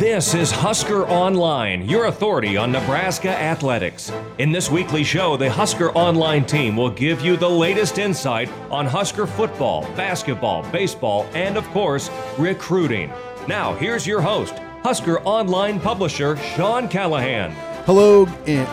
This 0.00 0.32
is 0.32 0.50
Husker 0.50 1.06
Online, 1.08 1.86
your 1.86 2.06
authority 2.06 2.56
on 2.56 2.72
Nebraska 2.72 3.28
athletics. 3.28 4.10
In 4.38 4.50
this 4.50 4.70
weekly 4.70 5.04
show, 5.04 5.36
the 5.36 5.50
Husker 5.50 5.90
Online 5.90 6.42
team 6.42 6.74
will 6.74 6.88
give 6.88 7.20
you 7.20 7.36
the 7.36 7.50
latest 7.50 7.98
insight 7.98 8.50
on 8.70 8.86
Husker 8.86 9.26
football, 9.26 9.82
basketball, 9.96 10.62
baseball, 10.72 11.26
and 11.34 11.58
of 11.58 11.66
course, 11.68 12.08
recruiting. 12.38 13.12
Now, 13.46 13.74
here's 13.74 14.06
your 14.06 14.22
host, 14.22 14.54
Husker 14.82 15.20
Online 15.20 15.78
publisher 15.78 16.38
Sean 16.38 16.88
Callahan. 16.88 17.50
Hello 17.84 18.22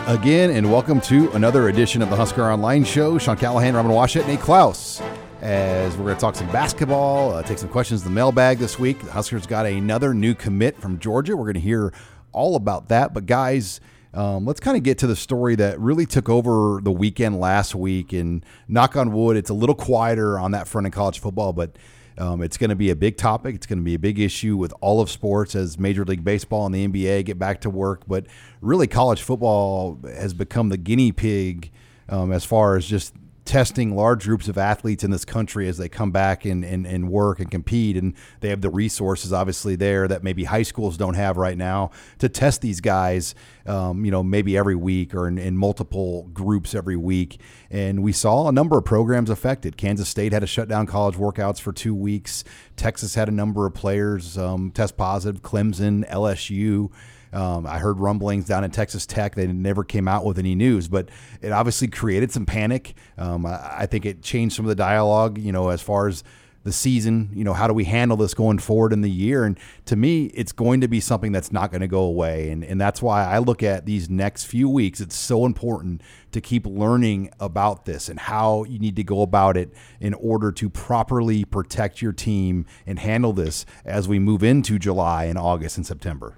again, 0.06 0.48
and 0.48 0.72
welcome 0.72 0.98
to 1.02 1.30
another 1.32 1.68
edition 1.68 2.00
of 2.00 2.08
the 2.08 2.16
Husker 2.16 2.50
Online 2.50 2.84
Show. 2.84 3.18
Sean 3.18 3.36
Callahan, 3.36 3.74
Robin 3.74 3.92
Washut, 3.92 4.26
Nate 4.26 4.40
Clouse 4.40 5.02
as 5.40 5.96
we're 5.96 6.04
going 6.04 6.16
to 6.16 6.20
talk 6.20 6.34
some 6.34 6.50
basketball, 6.50 7.32
uh, 7.32 7.42
take 7.42 7.58
some 7.58 7.68
questions 7.68 8.02
in 8.02 8.08
the 8.08 8.14
mailbag 8.14 8.58
this 8.58 8.78
week. 8.78 9.00
The 9.00 9.12
Huskers 9.12 9.46
got 9.46 9.66
another 9.66 10.12
new 10.12 10.34
commit 10.34 10.80
from 10.80 10.98
Georgia. 10.98 11.36
We're 11.36 11.44
going 11.44 11.54
to 11.54 11.60
hear 11.60 11.92
all 12.32 12.56
about 12.56 12.88
that. 12.88 13.14
But, 13.14 13.26
guys, 13.26 13.80
um, 14.14 14.46
let's 14.46 14.58
kind 14.58 14.76
of 14.76 14.82
get 14.82 14.98
to 14.98 15.06
the 15.06 15.14
story 15.14 15.54
that 15.56 15.78
really 15.78 16.06
took 16.06 16.28
over 16.28 16.80
the 16.82 16.90
weekend 16.90 17.38
last 17.38 17.74
week. 17.74 18.12
And 18.12 18.44
knock 18.66 18.96
on 18.96 19.12
wood, 19.12 19.36
it's 19.36 19.50
a 19.50 19.54
little 19.54 19.76
quieter 19.76 20.38
on 20.38 20.50
that 20.52 20.66
front 20.66 20.86
in 20.86 20.90
college 20.90 21.20
football, 21.20 21.52
but 21.52 21.76
um, 22.18 22.42
it's 22.42 22.56
going 22.56 22.70
to 22.70 22.76
be 22.76 22.90
a 22.90 22.96
big 22.96 23.16
topic. 23.16 23.54
It's 23.54 23.66
going 23.66 23.78
to 23.78 23.84
be 23.84 23.94
a 23.94 23.98
big 23.98 24.18
issue 24.18 24.56
with 24.56 24.74
all 24.80 25.00
of 25.00 25.08
sports 25.08 25.54
as 25.54 25.78
Major 25.78 26.04
League 26.04 26.24
Baseball 26.24 26.66
and 26.66 26.74
the 26.74 26.88
NBA 26.88 27.26
get 27.26 27.38
back 27.38 27.60
to 27.60 27.70
work. 27.70 28.02
But 28.08 28.26
really, 28.60 28.88
college 28.88 29.22
football 29.22 30.00
has 30.04 30.34
become 30.34 30.68
the 30.68 30.76
guinea 30.76 31.12
pig 31.12 31.70
um, 32.08 32.32
as 32.32 32.44
far 32.44 32.74
as 32.74 32.86
just 32.86 33.14
testing 33.48 33.96
large 33.96 34.26
groups 34.26 34.46
of 34.46 34.58
athletes 34.58 35.02
in 35.02 35.10
this 35.10 35.24
country 35.24 35.66
as 35.68 35.78
they 35.78 35.88
come 35.88 36.10
back 36.10 36.44
and, 36.44 36.62
and, 36.62 36.86
and 36.86 37.08
work 37.08 37.40
and 37.40 37.50
compete. 37.50 37.96
And 37.96 38.12
they 38.40 38.50
have 38.50 38.60
the 38.60 38.68
resources, 38.68 39.32
obviously, 39.32 39.74
there 39.74 40.06
that 40.06 40.22
maybe 40.22 40.44
high 40.44 40.62
schools 40.62 40.98
don't 40.98 41.14
have 41.14 41.38
right 41.38 41.56
now 41.56 41.90
to 42.18 42.28
test 42.28 42.60
these 42.60 42.82
guys, 42.82 43.34
um, 43.64 44.04
you 44.04 44.10
know, 44.10 44.22
maybe 44.22 44.54
every 44.58 44.76
week 44.76 45.14
or 45.14 45.26
in, 45.26 45.38
in, 45.38 45.56
multiple 45.56 46.24
groups 46.34 46.74
every 46.74 46.96
week. 46.96 47.40
And 47.70 48.02
we 48.02 48.12
saw 48.12 48.48
a 48.48 48.52
number 48.52 48.76
of 48.76 48.84
programs 48.84 49.30
affected. 49.30 49.78
Kansas 49.78 50.10
State 50.10 50.34
had 50.34 50.40
to 50.40 50.46
shut 50.46 50.68
down 50.68 50.84
college 50.84 51.16
workouts 51.16 51.58
for 51.58 51.72
two 51.72 51.94
weeks. 51.94 52.44
Texas 52.76 53.14
had 53.14 53.28
a 53.28 53.32
number 53.32 53.64
of 53.64 53.72
players 53.72 54.36
um, 54.36 54.70
test 54.72 54.98
positive, 54.98 55.40
Clemson, 55.40 56.06
LSU. 56.10 56.90
Um, 57.32 57.66
I 57.66 57.78
heard 57.78 57.98
rumblings 57.98 58.46
down 58.46 58.64
in 58.64 58.70
Texas 58.70 59.06
Tech. 59.06 59.34
They 59.34 59.46
never 59.46 59.84
came 59.84 60.08
out 60.08 60.24
with 60.24 60.38
any 60.38 60.54
news, 60.54 60.88
but 60.88 61.10
it 61.40 61.52
obviously 61.52 61.88
created 61.88 62.32
some 62.32 62.46
panic. 62.46 62.94
Um, 63.16 63.46
I, 63.46 63.80
I, 63.80 63.86
think 63.86 64.06
it 64.06 64.22
changed 64.22 64.56
some 64.56 64.64
of 64.64 64.68
the 64.68 64.74
dialogue, 64.74 65.38
you 65.38 65.52
know, 65.52 65.68
as 65.68 65.82
far 65.82 66.08
as 66.08 66.24
the 66.64 66.72
season, 66.72 67.30
you 67.32 67.44
know, 67.44 67.54
how 67.54 67.66
do 67.66 67.72
we 67.72 67.84
handle 67.84 68.16
this 68.16 68.34
going 68.34 68.58
forward 68.58 68.92
in 68.92 69.00
the 69.00 69.10
year? 69.10 69.44
And 69.44 69.58
to 69.86 69.96
me, 69.96 70.26
it's 70.26 70.52
going 70.52 70.80
to 70.82 70.88
be 70.88 71.00
something 71.00 71.32
that's 71.32 71.52
not 71.52 71.70
going 71.70 71.80
to 71.80 71.88
go 71.88 72.02
away. 72.02 72.50
And, 72.50 72.64
and 72.64 72.80
that's 72.80 73.00
why 73.00 73.24
I 73.24 73.38
look 73.38 73.62
at 73.62 73.86
these 73.86 74.10
next 74.10 74.44
few 74.44 74.68
weeks. 74.68 75.00
It's 75.00 75.16
so 75.16 75.46
important 75.46 76.02
to 76.32 76.40
keep 76.40 76.66
learning 76.66 77.30
about 77.40 77.86
this 77.86 78.08
and 78.08 78.18
how 78.18 78.64
you 78.64 78.78
need 78.78 78.96
to 78.96 79.04
go 79.04 79.22
about 79.22 79.56
it 79.56 79.72
in 80.00 80.14
order 80.14 80.52
to 80.52 80.68
properly 80.68 81.44
protect 81.44 82.02
your 82.02 82.12
team 82.12 82.66
and 82.86 82.98
handle 82.98 83.32
this 83.32 83.64
as 83.84 84.06
we 84.06 84.18
move 84.18 84.42
into 84.42 84.78
July 84.78 85.24
and 85.24 85.38
August 85.38 85.76
and 85.76 85.86
September. 85.86 86.36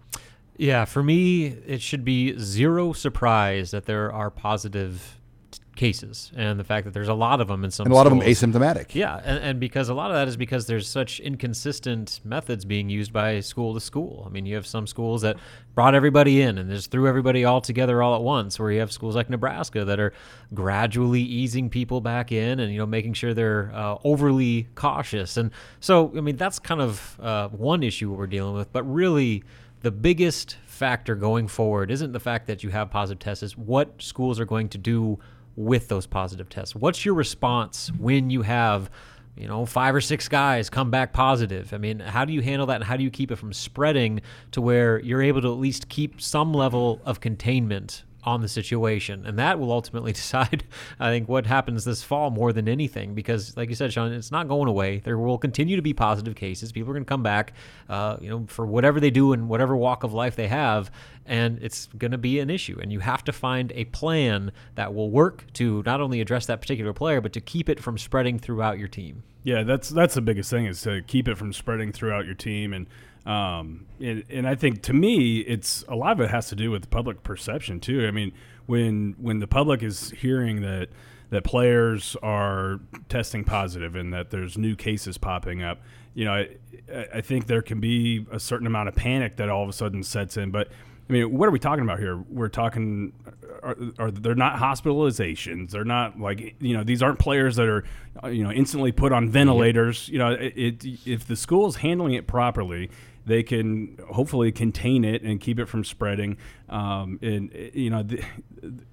Yeah, 0.60 0.84
for 0.84 1.02
me, 1.02 1.46
it 1.46 1.80
should 1.80 2.04
be 2.04 2.38
zero 2.38 2.92
surprise 2.92 3.70
that 3.70 3.86
there 3.86 4.12
are 4.12 4.30
positive 4.30 5.18
cases 5.74 6.30
and 6.36 6.60
the 6.60 6.64
fact 6.64 6.84
that 6.84 6.92
there's 6.92 7.08
a 7.08 7.14
lot 7.14 7.40
of 7.40 7.48
them 7.48 7.64
in 7.64 7.70
some 7.70 7.86
and 7.86 7.92
a 7.92 7.96
lot 7.96 8.06
schools. 8.06 8.22
of 8.22 8.52
them 8.52 8.52
asymptomatic. 8.52 8.94
Yeah 8.94 9.18
and, 9.24 9.42
and 9.42 9.60
because 9.60 9.88
a 9.88 9.94
lot 9.94 10.10
of 10.10 10.16
that 10.16 10.28
is 10.28 10.36
because 10.36 10.66
there's 10.66 10.86
such 10.86 11.20
inconsistent 11.20 12.20
methods 12.22 12.66
being 12.66 12.90
used 12.90 13.14
by 13.14 13.40
school 13.40 13.72
to 13.72 13.80
school. 13.80 14.24
I 14.26 14.28
mean 14.28 14.44
you 14.44 14.56
have 14.56 14.66
some 14.66 14.86
schools 14.86 15.22
that 15.22 15.38
brought 15.74 15.94
everybody 15.94 16.42
in 16.42 16.58
and 16.58 16.68
just 16.68 16.90
threw 16.90 17.08
everybody 17.08 17.46
all 17.46 17.62
together 17.62 18.02
all 18.02 18.14
at 18.14 18.20
once 18.20 18.58
where 18.60 18.70
you 18.70 18.80
have 18.80 18.92
schools 18.92 19.16
like 19.16 19.30
nebraska 19.30 19.86
that 19.86 19.98
are 19.98 20.12
gradually 20.52 21.22
easing 21.22 21.70
people 21.70 22.02
back 22.02 22.30
in 22.30 22.60
and 22.60 22.70
you 22.70 22.78
know 22.78 22.84
making 22.84 23.14
sure 23.14 23.32
they're 23.32 23.70
uh, 23.74 23.96
overly 24.04 24.68
cautious. 24.74 25.38
And 25.38 25.50
so 25.78 26.12
i 26.14 26.20
mean 26.20 26.36
that's 26.36 26.58
kind 26.58 26.82
of 26.82 27.18
uh, 27.20 27.48
one 27.48 27.82
issue 27.82 28.12
we're 28.12 28.26
dealing 28.26 28.54
with 28.54 28.70
but 28.70 28.82
really 28.82 29.44
the 29.82 29.90
biggest 29.90 30.56
factor 30.66 31.14
going 31.14 31.48
forward 31.48 31.90
isn't 31.90 32.12
the 32.12 32.20
fact 32.20 32.46
that 32.46 32.62
you 32.62 32.70
have 32.70 32.90
positive 32.90 33.18
tests, 33.18 33.42
is 33.42 33.56
what 33.56 34.00
schools 34.00 34.38
are 34.40 34.44
going 34.44 34.68
to 34.68 34.78
do 34.78 35.18
with 35.56 35.88
those 35.88 36.06
positive 36.06 36.48
tests. 36.48 36.74
What's 36.74 37.04
your 37.04 37.14
response 37.14 37.90
when 37.98 38.30
you 38.30 38.42
have, 38.42 38.90
you 39.36 39.48
know, 39.48 39.66
five 39.66 39.94
or 39.94 40.00
six 40.00 40.28
guys 40.28 40.70
come 40.70 40.90
back 40.90 41.12
positive? 41.12 41.72
I 41.74 41.78
mean, 41.78 41.98
how 41.98 42.24
do 42.24 42.32
you 42.32 42.42
handle 42.42 42.66
that 42.68 42.76
and 42.76 42.84
how 42.84 42.96
do 42.96 43.02
you 43.02 43.10
keep 43.10 43.30
it 43.30 43.36
from 43.36 43.52
spreading 43.52 44.20
to 44.52 44.60
where 44.60 45.00
you're 45.00 45.22
able 45.22 45.42
to 45.42 45.48
at 45.48 45.58
least 45.58 45.88
keep 45.88 46.20
some 46.20 46.54
level 46.54 47.00
of 47.04 47.20
containment 47.20 48.04
on 48.24 48.40
the 48.40 48.48
situation. 48.48 49.24
And 49.26 49.38
that 49.38 49.58
will 49.58 49.72
ultimately 49.72 50.12
decide, 50.20 50.64
I 50.98 51.10
think, 51.10 51.28
what 51.28 51.46
happens 51.46 51.84
this 51.84 52.02
fall 52.02 52.30
more 52.30 52.52
than 52.52 52.68
anything. 52.68 53.14
Because, 53.14 53.56
like 53.56 53.68
you 53.68 53.74
said, 53.74 53.92
Sean, 53.92 54.12
it's 54.12 54.30
not 54.30 54.48
going 54.48 54.68
away. 54.68 54.98
There 54.98 55.18
will 55.18 55.38
continue 55.38 55.76
to 55.76 55.82
be 55.82 55.92
positive 55.92 56.34
cases. 56.34 56.72
People 56.72 56.90
are 56.90 56.94
going 56.94 57.04
to 57.04 57.08
come 57.08 57.22
back, 57.22 57.52
uh, 57.88 58.16
you 58.20 58.28
know, 58.28 58.46
for 58.48 58.66
whatever 58.66 59.00
they 59.00 59.10
do 59.10 59.32
and 59.32 59.48
whatever 59.48 59.76
walk 59.76 60.04
of 60.04 60.12
life 60.12 60.36
they 60.36 60.48
have. 60.48 60.90
And 61.26 61.58
it's 61.62 61.86
going 61.98 62.10
to 62.10 62.18
be 62.18 62.40
an 62.40 62.50
issue. 62.50 62.78
And 62.80 62.92
you 62.92 63.00
have 63.00 63.24
to 63.24 63.32
find 63.32 63.72
a 63.74 63.84
plan 63.86 64.52
that 64.74 64.94
will 64.94 65.10
work 65.10 65.44
to 65.54 65.82
not 65.86 66.00
only 66.00 66.20
address 66.20 66.46
that 66.46 66.60
particular 66.60 66.92
player, 66.92 67.20
but 67.20 67.32
to 67.34 67.40
keep 67.40 67.68
it 67.68 67.80
from 67.80 67.98
spreading 67.98 68.38
throughout 68.38 68.78
your 68.78 68.88
team. 68.88 69.22
Yeah, 69.42 69.62
that's 69.62 69.88
that's 69.88 70.14
the 70.14 70.20
biggest 70.20 70.50
thing 70.50 70.66
is 70.66 70.82
to 70.82 71.02
keep 71.02 71.26
it 71.26 71.38
from 71.38 71.52
spreading 71.52 71.92
throughout 71.92 72.26
your 72.26 72.34
team 72.34 72.74
and 72.74 72.86
um, 73.30 73.86
and, 74.00 74.24
and 74.28 74.48
I 74.48 74.56
think 74.56 74.82
to 74.82 74.92
me, 74.92 75.38
it's 75.38 75.84
a 75.88 75.94
lot 75.94 76.10
of 76.12 76.20
it 76.20 76.30
has 76.30 76.48
to 76.48 76.56
do 76.56 76.72
with 76.72 76.90
public 76.90 77.22
perception 77.22 77.78
too. 77.78 78.04
I 78.04 78.10
mean, 78.10 78.32
when 78.66 79.14
when 79.18 79.38
the 79.38 79.46
public 79.46 79.84
is 79.84 80.10
hearing 80.10 80.62
that 80.62 80.88
that 81.30 81.44
players 81.44 82.16
are 82.24 82.80
testing 83.08 83.44
positive 83.44 83.94
and 83.94 84.12
that 84.12 84.30
there's 84.30 84.58
new 84.58 84.74
cases 84.74 85.16
popping 85.16 85.62
up, 85.62 85.80
you 86.12 86.24
know, 86.24 86.32
I, 86.32 86.48
I 87.14 87.20
think 87.20 87.46
there 87.46 87.62
can 87.62 87.78
be 87.78 88.26
a 88.32 88.40
certain 88.40 88.66
amount 88.66 88.88
of 88.88 88.96
panic 88.96 89.36
that 89.36 89.48
all 89.48 89.62
of 89.62 89.68
a 89.68 89.72
sudden 89.72 90.02
sets 90.02 90.36
in. 90.36 90.50
But 90.50 90.66
I 91.08 91.12
mean, 91.12 91.32
what 91.32 91.48
are 91.48 91.52
we 91.52 91.60
talking 91.60 91.84
about 91.84 92.00
here? 92.00 92.16
We're 92.28 92.48
talking, 92.48 93.12
are, 93.62 93.76
are 94.00 94.10
they're 94.10 94.34
not 94.34 94.56
hospitalizations? 94.56 95.70
They're 95.70 95.84
not 95.84 96.18
like 96.18 96.56
you 96.58 96.76
know 96.76 96.82
these 96.82 97.00
aren't 97.00 97.20
players 97.20 97.54
that 97.56 97.68
are 97.68 97.84
you 98.28 98.42
know 98.42 98.50
instantly 98.50 98.90
put 98.90 99.12
on 99.12 99.28
ventilators. 99.28 100.08
You 100.08 100.18
know, 100.18 100.30
it, 100.32 100.52
it 100.56 100.84
if 101.06 101.28
the 101.28 101.36
school 101.36 101.68
is 101.68 101.76
handling 101.76 102.14
it 102.14 102.26
properly 102.26 102.90
they 103.26 103.42
can 103.42 103.98
hopefully 104.10 104.52
contain 104.52 105.04
it 105.04 105.22
and 105.22 105.40
keep 105.40 105.58
it 105.58 105.66
from 105.66 105.84
spreading. 105.84 106.36
Um, 106.68 107.18
and 107.22 107.50
you 107.74 107.90
know, 107.90 108.02
the, 108.02 108.22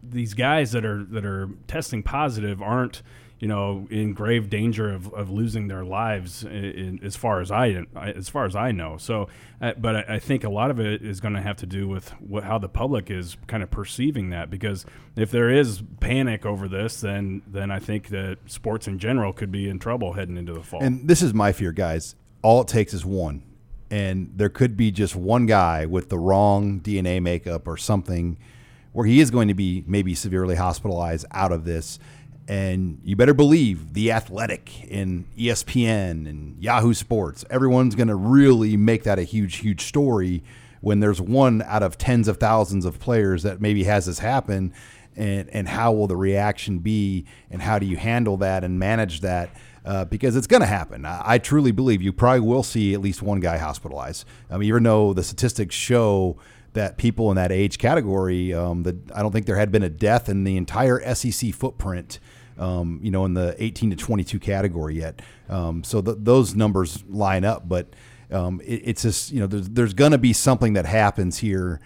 these 0.04 0.34
guys 0.34 0.72
that 0.72 0.86
are 0.86 1.04
that 1.06 1.26
are 1.26 1.50
testing 1.68 2.04
positive 2.04 2.62
aren't 2.62 3.02
you 3.40 3.48
know 3.48 3.88
in 3.92 4.14
grave 4.14 4.50
danger 4.50 4.92
of, 4.92 5.14
of 5.14 5.30
losing 5.30 5.68
their 5.68 5.84
lives 5.86 6.44
in, 6.44 6.52
in, 6.52 7.00
as 7.04 7.16
far 7.16 7.40
as 7.40 7.52
I 7.52 7.86
as 7.96 8.30
far 8.30 8.46
as 8.46 8.56
I 8.56 8.72
know. 8.72 8.98
So, 8.98 9.28
uh, 9.62 9.74
but 9.78 9.96
I, 9.96 10.16
I, 10.16 10.20
think 10.20 10.44
a 10.44 10.50
lot 10.50 10.72
of 10.72 10.80
it 10.80 11.04
is 11.04 11.20
going 11.20 11.36
to 11.36 11.42
have 11.42 11.58
to 11.58 11.66
do 11.66 11.88
with 11.88 12.10
what, 12.22 12.44
how 12.44 12.58
the 12.58 12.70
public 12.70 13.12
is 13.12 13.38
kind 13.48 13.62
of 13.62 13.70
perceiving 13.70 14.32
that. 14.32 14.50
Because 14.50 14.86
if 15.16 15.30
there 15.32 15.50
is 15.50 15.84
panic 16.00 16.46
over 16.46 16.68
this, 16.68 17.02
then 17.02 17.44
then 17.48 17.72
I 17.72 17.80
think 17.80 18.10
that 18.10 18.38
sports 18.48 18.88
in 18.88 19.00
general 19.00 19.34
could 19.34 19.52
be 19.52 19.70
in 19.70 19.80
trouble 19.80 20.14
heading 20.14 20.38
into 20.38 20.54
the 20.54 20.64
fall. 20.64 20.82
And 20.82 21.08
this 21.08 21.22
is 21.22 21.34
my 21.34 21.52
fear, 21.52 21.72
guys. 21.72 22.16
All 22.42 22.62
it 22.62 22.68
takes 22.68 22.94
is 22.94 23.06
one 23.06 23.44
and 23.90 24.32
there 24.36 24.50
could 24.50 24.76
be 24.76 24.92
just 24.92 25.16
one 25.16 25.46
guy 25.46 25.86
with 25.86 26.10
the 26.10 26.18
wrong 26.18 26.80
DNA 26.82 27.22
makeup 27.22 27.68
or 27.68 27.78
something 27.78 28.38
where 28.92 29.06
he 29.06 29.20
is 29.20 29.32
going 29.32 29.48
to 29.48 29.54
be 29.54 29.84
maybe 29.88 30.16
severely 30.16 30.56
hospitalized 30.56 31.26
out 31.32 31.52
of 31.52 31.66
this. 31.66 32.00
And 32.48 33.00
you 33.04 33.16
better 33.16 33.34
believe 33.34 33.94
the 33.94 34.12
athletic 34.12 34.84
in 34.86 35.26
ESPN 35.38 36.28
and 36.28 36.62
Yahoo 36.62 36.94
Sports, 36.94 37.46
everyone's 37.50 37.96
going 37.96 38.08
to 38.08 38.16
really 38.16 38.78
make 38.78 39.04
that 39.04 39.20
a 39.20 39.24
huge, 39.24 39.58
huge 39.58 39.82
story 39.82 40.44
when 40.82 41.00
there's 41.00 41.22
one 41.22 41.62
out 41.64 41.84
of 41.84 41.98
tens 41.98 42.28
of 42.28 42.38
thousands 42.38 42.86
of 42.86 43.00
players 43.00 43.44
that 43.44 43.62
maybe 43.62 43.84
has 43.84 44.06
this 44.06 44.20
happen. 44.20 44.74
And, 45.16 45.50
and 45.50 45.68
how 45.68 45.92
will 45.94 46.08
the 46.08 46.16
reaction 46.16 46.80
be? 46.80 47.26
And 47.52 47.62
how 47.62 47.80
do 47.80 47.86
you 47.86 47.98
handle 47.98 48.38
that 48.38 48.64
and 48.64 48.80
manage 48.80 49.22
that? 49.22 49.50
Uh, 49.88 50.04
because 50.06 50.36
it's 50.36 50.48
going 50.48 50.60
to 50.60 50.68
happen. 50.68 51.06
I, 51.06 51.22
I, 51.24 51.38
truly 51.38 51.72
believe 51.72 52.02
you 52.02 52.12
probably 52.12 52.42
will 52.42 52.62
see 52.62 52.94
at 52.94 53.00
least 53.00 53.22
one 53.22 53.40
guy 53.40 53.58
hospitalized. 53.58 54.26
I 54.52 54.58
mean, 54.58 54.68
even 54.68 54.84
though 54.84 55.14
the 55.14 55.24
statistics 55.24 55.74
show 55.74 56.38
that 56.74 56.98
people 56.98 57.32
in 57.32 57.38
that 57.38 57.54
age 57.54 57.78
category, 57.78 58.54
um, 58.54 58.84
that 58.84 58.98
I 59.16 59.22
don't 59.22 59.32
think 59.32 59.46
there 59.46 59.56
had 59.56 59.72
been 59.72 59.84
a 59.84 59.90
death 59.90 60.28
in 60.28 60.44
the 60.44 60.58
entire 60.58 61.16
SEC 61.16 61.54
footprint. 61.54 62.20
Um, 62.60 63.00
you 63.04 63.12
know, 63.12 63.24
in 63.24 63.36
the 63.36 63.56
18 63.64 63.92
to 63.92 63.96
22 63.96 64.40
category 64.40 64.96
yet. 64.96 65.22
Um, 65.48 65.84
so 65.84 66.02
th- 66.02 66.18
those 66.22 66.56
numbers 66.56 67.04
line 67.08 67.46
up, 67.46 67.70
but 67.70 67.94
um, 68.32 68.62
it, 68.62 68.82
it's 68.84 69.04
just 69.04 69.32
you 69.32 69.40
know 69.40 69.46
there's 69.46 69.70
there's 69.70 69.94
going 69.94 70.12
to 70.12 70.18
be 70.18 70.34
something 70.34 70.74
that 70.74 70.88
happens 70.88 71.38
here, 71.38 71.80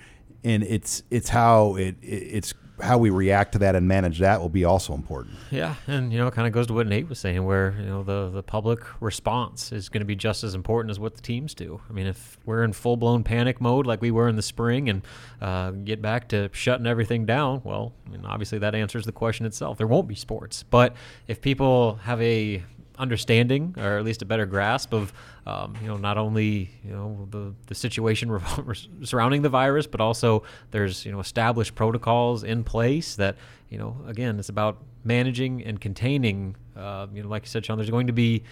and 0.45 0.63
it's 0.63 1.03
it's 1.11 1.27
how 1.27 1.75
it, 1.75 1.97
it 2.01 2.07
it's 2.07 2.53
how 2.81 2.97
we 2.97 3.09
react 3.09 3.53
to 3.53 3.59
that 3.59 3.75
and 3.75 3.87
manage 3.87 4.19
that 4.19 4.41
will 4.41 4.49
be 4.49 4.65
also 4.65 4.93
important. 4.93 5.35
Yeah, 5.49 5.75
and 5.87 6.11
you 6.11 6.19
know, 6.19 6.27
it 6.27 6.33
kind 6.33 6.47
of 6.47 6.53
goes 6.53 6.67
to 6.67 6.73
what 6.73 6.87
Nate 6.87 7.07
was 7.07 7.19
saying, 7.19 7.43
where 7.45 7.75
you 7.79 7.85
know 7.85 8.03
the 8.03 8.29
the 8.29 8.43
public 8.43 8.79
response 9.01 9.71
is 9.71 9.89
going 9.89 10.01
to 10.01 10.05
be 10.05 10.15
just 10.15 10.43
as 10.43 10.55
important 10.55 10.91
as 10.91 10.99
what 10.99 11.15
the 11.15 11.21
teams 11.21 11.53
do. 11.53 11.81
I 11.89 11.93
mean, 11.93 12.07
if 12.07 12.37
we're 12.45 12.63
in 12.63 12.73
full 12.73 12.97
blown 12.97 13.23
panic 13.23 13.61
mode 13.61 13.85
like 13.85 14.01
we 14.01 14.11
were 14.11 14.27
in 14.27 14.35
the 14.35 14.41
spring 14.41 14.89
and 14.89 15.01
uh, 15.41 15.71
get 15.71 16.01
back 16.01 16.29
to 16.29 16.49
shutting 16.53 16.87
everything 16.87 17.25
down, 17.25 17.61
well, 17.63 17.93
I 18.05 18.09
mean, 18.09 18.25
obviously 18.25 18.59
that 18.59 18.75
answers 18.75 19.05
the 19.05 19.11
question 19.11 19.45
itself. 19.45 19.77
There 19.77 19.87
won't 19.87 20.07
be 20.07 20.15
sports, 20.15 20.63
but 20.63 20.95
if 21.27 21.41
people 21.41 21.95
have 22.03 22.21
a 22.21 22.63
understanding 23.01 23.73
or 23.79 23.97
at 23.97 24.05
least 24.05 24.21
a 24.21 24.25
better 24.25 24.45
grasp 24.45 24.93
of 24.93 25.11
um, 25.47 25.75
you 25.81 25.87
know 25.87 25.97
not 25.97 26.19
only 26.19 26.69
you 26.85 26.91
know 26.91 27.27
the 27.31 27.51
the 27.65 27.73
situation 27.73 28.39
surrounding 29.03 29.41
the 29.41 29.49
virus 29.49 29.87
but 29.87 29.99
also 29.99 30.43
there's 30.69 31.03
you 31.03 31.11
know 31.11 31.19
established 31.19 31.73
protocols 31.73 32.43
in 32.43 32.63
place 32.63 33.15
that 33.15 33.35
you 33.69 33.77
know 33.79 33.97
again 34.07 34.37
it's 34.37 34.49
about 34.49 34.77
managing 35.03 35.63
and 35.63 35.81
containing 35.81 36.55
uh, 36.77 37.07
you 37.11 37.23
know 37.23 37.27
like 37.27 37.43
you 37.43 37.49
said 37.49 37.65
Sean 37.65 37.77
there's 37.77 37.89
going 37.89 38.05
to 38.05 38.13
be 38.13 38.43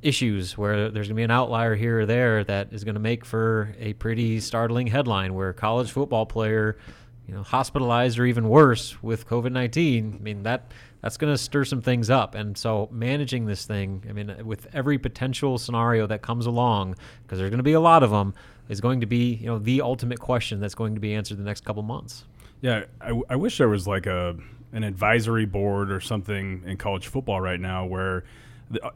issues 0.00 0.56
where 0.56 0.90
there's 0.90 1.08
going 1.08 1.16
to 1.16 1.20
be 1.20 1.24
an 1.24 1.30
outlier 1.32 1.74
here 1.74 2.00
or 2.00 2.06
there 2.06 2.44
that 2.44 2.72
is 2.72 2.84
going 2.84 2.94
to 2.94 3.00
make 3.00 3.24
for 3.24 3.74
a 3.80 3.94
pretty 3.94 4.38
startling 4.38 4.86
headline 4.86 5.34
where 5.34 5.48
a 5.48 5.54
college 5.54 5.90
football 5.90 6.24
player 6.24 6.78
you 7.28 7.34
know 7.34 7.42
hospitalized 7.42 8.18
or 8.18 8.26
even 8.26 8.48
worse 8.48 9.00
with 9.02 9.28
COVID-19 9.28 10.16
I 10.16 10.18
mean 10.18 10.42
that 10.42 10.72
that's 11.00 11.16
going 11.16 11.32
to 11.32 11.38
stir 11.38 11.64
some 11.64 11.80
things 11.80 12.10
up. 12.10 12.34
And 12.34 12.58
so 12.58 12.88
managing 12.90 13.46
this 13.46 13.64
thing, 13.64 14.02
I 14.08 14.12
mean, 14.12 14.34
with 14.44 14.66
every 14.74 14.98
potential 14.98 15.56
scenario 15.58 16.06
that 16.08 16.22
comes 16.22 16.46
along, 16.46 16.96
because 17.22 17.38
there's 17.38 17.50
going 17.50 17.58
to 17.58 17.64
be 17.64 17.74
a 17.74 17.80
lot 17.80 18.02
of 18.02 18.10
them, 18.10 18.34
is 18.68 18.80
going 18.80 19.00
to 19.00 19.06
be 19.06 19.34
you 19.34 19.46
know 19.46 19.58
the 19.58 19.80
ultimate 19.80 20.20
question 20.20 20.60
that's 20.60 20.74
going 20.74 20.94
to 20.94 21.00
be 21.00 21.14
answered 21.14 21.38
the 21.38 21.44
next 21.44 21.64
couple 21.64 21.82
months. 21.82 22.24
Yeah, 22.60 22.84
I, 23.00 23.20
I 23.30 23.36
wish 23.36 23.58
there 23.58 23.68
was 23.68 23.86
like 23.86 24.06
a 24.06 24.36
an 24.72 24.84
advisory 24.84 25.46
board 25.46 25.90
or 25.90 26.00
something 26.00 26.62
in 26.66 26.76
college 26.76 27.06
football 27.06 27.40
right 27.40 27.60
now 27.60 27.86
where 27.86 28.24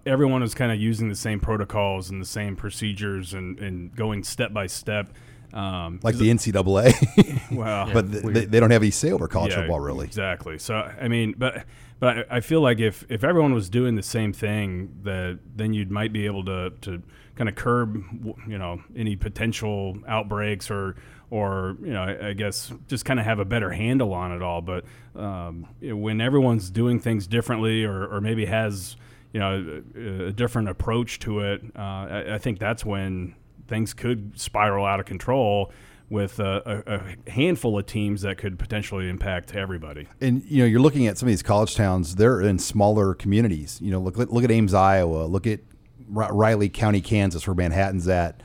everyone 0.04 0.42
is 0.42 0.54
kind 0.54 0.70
of 0.70 0.78
using 0.78 1.08
the 1.08 1.14
same 1.14 1.40
protocols 1.40 2.10
and 2.10 2.20
the 2.20 2.26
same 2.26 2.54
procedures 2.56 3.32
and, 3.32 3.58
and 3.58 3.94
going 3.96 4.22
step 4.22 4.52
by 4.52 4.66
step. 4.66 5.14
Um, 5.52 6.00
like 6.02 6.16
the 6.16 6.30
NCAA, 6.30 7.50
well, 7.52 7.90
but 7.92 8.10
they, 8.10 8.46
they, 8.46 8.58
don't 8.58 8.70
have 8.70 8.82
any 8.82 8.90
say 8.90 9.12
over 9.12 9.28
college 9.28 9.52
yeah, 9.52 9.60
football, 9.60 9.80
really. 9.80 10.06
Exactly. 10.06 10.58
So, 10.58 10.76
I 10.76 11.08
mean, 11.08 11.34
but 11.36 11.64
but 12.00 12.18
I, 12.18 12.36
I, 12.36 12.40
feel 12.40 12.62
like 12.62 12.80
if, 12.80 13.04
if 13.10 13.22
everyone 13.22 13.52
was 13.52 13.68
doing 13.68 13.94
the 13.94 14.02
same 14.02 14.32
thing, 14.32 14.98
that 15.02 15.38
then 15.54 15.74
you 15.74 15.84
might 15.86 16.10
be 16.10 16.24
able 16.24 16.44
to, 16.46 16.70
to 16.80 17.02
kind 17.36 17.50
of 17.50 17.54
curb, 17.54 18.02
you 18.48 18.56
know, 18.56 18.82
any 18.96 19.14
potential 19.14 19.98
outbreaks 20.08 20.70
or 20.70 20.96
or 21.32 21.76
you 21.80 21.92
know, 21.92 22.02
I, 22.02 22.28
I 22.28 22.32
guess 22.34 22.72
just 22.88 23.04
kind 23.04 23.18
of 23.18 23.24
have 23.24 23.38
a 23.38 23.44
better 23.44 23.70
handle 23.70 24.12
on 24.12 24.32
it 24.32 24.42
all. 24.42 24.60
But 24.60 24.84
um, 25.14 25.66
when 25.80 26.20
everyone's 26.20 26.70
doing 26.70 27.00
things 27.00 27.26
differently, 27.26 27.84
or, 27.84 28.06
or 28.06 28.20
maybe 28.20 28.46
has 28.46 28.96
you 29.32 29.40
know 29.40 29.82
a, 29.96 30.26
a 30.26 30.32
different 30.32 30.68
approach 30.68 31.20
to 31.20 31.40
it, 31.40 31.62
uh, 31.74 31.78
I, 31.78 32.34
I 32.34 32.38
think 32.38 32.58
that's 32.58 32.84
when 32.84 33.34
things 33.72 33.94
could 33.94 34.38
spiral 34.38 34.84
out 34.84 35.00
of 35.00 35.06
control 35.06 35.72
with 36.10 36.38
a, 36.40 37.16
a, 37.26 37.30
handful 37.30 37.78
of 37.78 37.86
teams 37.86 38.20
that 38.20 38.36
could 38.36 38.58
potentially 38.58 39.08
impact 39.08 39.54
everybody. 39.54 40.06
And 40.20 40.44
you 40.44 40.58
know, 40.58 40.66
you're 40.66 40.80
looking 40.80 41.06
at 41.06 41.16
some 41.16 41.26
of 41.26 41.32
these 41.32 41.42
college 41.42 41.74
towns; 41.74 42.16
they're 42.16 42.42
in 42.42 42.58
smaller 42.58 43.14
communities. 43.14 43.78
You 43.80 43.90
know, 43.90 44.00
look 44.00 44.18
look 44.18 44.44
at 44.44 44.50
Ames, 44.50 44.74
Iowa. 44.74 45.24
Look 45.24 45.46
at 45.46 45.60
Riley 46.08 46.68
County, 46.68 47.00
Kansas, 47.00 47.46
where 47.46 47.54
Manhattan's 47.54 48.08
at. 48.08 48.42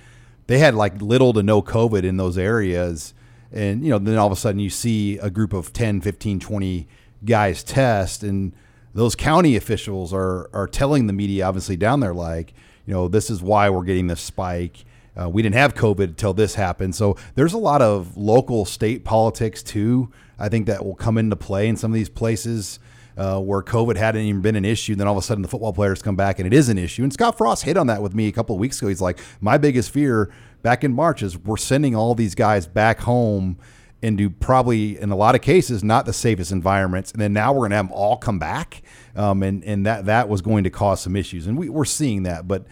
They 0.48 0.60
had 0.60 0.76
like 0.76 1.02
little 1.02 1.34
to 1.34 1.44
no 1.44 1.62
COVID 1.62 2.04
in 2.04 2.16
those 2.16 2.38
areas. 2.38 3.14
And, 3.52 3.84
you 3.84 3.90
know, 3.90 4.00
then 4.00 4.18
all 4.18 4.28
of 4.28 4.34
a 4.34 4.38
sudden 4.38 4.60
you 4.60 4.70
see 4.70 5.18
a 5.18 5.30
group 5.30 5.54
of 5.54 5.74
10, 5.74 6.02
15, 6.02 6.40
20 6.40 6.88
guys 7.26 7.64
test. 7.64 8.24
And 8.24 8.54
those 8.94 9.16
county 9.16 9.56
officials 9.56 10.14
are, 10.14 10.50
are 10.54 10.68
telling 10.68 11.08
the 11.08 11.14
media, 11.14 11.46
obviously, 11.46 11.76
down 11.76 12.00
there, 12.00 12.14
like, 12.14 12.54
you 12.86 12.94
know, 12.94 13.08
this 13.08 13.30
is 13.30 13.42
why 13.42 13.70
we're 13.70 13.84
getting 13.84 14.08
this 14.08 14.22
spike. 14.22 14.86
Uh, 15.20 15.30
we 15.30 15.42
didn't 15.42 15.56
have 15.56 15.74
COVID 15.74 16.04
until 16.04 16.34
this 16.34 16.56
happened. 16.56 16.96
So 16.96 17.18
there's 17.36 17.54
a 17.54 17.58
lot 17.58 17.82
of 17.82 18.16
local 18.16 18.66
state 18.66 19.04
politics 19.04 19.64
too. 19.64 20.12
I 20.38 20.50
think 20.50 20.68
that 20.68 20.86
will 20.86 20.96
come 20.96 21.18
into 21.18 21.36
play 21.36 21.68
in 21.68 21.76
some 21.76 21.92
of 21.92 21.96
these 21.96 22.10
places 22.10 22.80
uh, 23.18 23.40
where 23.40 23.64
COVID 23.64 23.98
hadn't 23.98 24.22
even 24.22 24.42
been 24.42 24.56
an 24.56 24.66
issue. 24.66 24.94
And 24.94 25.02
then 25.02 25.08
all 25.08 25.18
of 25.18 25.24
a 25.24 25.26
sudden 25.26 25.42
the 25.42 25.48
football 25.48 25.74
players 25.74 26.02
come 26.02 26.16
back 26.16 26.38
and 26.38 26.46
it 26.46 26.54
is 26.54 26.70
an 26.70 26.78
issue. 26.78 27.04
And 27.04 27.12
Scott 27.12 27.38
Frost 27.38 27.64
hit 27.64 27.76
on 27.76 27.88
that 27.88 28.02
with 28.02 28.14
me 28.14 28.28
a 28.28 28.32
couple 28.32 28.56
of 28.56 28.60
weeks 28.60 28.78
ago. 28.78 28.90
He's 28.90 29.02
like, 29.02 29.20
my 29.42 29.58
biggest 29.58 29.90
fear 29.90 30.32
back 30.62 30.84
in 30.84 30.94
March 30.94 31.24
is 31.24 31.38
we're 31.38 31.58
sending 31.58 31.96
all 31.96 32.14
these 32.14 32.36
guys 32.36 32.68
back 32.68 33.00
home 33.00 33.58
into 34.02 34.30
probably 34.30 35.00
in 35.00 35.10
a 35.10 35.16
lot 35.16 35.34
of 35.34 35.42
cases 35.42 35.84
not 35.84 36.06
the 36.06 36.14
safest 36.14 36.52
environments 36.52 37.12
and 37.12 37.20
then 37.20 37.34
now 37.34 37.52
we're 37.52 37.62
going 37.62 37.72
to 37.72 37.78
have 37.78 37.88
them 37.88 37.96
all 37.96 38.16
come 38.16 38.38
back 38.38 38.84
um, 39.16 39.42
and 39.42 39.64
and 39.64 39.88
that 39.88 40.06
that 40.06 40.30
was 40.30 40.40
going 40.40 40.64
to 40.64 40.70
cause 40.70 41.02
some 41.02 41.16
issues 41.16 41.48
and 41.48 41.58
we, 41.58 41.68
we're 41.68 41.84
seeing 41.84 42.22
that 42.22 42.48
but 42.48 42.68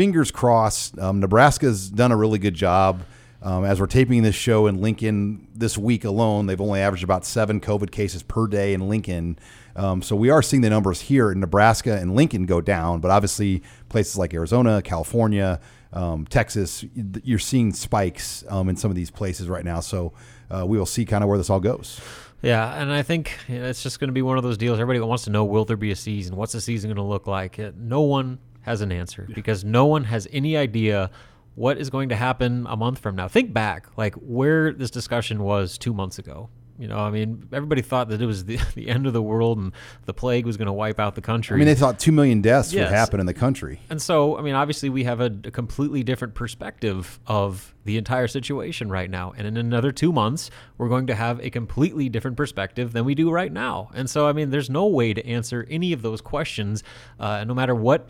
fingers 0.00 0.30
crossed. 0.30 0.98
Um, 0.98 1.20
Nebraska's 1.20 1.90
done 1.90 2.10
a 2.10 2.16
really 2.16 2.38
good 2.38 2.54
job. 2.54 3.02
Um, 3.42 3.66
as 3.66 3.78
we're 3.78 3.86
taping 3.86 4.22
this 4.22 4.34
show 4.34 4.66
in 4.66 4.80
Lincoln 4.80 5.46
this 5.54 5.76
week 5.76 6.06
alone, 6.06 6.46
they've 6.46 6.58
only 6.58 6.80
averaged 6.80 7.04
about 7.04 7.26
seven 7.26 7.60
COVID 7.60 7.90
cases 7.90 8.22
per 8.22 8.46
day 8.46 8.72
in 8.72 8.88
Lincoln. 8.88 9.38
Um, 9.76 10.00
so 10.00 10.16
we 10.16 10.30
are 10.30 10.40
seeing 10.40 10.62
the 10.62 10.70
numbers 10.70 11.02
here 11.02 11.30
in 11.30 11.38
Nebraska 11.38 11.98
and 11.98 12.16
Lincoln 12.16 12.46
go 12.46 12.62
down, 12.62 13.00
but 13.00 13.10
obviously 13.10 13.62
places 13.90 14.16
like 14.16 14.32
Arizona, 14.32 14.80
California, 14.80 15.60
um, 15.92 16.24
Texas, 16.24 16.82
you're 17.22 17.38
seeing 17.38 17.70
spikes 17.74 18.42
um, 18.48 18.70
in 18.70 18.76
some 18.76 18.90
of 18.90 18.94
these 18.94 19.10
places 19.10 19.50
right 19.50 19.66
now. 19.66 19.80
So 19.80 20.14
uh, 20.50 20.64
we 20.66 20.78
will 20.78 20.86
see 20.86 21.04
kind 21.04 21.22
of 21.22 21.28
where 21.28 21.36
this 21.36 21.50
all 21.50 21.60
goes. 21.60 22.00
Yeah, 22.40 22.80
and 22.80 22.90
I 22.90 23.02
think 23.02 23.36
it's 23.48 23.82
just 23.82 24.00
going 24.00 24.08
to 24.08 24.14
be 24.14 24.22
one 24.22 24.38
of 24.38 24.44
those 24.44 24.56
deals. 24.56 24.80
Everybody 24.80 25.06
wants 25.06 25.24
to 25.24 25.30
know: 25.30 25.44
Will 25.44 25.66
there 25.66 25.76
be 25.76 25.90
a 25.90 25.96
season? 25.96 26.36
What's 26.36 26.54
the 26.54 26.60
season 26.62 26.88
going 26.88 26.96
to 26.96 27.02
look 27.02 27.26
like? 27.26 27.58
No 27.76 28.00
one 28.00 28.38
has 28.70 28.80
an 28.82 28.92
answer 28.92 29.26
because 29.34 29.64
no 29.64 29.84
one 29.86 30.04
has 30.04 30.28
any 30.32 30.56
idea 30.56 31.10
what 31.56 31.76
is 31.76 31.90
going 31.90 32.08
to 32.08 32.16
happen 32.16 32.66
a 32.68 32.76
month 32.76 33.00
from 33.00 33.16
now. 33.16 33.26
Think 33.26 33.52
back, 33.52 33.88
like 33.96 34.14
where 34.14 34.72
this 34.72 34.90
discussion 34.90 35.42
was 35.42 35.76
two 35.76 35.92
months 35.92 36.18
ago. 36.18 36.48
You 36.80 36.88
know, 36.88 36.98
I 36.98 37.10
mean, 37.10 37.46
everybody 37.52 37.82
thought 37.82 38.08
that 38.08 38.22
it 38.22 38.26
was 38.26 38.46
the, 38.46 38.58
the 38.74 38.88
end 38.88 39.06
of 39.06 39.12
the 39.12 39.20
world 39.20 39.58
and 39.58 39.72
the 40.06 40.14
plague 40.14 40.46
was 40.46 40.56
going 40.56 40.66
to 40.66 40.72
wipe 40.72 40.98
out 40.98 41.14
the 41.14 41.20
country. 41.20 41.54
I 41.54 41.58
mean, 41.58 41.66
they 41.66 41.74
thought 41.74 41.98
2 41.98 42.10
million 42.10 42.40
deaths 42.40 42.72
yes. 42.72 42.86
would 42.88 42.96
happen 42.96 43.20
in 43.20 43.26
the 43.26 43.34
country. 43.34 43.80
And 43.90 44.00
so, 44.00 44.38
I 44.38 44.40
mean, 44.40 44.54
obviously, 44.54 44.88
we 44.88 45.04
have 45.04 45.20
a, 45.20 45.26
a, 45.44 45.50
completely 45.50 46.02
different 46.02 46.34
perspective 46.34 47.20
of 47.26 47.74
the 47.84 47.98
entire 47.98 48.28
situation 48.28 48.88
right 48.88 49.10
now. 49.10 49.34
And 49.36 49.46
in 49.46 49.58
another 49.58 49.92
two 49.92 50.10
months, 50.10 50.50
we're 50.78 50.88
going 50.88 51.06
to 51.08 51.14
have 51.14 51.38
a 51.40 51.50
completely 51.50 52.08
different 52.08 52.38
perspective 52.38 52.94
than 52.94 53.04
we 53.04 53.14
do 53.14 53.30
right 53.30 53.52
now. 53.52 53.90
And 53.94 54.08
so, 54.08 54.26
I 54.26 54.32
mean, 54.32 54.48
there's 54.48 54.70
no 54.70 54.86
way 54.86 55.12
to 55.12 55.26
answer 55.26 55.66
any 55.68 55.92
of 55.92 56.00
those 56.00 56.22
questions, 56.22 56.82
uh, 57.18 57.44
no 57.44 57.52
matter 57.52 57.74
what 57.74 58.08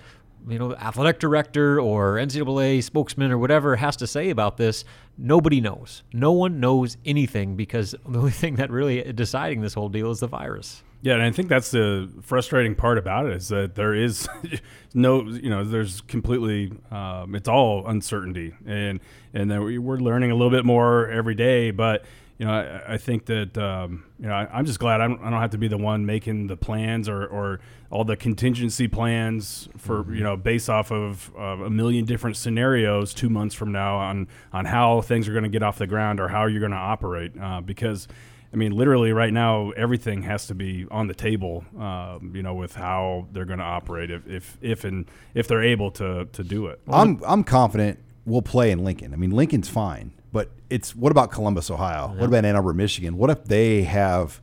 you 0.48 0.58
know, 0.58 0.74
athletic 0.74 1.18
director 1.18 1.80
or 1.80 2.16
NCAA 2.16 2.82
spokesman 2.82 3.30
or 3.30 3.38
whatever 3.38 3.76
has 3.76 3.96
to 3.96 4.06
say 4.06 4.30
about 4.30 4.56
this, 4.56 4.84
nobody 5.16 5.60
knows. 5.60 6.02
No 6.12 6.32
one 6.32 6.60
knows 6.60 6.96
anything 7.04 7.56
because 7.56 7.94
the 8.08 8.18
only 8.18 8.30
thing 8.30 8.56
that 8.56 8.70
really 8.70 9.12
deciding 9.12 9.60
this 9.60 9.74
whole 9.74 9.88
deal 9.88 10.10
is 10.10 10.20
the 10.20 10.26
virus. 10.26 10.82
Yeah, 11.02 11.14
and 11.14 11.22
I 11.22 11.30
think 11.30 11.48
that's 11.48 11.70
the 11.70 12.10
frustrating 12.20 12.74
part 12.74 12.98
about 12.98 13.26
it 13.26 13.32
is 13.32 13.48
that 13.48 13.74
there 13.74 13.94
is 13.94 14.28
no, 14.94 15.22
you 15.22 15.48
know, 15.48 15.64
there's 15.64 16.02
completely, 16.02 16.72
um, 16.90 17.34
it's 17.34 17.48
all 17.48 17.86
uncertainty, 17.86 18.54
and 18.66 19.00
and 19.32 19.50
then 19.50 19.62
we're 19.62 19.96
learning 19.96 20.30
a 20.30 20.34
little 20.34 20.50
bit 20.50 20.66
more 20.66 21.08
every 21.08 21.34
day, 21.34 21.70
but 21.70 22.04
you 22.36 22.46
know, 22.46 22.52
I, 22.52 22.94
I 22.94 22.96
think 22.98 23.26
that 23.26 23.56
um, 23.56 24.04
you 24.18 24.26
know 24.26 24.34
I, 24.34 24.58
am 24.58 24.66
just 24.66 24.78
glad 24.78 25.00
I 25.00 25.08
don't, 25.08 25.20
I 25.20 25.30
don't, 25.30 25.40
have 25.40 25.50
to 25.50 25.58
be 25.58 25.68
the 25.68 25.78
one 25.78 26.04
making 26.06 26.46
the 26.46 26.56
plans 26.56 27.08
or, 27.08 27.26
or 27.26 27.60
all 27.90 28.04
the 28.04 28.16
contingency 28.16 28.88
plans 28.88 29.68
for 29.76 30.02
mm-hmm. 30.02 30.14
you 30.14 30.22
know 30.22 30.36
based 30.36 30.70
off 30.70 30.90
of 30.90 31.32
uh, 31.36 31.64
a 31.64 31.70
million 31.70 32.04
different 32.04 32.36
scenarios 32.36 33.12
two 33.12 33.28
months 33.28 33.54
from 33.54 33.72
now 33.72 33.96
on 33.96 34.28
on 34.52 34.64
how 34.64 35.00
things 35.00 35.28
are 35.28 35.32
going 35.32 35.44
to 35.44 35.50
get 35.50 35.62
off 35.62 35.78
the 35.78 35.86
ground 35.86 36.20
or 36.20 36.28
how 36.28 36.46
you're 36.46 36.60
going 36.60 36.72
to 36.72 36.78
operate 36.78 37.32
uh, 37.40 37.60
because. 37.60 38.08
I 38.52 38.56
mean, 38.56 38.72
literally, 38.72 39.12
right 39.12 39.32
now, 39.32 39.70
everything 39.70 40.22
has 40.22 40.48
to 40.48 40.56
be 40.56 40.84
on 40.90 41.06
the 41.06 41.14
table. 41.14 41.64
Um, 41.78 42.32
you 42.34 42.42
know, 42.42 42.54
with 42.54 42.74
how 42.74 43.28
they're 43.30 43.44
going 43.44 43.60
to 43.60 43.64
operate, 43.64 44.10
if, 44.10 44.26
if 44.26 44.58
if 44.60 44.82
and 44.82 45.08
if 45.34 45.46
they're 45.46 45.62
able 45.62 45.92
to 45.92 46.24
to 46.32 46.42
do 46.42 46.66
it. 46.66 46.80
I'm 46.88 47.22
I'm 47.24 47.44
confident 47.44 48.00
we'll 48.26 48.42
play 48.42 48.72
in 48.72 48.82
Lincoln. 48.82 49.12
I 49.12 49.16
mean, 49.16 49.30
Lincoln's 49.30 49.68
fine. 49.68 50.12
But 50.32 50.50
it's 50.68 50.94
what 50.94 51.10
about 51.10 51.30
Columbus, 51.30 51.70
Ohio? 51.70 52.12
Yeah. 52.12 52.20
What 52.20 52.28
about 52.28 52.44
Ann 52.44 52.56
Arbor, 52.56 52.72
Michigan? 52.72 53.16
What 53.16 53.30
if 53.30 53.44
they 53.44 53.82
have 53.82 54.40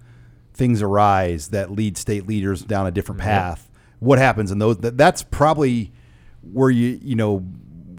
things 0.57 0.81
arise 0.81 1.49
that 1.49 1.71
lead 1.71 1.97
state 1.97 2.27
leaders 2.27 2.61
down 2.61 2.87
a 2.87 2.91
different 2.91 3.21
path? 3.21 3.69
What 3.99 4.19
happens 4.19 4.51
in 4.51 4.59
those? 4.59 4.77
That's 4.77 5.23
probably 5.23 5.91
where 6.41 6.69
you 6.69 6.99
you 7.01 7.15
know 7.15 7.45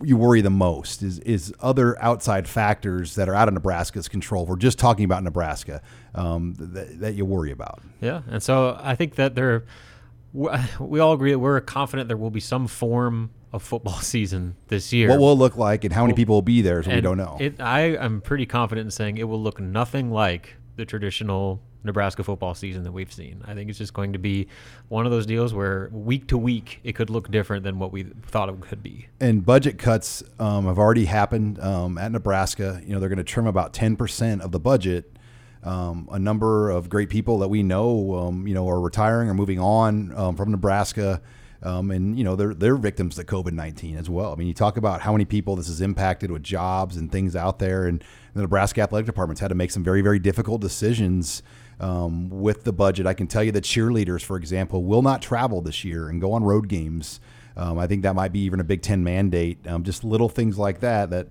you 0.03 0.17
worry 0.17 0.41
the 0.41 0.51
most 0.51 1.03
is 1.03 1.19
is 1.21 1.53
other 1.61 2.01
outside 2.03 2.49
factors 2.49 3.15
that 3.17 3.29
are 3.29 3.35
out 3.35 3.49
of 3.49 3.55
Nebraska's 3.55 4.09
control. 4.09 4.47
We're 4.47 4.57
just 4.57 4.79
talking 4.79 5.05
about 5.05 5.23
Nebraska 5.23 5.83
um, 6.15 6.55
that, 6.59 7.01
that 7.01 7.15
you 7.15 7.25
worry 7.25 7.51
about. 7.51 7.81
Yeah, 8.01 8.23
and 8.29 8.43
so 8.43 8.79
I 8.81 8.95
think 8.95 9.17
that 9.17 9.35
there, 9.35 9.65
we 10.33 11.01
all 11.01 11.13
agree 11.13 11.33
that 11.33 11.39
we're 11.39 11.61
confident 11.61 12.09
there 12.09 12.17
will 12.17 12.31
be 12.31 12.41
some 12.41 12.67
form 12.67 13.31
of 13.53 13.63
football 13.63 13.95
season 14.01 14.57
this 14.69 14.93
year. 14.93 15.09
What 15.09 15.21
will 15.21 15.33
it 15.33 15.37
look 15.37 15.57
like 15.57 15.85
and 15.85 15.93
how 15.93 16.03
many 16.03 16.15
people 16.15 16.37
will 16.37 16.43
be 16.43 16.63
there, 16.63 16.83
so 16.83 16.91
we 16.91 17.01
don't 17.01 17.19
know. 17.19 17.37
It, 17.41 17.61
I 17.61 17.81
am 17.81 18.21
pretty 18.21 18.47
confident 18.47 18.87
in 18.87 18.91
saying 18.91 19.19
it 19.19 19.25
will 19.25 19.43
look 19.43 19.61
nothing 19.61 20.11
like 20.11 20.57
the 20.77 20.85
traditional 20.85 21.61
Nebraska 21.89 22.23
football 22.23 22.55
season 22.55 22.85
that 22.85 22.93
we've 22.93 23.13
seen. 23.13 23.43
I 23.47 23.55
think 23.55 23.69
it's 23.69 23.79
just 23.79 23.93
going 23.93 24.13
to 24.13 24.19
be 24.19 24.47
one 24.89 25.07
of 25.07 25.11
those 25.11 25.27
deals 25.27 25.53
where 25.53 25.89
week 25.93 26.29
to 26.29 26.39
week 26.39 26.79
it 26.85 26.95
could 26.95 27.11
look 27.11 27.31
different 27.31 27.65
than 27.65 27.79
what 27.79 27.91
we 27.91 28.05
thought 28.05 28.49
it 28.49 28.61
could 28.61 28.83
be. 28.83 29.09
And 29.19 29.45
budget 29.45 29.79
cuts 29.79 30.23
um, 30.39 30.67
have 30.67 30.79
already 30.79 31.07
happened 31.07 31.59
um, 31.61 31.99
at 31.99 32.13
Nebraska. 32.13 32.81
You 32.85 32.95
know, 32.95 33.01
they're 33.01 33.09
going 33.09 33.19
to 33.19 33.25
trim 33.25 33.47
about 33.47 33.73
10% 33.73 34.41
of 34.41 34.53
the 34.53 34.61
budget. 34.61 35.17
Um, 35.65 36.09
a 36.13 36.19
number 36.19 36.71
of 36.71 36.89
great 36.89 37.11
people 37.11 37.41
that 37.41 37.49
we 37.49 37.65
know, 37.65 38.15
um, 38.15 38.47
you 38.47 38.55
know, 38.55 38.69
are 38.69 38.81
retiring 38.81 39.29
or 39.29 39.35
moving 39.35 39.59
on 39.59 40.15
um, 40.17 40.37
from 40.37 40.53
Nebraska. 40.53 41.21
Um, 41.61 41.91
and 41.91 42.17
you 42.17 42.23
know 42.23 42.37
they're 42.37 42.55
they're 42.55 42.77
victims 42.77 43.17
to 43.17 43.25
COVID 43.25 43.51
nineteen 43.51 43.97
as 43.97 44.09
well. 44.09 44.33
I 44.33 44.37
mean, 44.37 44.47
you 44.47 44.55
talk 44.55 44.77
about 44.77 45.01
how 45.01 45.11
many 45.11 45.25
people 45.25 45.57
this 45.57 45.67
has 45.67 45.81
impacted 45.81 46.31
with 46.31 46.45
jobs 46.45 46.97
and 46.97 47.11
things 47.11 47.35
out 47.35 47.59
there, 47.59 47.87
and 47.87 48.03
the 48.35 48.43
Nebraska 48.43 48.83
athletic 48.83 49.07
department's 49.07 49.41
had 49.41 49.49
to 49.49 49.57
make 49.57 49.73
some 49.73 49.83
very 49.83 50.01
very 50.01 50.21
difficult 50.21 50.61
decisions 50.61 51.43
um, 51.81 52.29
with 52.31 52.65
the 52.65 52.73
budget. 52.73 53.07
I 53.07 53.15
can 53.15 53.27
tell 53.27 53.43
you 53.43 53.53
that 53.53 53.65
cheerleaders, 53.65 54.23
for 54.23 54.37
example, 54.37 54.85
will 54.85 55.03
not 55.03 55.23
travel 55.23 55.61
this 55.61 55.85
year 55.85 56.09
and 56.09 56.21
go 56.21 56.33
on 56.33 56.45
road 56.45 56.69
games. 56.69 57.21
Um, 57.57 57.79
I 57.79 57.87
think 57.87 58.03
that 58.03 58.15
might 58.15 58.33
be 58.33 58.41
even 58.41 58.61
a 58.61 58.65
Big 58.65 58.83
Ten 58.83 59.03
mandate. 59.03 59.67
Um, 59.67 59.83
just 59.83 60.05
little 60.05 60.29
things 60.29 60.59
like 60.59 60.81
that 60.81 61.11
that 61.11 61.29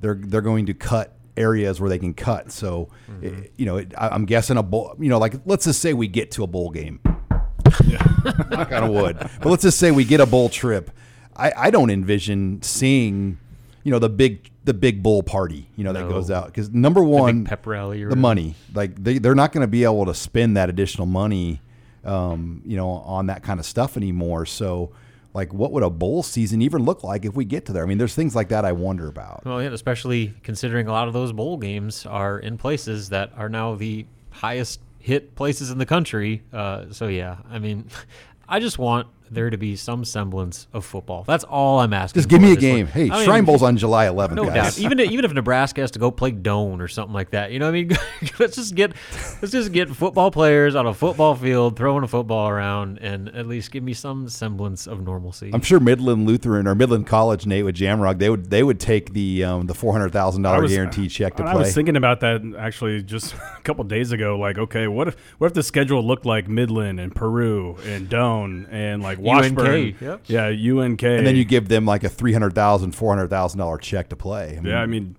they're 0.00 0.14
they're 0.20 0.40
going 0.40 0.66
to 0.66 0.74
cut 0.74 1.14
areas 1.36 1.80
where 1.80 1.88
they 1.88 1.98
can 1.98 2.14
cut. 2.14 2.50
So, 2.50 2.88
mm-hmm. 3.10 3.24
it, 3.24 3.52
you 3.56 3.66
know, 3.66 3.76
it, 3.76 3.94
I, 3.96 4.08
I'm 4.08 4.24
guessing 4.24 4.56
a 4.56 4.62
bowl. 4.62 4.96
You 4.98 5.08
know, 5.08 5.18
like 5.18 5.34
let's 5.46 5.64
just 5.64 5.80
say 5.80 5.92
we 5.92 6.08
get 6.08 6.32
to 6.32 6.42
a 6.42 6.46
bowl 6.46 6.70
game 6.70 7.00
knock 8.50 8.72
on 8.72 8.92
wood. 8.92 9.16
But 9.18 9.46
let's 9.46 9.62
just 9.62 9.78
say 9.78 9.90
we 9.90 10.04
get 10.04 10.20
a 10.20 10.26
bowl 10.26 10.48
trip. 10.48 10.90
I, 11.36 11.52
I 11.56 11.70
don't 11.70 11.90
envision 11.90 12.62
seeing, 12.62 13.38
you 13.84 13.90
know, 13.90 13.98
the 13.98 14.08
big 14.08 14.50
the 14.64 14.74
big 14.74 15.02
bull 15.02 15.22
party, 15.22 15.68
you 15.76 15.84
know, 15.84 15.92
that 15.92 16.08
goes 16.08 16.30
out 16.30 16.46
because 16.46 16.70
number 16.70 17.02
one, 17.02 17.44
pep 17.44 17.66
rally, 17.66 18.04
the 18.04 18.16
money, 18.16 18.54
like 18.74 19.02
they 19.02 19.18
they're 19.18 19.34
not 19.34 19.52
going 19.52 19.62
to 19.62 19.68
be 19.68 19.84
able 19.84 20.06
to 20.06 20.14
spend 20.14 20.56
that 20.56 20.68
additional 20.68 21.06
money, 21.06 21.60
um, 22.04 22.62
you 22.64 22.76
know, 22.76 22.88
on 22.88 23.26
that 23.26 23.42
kind 23.42 23.60
of 23.60 23.66
stuff 23.66 23.96
anymore. 23.96 24.46
So. 24.46 24.92
Like, 25.34 25.52
what 25.52 25.72
would 25.72 25.82
a 25.82 25.90
bowl 25.90 26.22
season 26.22 26.62
even 26.62 26.84
look 26.84 27.04
like 27.04 27.26
if 27.26 27.36
we 27.36 27.44
get 27.44 27.66
to 27.66 27.72
there? 27.72 27.84
I 27.84 27.86
mean, 27.86 27.98
there's 27.98 28.14
things 28.14 28.34
like 28.34 28.48
that 28.48 28.64
I 28.64 28.72
wonder 28.72 29.06
about. 29.06 29.44
Well, 29.44 29.62
yeah, 29.62 29.68
especially 29.68 30.34
considering 30.42 30.88
a 30.88 30.90
lot 30.90 31.06
of 31.06 31.12
those 31.12 31.32
bowl 31.32 31.58
games 31.58 32.06
are 32.06 32.38
in 32.38 32.56
places 32.56 33.10
that 33.10 33.30
are 33.36 33.50
now 33.50 33.74
the 33.74 34.06
highest 34.30 34.80
hit 34.98 35.34
places 35.34 35.70
in 35.70 35.78
the 35.78 35.86
country. 35.86 36.42
Uh, 36.52 36.86
so 36.90 37.08
yeah, 37.08 37.36
I 37.48 37.58
mean, 37.58 37.88
I 38.48 38.58
just 38.58 38.78
want 38.78 39.06
there 39.30 39.50
to 39.50 39.56
be 39.56 39.76
some 39.76 40.04
semblance 40.04 40.66
of 40.72 40.84
football. 40.84 41.24
That's 41.24 41.44
all 41.44 41.80
I'm 41.80 41.92
asking. 41.92 42.20
Just 42.20 42.28
give 42.28 42.40
me 42.40 42.52
a 42.52 42.56
game. 42.56 42.86
hey, 42.86 43.10
I 43.10 43.24
Shrine 43.24 43.44
Bowl's 43.44 43.62
on 43.62 43.76
July 43.76 44.06
11th, 44.06 44.34
no 44.34 44.44
guys. 44.44 44.76
doubt. 44.76 44.78
Even 44.78 45.00
even 45.00 45.24
if 45.24 45.32
Nebraska 45.32 45.80
has 45.80 45.90
to 45.92 45.98
go 45.98 46.10
play 46.10 46.32
Doane 46.32 46.80
or 46.80 46.88
something 46.88 47.14
like 47.14 47.30
that, 47.30 47.52
you 47.52 47.58
know, 47.58 47.66
what 47.66 47.74
I 47.76 47.84
mean, 47.84 47.96
let's 48.38 48.56
just 48.56 48.74
get 48.74 48.92
let's 49.40 49.52
just 49.52 49.72
get 49.72 49.88
football 49.90 50.30
players 50.30 50.74
on 50.74 50.86
a 50.86 50.94
football 50.94 51.34
field 51.34 51.76
throwing 51.76 52.04
a 52.04 52.08
football 52.08 52.48
around, 52.48 52.98
and 52.98 53.28
at 53.30 53.46
least 53.46 53.70
give 53.70 53.82
me 53.82 53.94
some 53.94 54.28
semblance 54.28 54.86
of 54.86 55.02
normalcy. 55.02 55.50
I'm 55.52 55.62
sure 55.62 55.80
Midland 55.80 56.26
Lutheran 56.26 56.66
or 56.66 56.74
Midland 56.74 57.06
College, 57.06 57.46
Nate 57.46 57.64
with 57.64 57.76
Jamrock, 57.76 58.18
they 58.18 58.30
would 58.30 58.50
they 58.50 58.62
would 58.62 58.80
take 58.80 59.12
the 59.12 59.44
um, 59.44 59.66
the 59.66 59.74
four 59.74 59.92
hundred 59.92 60.12
thousand 60.12 60.42
dollar 60.42 60.66
guarantee 60.66 61.08
check 61.08 61.36
to 61.36 61.42
I 61.42 61.46
play. 61.46 61.54
I 61.54 61.56
was 61.58 61.74
thinking 61.74 61.96
about 61.96 62.20
that 62.20 62.42
actually 62.58 63.02
just 63.02 63.34
a 63.56 63.60
couple 63.62 63.84
days 63.84 64.12
ago. 64.12 64.38
Like, 64.38 64.58
okay, 64.58 64.86
what 64.88 65.08
if 65.08 65.16
what 65.38 65.48
if 65.48 65.54
the 65.54 65.62
schedule 65.62 66.02
looked 66.06 66.26
like 66.26 66.48
Midland 66.48 67.00
and 67.00 67.14
Peru 67.14 67.76
and 67.84 68.08
Doane 68.08 68.66
and 68.70 69.02
like 69.02 69.17
Washburn? 69.18 69.96
Yep. 70.00 70.22
Yeah, 70.26 70.46
UNK. 70.48 71.02
And 71.02 71.26
then 71.26 71.36
you 71.36 71.44
give 71.44 71.68
them 71.68 71.84
like 71.84 72.04
a 72.04 72.08
three 72.08 72.32
hundred 72.32 72.54
thousand, 72.54 72.92
four 72.92 73.14
hundred 73.14 73.28
thousand 73.28 73.58
dollar 73.58 73.68
$400,000 73.78 73.80
check 73.80 74.08
to 74.10 74.16
play. 74.16 74.56
I 74.56 74.60
mean, 74.60 74.66
yeah, 74.66 74.78
I 74.78 74.86
mean, 74.86 75.16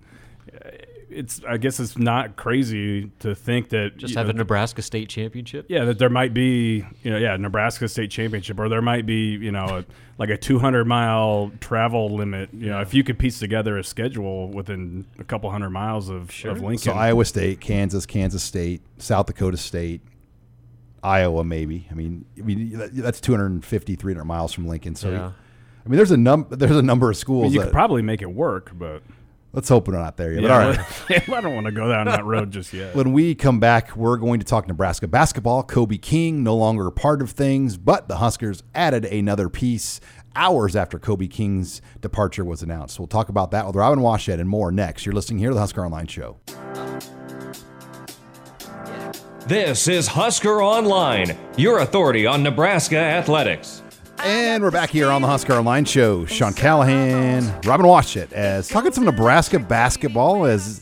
it's. 1.09 1.41
I 1.47 1.57
guess 1.57 1.79
it's 1.79 1.97
not 1.97 2.35
crazy 2.35 3.11
to 3.19 3.35
think 3.35 3.69
that 3.69 3.97
just 3.97 4.15
have 4.15 4.27
know, 4.27 4.31
a 4.31 4.33
Nebraska 4.33 4.81
state 4.81 5.09
championship. 5.09 5.65
Yeah, 5.69 5.85
that 5.85 5.99
there 5.99 6.09
might 6.09 6.33
be, 6.33 6.85
you 7.03 7.11
know, 7.11 7.17
yeah, 7.17 7.35
Nebraska 7.37 7.87
state 7.87 8.11
championship, 8.11 8.59
or 8.59 8.69
there 8.69 8.81
might 8.81 9.05
be, 9.05 9.31
you 9.31 9.51
know, 9.51 9.65
a, 9.65 9.85
like 10.17 10.29
a 10.29 10.37
two 10.37 10.59
hundred 10.59 10.85
mile 10.85 11.51
travel 11.59 12.15
limit. 12.15 12.49
You 12.53 12.67
know, 12.67 12.81
if 12.81 12.93
you 12.93 13.03
could 13.03 13.17
piece 13.19 13.39
together 13.39 13.77
a 13.77 13.83
schedule 13.83 14.49
within 14.49 15.05
a 15.17 15.23
couple 15.23 15.49
hundred 15.51 15.71
miles 15.71 16.09
of, 16.09 16.31
sure. 16.31 16.51
of 16.51 16.61
Lincoln. 16.61 16.77
So 16.79 16.93
Iowa 16.93 17.25
State, 17.25 17.59
Kansas, 17.59 18.05
Kansas 18.05 18.43
State, 18.43 18.81
South 18.97 19.27
Dakota 19.27 19.57
State, 19.57 20.01
Iowa, 21.03 21.43
maybe. 21.43 21.87
I 21.91 21.93
mean, 21.93 22.25
I 22.37 22.41
mean 22.41 22.89
that's 22.93 23.21
250, 23.21 23.95
300 23.95 24.25
miles 24.25 24.53
from 24.53 24.67
Lincoln. 24.67 24.95
So, 24.95 25.11
yeah. 25.11 25.31
I 25.85 25.89
mean, 25.89 25.97
there's 25.97 26.11
a 26.11 26.17
num 26.17 26.47
there's 26.49 26.75
a 26.75 26.81
number 26.81 27.09
of 27.09 27.17
schools. 27.17 27.43
I 27.43 27.45
mean, 27.45 27.53
you 27.53 27.59
that, 27.59 27.65
could 27.67 27.73
probably 27.73 28.01
make 28.01 28.21
it 28.21 28.31
work, 28.31 28.71
but 28.73 29.01
let's 29.53 29.69
hope 29.69 29.87
we're 29.87 29.97
not 29.97 30.17
there 30.17 30.33
yet. 30.33 30.43
Yeah, 30.43 30.53
all 30.53 30.59
right, 30.59 31.29
I 31.29 31.41
don't 31.41 31.55
want 31.55 31.65
to 31.65 31.71
go 31.71 31.89
down 31.89 32.05
that 32.05 32.25
road 32.25 32.51
just 32.51 32.73
yet. 32.73 32.95
When 32.95 33.13
we 33.13 33.33
come 33.33 33.59
back, 33.59 33.95
we're 33.95 34.17
going 34.17 34.39
to 34.39 34.45
talk 34.45 34.67
Nebraska 34.67 35.07
basketball. 35.07 35.63
Kobe 35.63 35.97
King 35.97 36.43
no 36.43 36.55
longer 36.55 36.87
a 36.87 36.91
part 36.91 37.21
of 37.21 37.31
things, 37.31 37.77
but 37.77 38.07
the 38.07 38.17
Huskers 38.17 38.63
added 38.75 39.05
another 39.05 39.49
piece 39.49 39.99
hours 40.35 40.75
after 40.75 40.99
Kobe 40.99 41.27
King's 41.27 41.81
departure 42.01 42.45
was 42.45 42.61
announced. 42.61 42.99
We'll 42.99 43.07
talk 43.07 43.29
about 43.29 43.51
that 43.51 43.65
with 43.65 43.75
Robin 43.75 43.99
Washut 43.99 44.39
and 44.39 44.49
more 44.49 44.71
next. 44.71 45.05
You're 45.05 45.15
listening 45.15 45.39
here 45.39 45.49
to 45.49 45.55
the 45.55 45.61
Husker 45.61 45.83
Online 45.83 46.07
Show. 46.07 46.37
This 49.49 49.87
is 49.87 50.05
Husker 50.05 50.61
Online, 50.61 51.35
your 51.57 51.79
authority 51.79 52.27
on 52.27 52.43
Nebraska 52.43 52.97
athletics. 52.99 53.81
And 54.23 54.61
we're 54.61 54.69
back 54.69 54.91
here 54.91 55.09
on 55.09 55.23
the 55.23 55.27
Husker 55.27 55.53
Online 55.53 55.85
Show. 55.85 56.27
Sean 56.27 56.53
Callahan, 56.53 57.59
Robin 57.63 57.87
Washut, 57.87 58.31
as 58.31 58.67
talking 58.67 58.91
some 58.91 59.05
Nebraska 59.05 59.57
basketball 59.57 60.45
as 60.45 60.81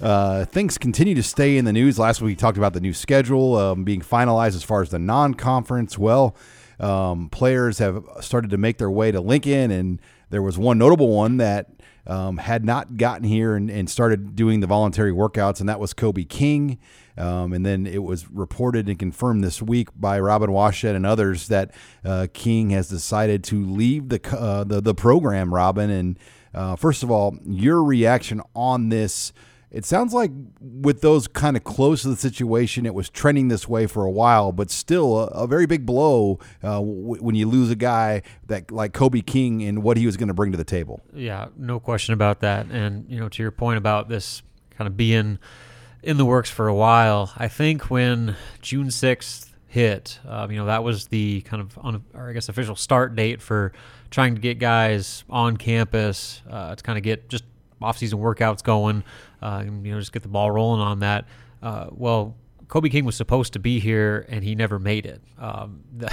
uh, 0.00 0.44
things 0.44 0.78
continue 0.78 1.16
to 1.16 1.24
stay 1.24 1.56
in 1.56 1.64
the 1.64 1.72
news. 1.72 1.98
Last 1.98 2.22
week 2.22 2.28
we 2.28 2.36
talked 2.36 2.56
about 2.56 2.72
the 2.72 2.80
new 2.80 2.92
schedule 2.92 3.56
um, 3.56 3.82
being 3.82 4.00
finalized 4.00 4.54
as 4.54 4.62
far 4.62 4.80
as 4.80 4.90
the 4.90 5.00
non-conference. 5.00 5.98
Well, 5.98 6.36
um, 6.78 7.30
players 7.30 7.78
have 7.78 8.04
started 8.20 8.52
to 8.52 8.58
make 8.58 8.78
their 8.78 8.92
way 8.92 9.10
to 9.10 9.20
Lincoln, 9.20 9.72
and 9.72 10.00
there 10.30 10.40
was 10.40 10.56
one 10.56 10.78
notable 10.78 11.08
one 11.08 11.38
that 11.38 11.68
um, 12.06 12.36
had 12.36 12.64
not 12.64 12.96
gotten 12.96 13.24
here 13.24 13.56
and, 13.56 13.68
and, 13.68 13.90
started 13.90 14.36
doing 14.36 14.60
the 14.60 14.66
voluntary 14.68 15.10
workouts, 15.10 15.58
and 15.58 15.68
that 15.68 15.80
was 15.80 15.94
Kobe 15.94 16.22
King. 16.22 16.78
Um, 17.16 17.52
and 17.52 17.64
then 17.64 17.86
it 17.86 18.02
was 18.02 18.28
reported 18.30 18.88
and 18.88 18.98
confirmed 18.98 19.44
this 19.44 19.62
week 19.62 19.88
by 19.94 20.18
Robin 20.18 20.50
Washut 20.50 20.96
and 20.96 21.06
others 21.06 21.48
that 21.48 21.72
uh, 22.04 22.26
King 22.32 22.70
has 22.70 22.88
decided 22.88 23.44
to 23.44 23.64
leave 23.64 24.08
the 24.08 24.20
uh, 24.36 24.64
the, 24.64 24.80
the 24.80 24.94
program. 24.94 25.54
Robin, 25.54 25.90
and 25.90 26.18
uh, 26.52 26.76
first 26.76 27.02
of 27.02 27.10
all, 27.10 27.38
your 27.44 27.82
reaction 27.82 28.40
on 28.54 28.88
this. 28.88 29.32
It 29.70 29.84
sounds 29.84 30.14
like 30.14 30.30
with 30.60 31.00
those 31.00 31.26
kind 31.26 31.56
of 31.56 31.64
close 31.64 32.02
to 32.02 32.08
the 32.08 32.16
situation, 32.16 32.86
it 32.86 32.94
was 32.94 33.10
trending 33.10 33.48
this 33.48 33.68
way 33.68 33.88
for 33.88 34.04
a 34.04 34.10
while, 34.10 34.52
but 34.52 34.70
still 34.70 35.18
a, 35.18 35.26
a 35.26 35.46
very 35.48 35.66
big 35.66 35.84
blow 35.84 36.38
uh, 36.62 36.74
w- 36.74 37.20
when 37.20 37.34
you 37.34 37.48
lose 37.48 37.72
a 37.72 37.74
guy 37.74 38.22
that 38.46 38.70
like 38.70 38.92
Kobe 38.92 39.20
King 39.20 39.64
and 39.64 39.82
what 39.82 39.96
he 39.96 40.06
was 40.06 40.16
going 40.16 40.28
to 40.28 40.34
bring 40.34 40.52
to 40.52 40.56
the 40.56 40.62
table. 40.62 41.02
Yeah, 41.12 41.48
no 41.56 41.80
question 41.80 42.14
about 42.14 42.38
that. 42.38 42.66
And 42.70 43.10
you 43.10 43.18
know, 43.18 43.28
to 43.28 43.42
your 43.42 43.50
point 43.50 43.78
about 43.78 44.08
this 44.08 44.44
kind 44.78 44.86
of 44.86 44.96
being 44.96 45.40
in 46.04 46.18
the 46.18 46.24
works 46.24 46.50
for 46.50 46.68
a 46.68 46.74
while. 46.74 47.32
I 47.36 47.48
think 47.48 47.90
when 47.90 48.36
June 48.60 48.88
6th 48.88 49.50
hit, 49.66 50.20
um, 50.28 50.50
you 50.50 50.58
know, 50.58 50.66
that 50.66 50.84
was 50.84 51.06
the 51.06 51.40
kind 51.42 51.62
of, 51.62 51.78
un, 51.82 52.04
or 52.14 52.28
I 52.28 52.32
guess, 52.32 52.48
official 52.48 52.76
start 52.76 53.16
date 53.16 53.40
for 53.40 53.72
trying 54.10 54.34
to 54.34 54.40
get 54.40 54.58
guys 54.58 55.24
on 55.28 55.56
campus 55.56 56.42
uh, 56.48 56.74
to 56.74 56.82
kind 56.82 56.98
of 56.98 57.02
get 57.02 57.28
just 57.28 57.44
off-season 57.80 58.18
workouts 58.18 58.62
going, 58.62 59.02
uh, 59.42 59.62
and, 59.66 59.84
you 59.84 59.92
know, 59.92 59.98
just 59.98 60.12
get 60.12 60.22
the 60.22 60.28
ball 60.28 60.50
rolling 60.50 60.80
on 60.80 61.00
that. 61.00 61.24
Uh, 61.62 61.86
well, 61.90 62.36
Kobe 62.68 62.88
King 62.88 63.04
was 63.04 63.16
supposed 63.16 63.54
to 63.54 63.58
be 63.58 63.80
here 63.80 64.26
and 64.28 64.42
he 64.42 64.54
never 64.54 64.78
made 64.78 65.06
it. 65.06 65.22
Um, 65.38 65.80
the, 65.96 66.12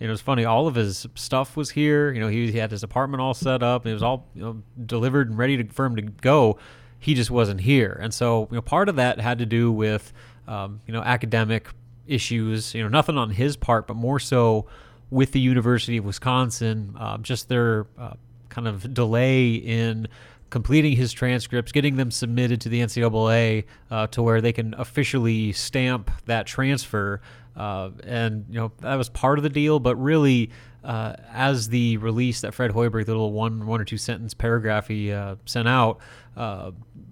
you 0.00 0.06
know, 0.06 0.12
it's 0.12 0.22
funny. 0.22 0.44
All 0.44 0.66
of 0.66 0.74
his 0.74 1.06
stuff 1.14 1.56
was 1.56 1.70
here. 1.70 2.12
You 2.12 2.20
know, 2.20 2.28
he, 2.28 2.50
he 2.50 2.58
had 2.58 2.70
his 2.70 2.82
apartment 2.82 3.20
all 3.20 3.34
set 3.34 3.62
up. 3.62 3.86
It 3.86 3.92
was 3.92 4.02
all 4.02 4.26
you 4.34 4.42
know, 4.42 4.62
delivered 4.84 5.28
and 5.28 5.38
ready 5.38 5.56
to, 5.62 5.72
for 5.72 5.86
him 5.86 5.96
to 5.96 6.02
go 6.02 6.58
he 6.98 7.14
just 7.14 7.30
wasn't 7.30 7.60
here. 7.60 7.98
And 8.00 8.12
so, 8.12 8.48
you 8.50 8.56
know, 8.56 8.62
part 8.62 8.88
of 8.88 8.96
that 8.96 9.20
had 9.20 9.38
to 9.38 9.46
do 9.46 9.70
with, 9.70 10.12
um, 10.46 10.80
you 10.86 10.92
know, 10.92 11.02
academic 11.02 11.68
issues, 12.06 12.74
you 12.74 12.82
know, 12.82 12.88
nothing 12.88 13.16
on 13.16 13.30
his 13.30 13.56
part, 13.56 13.86
but 13.86 13.94
more 13.94 14.18
so 14.18 14.66
with 15.10 15.32
the 15.32 15.40
University 15.40 15.96
of 15.96 16.04
Wisconsin, 16.04 16.94
uh, 16.98 17.18
just 17.18 17.48
their 17.48 17.86
uh, 17.98 18.14
kind 18.48 18.66
of 18.66 18.92
delay 18.92 19.54
in 19.54 20.08
completing 20.50 20.96
his 20.96 21.12
transcripts, 21.12 21.72
getting 21.72 21.96
them 21.96 22.10
submitted 22.10 22.60
to 22.62 22.68
the 22.68 22.80
NCAA 22.80 23.64
uh, 23.90 24.06
to 24.08 24.22
where 24.22 24.40
they 24.40 24.52
can 24.52 24.74
officially 24.78 25.52
stamp 25.52 26.10
that 26.26 26.46
transfer. 26.46 27.20
Uh, 27.56 27.90
and 28.04 28.46
you 28.48 28.58
know 28.58 28.72
that 28.80 28.94
was 28.94 29.08
part 29.08 29.38
of 29.38 29.42
the 29.42 29.48
deal, 29.48 29.80
but 29.80 29.96
really, 29.96 30.50
uh, 30.84 31.14
as 31.32 31.68
the 31.68 31.96
release 31.96 32.40
that 32.42 32.54
Fred 32.54 32.70
Hoiberg, 32.70 33.06
the 33.06 33.12
little 33.12 33.32
one 33.32 33.66
one 33.66 33.80
or 33.80 33.84
two 33.84 33.98
sentence 33.98 34.32
paragraph 34.32 34.86
he 34.86 35.12
uh, 35.12 35.34
sent 35.44 35.66
out, 35.66 35.98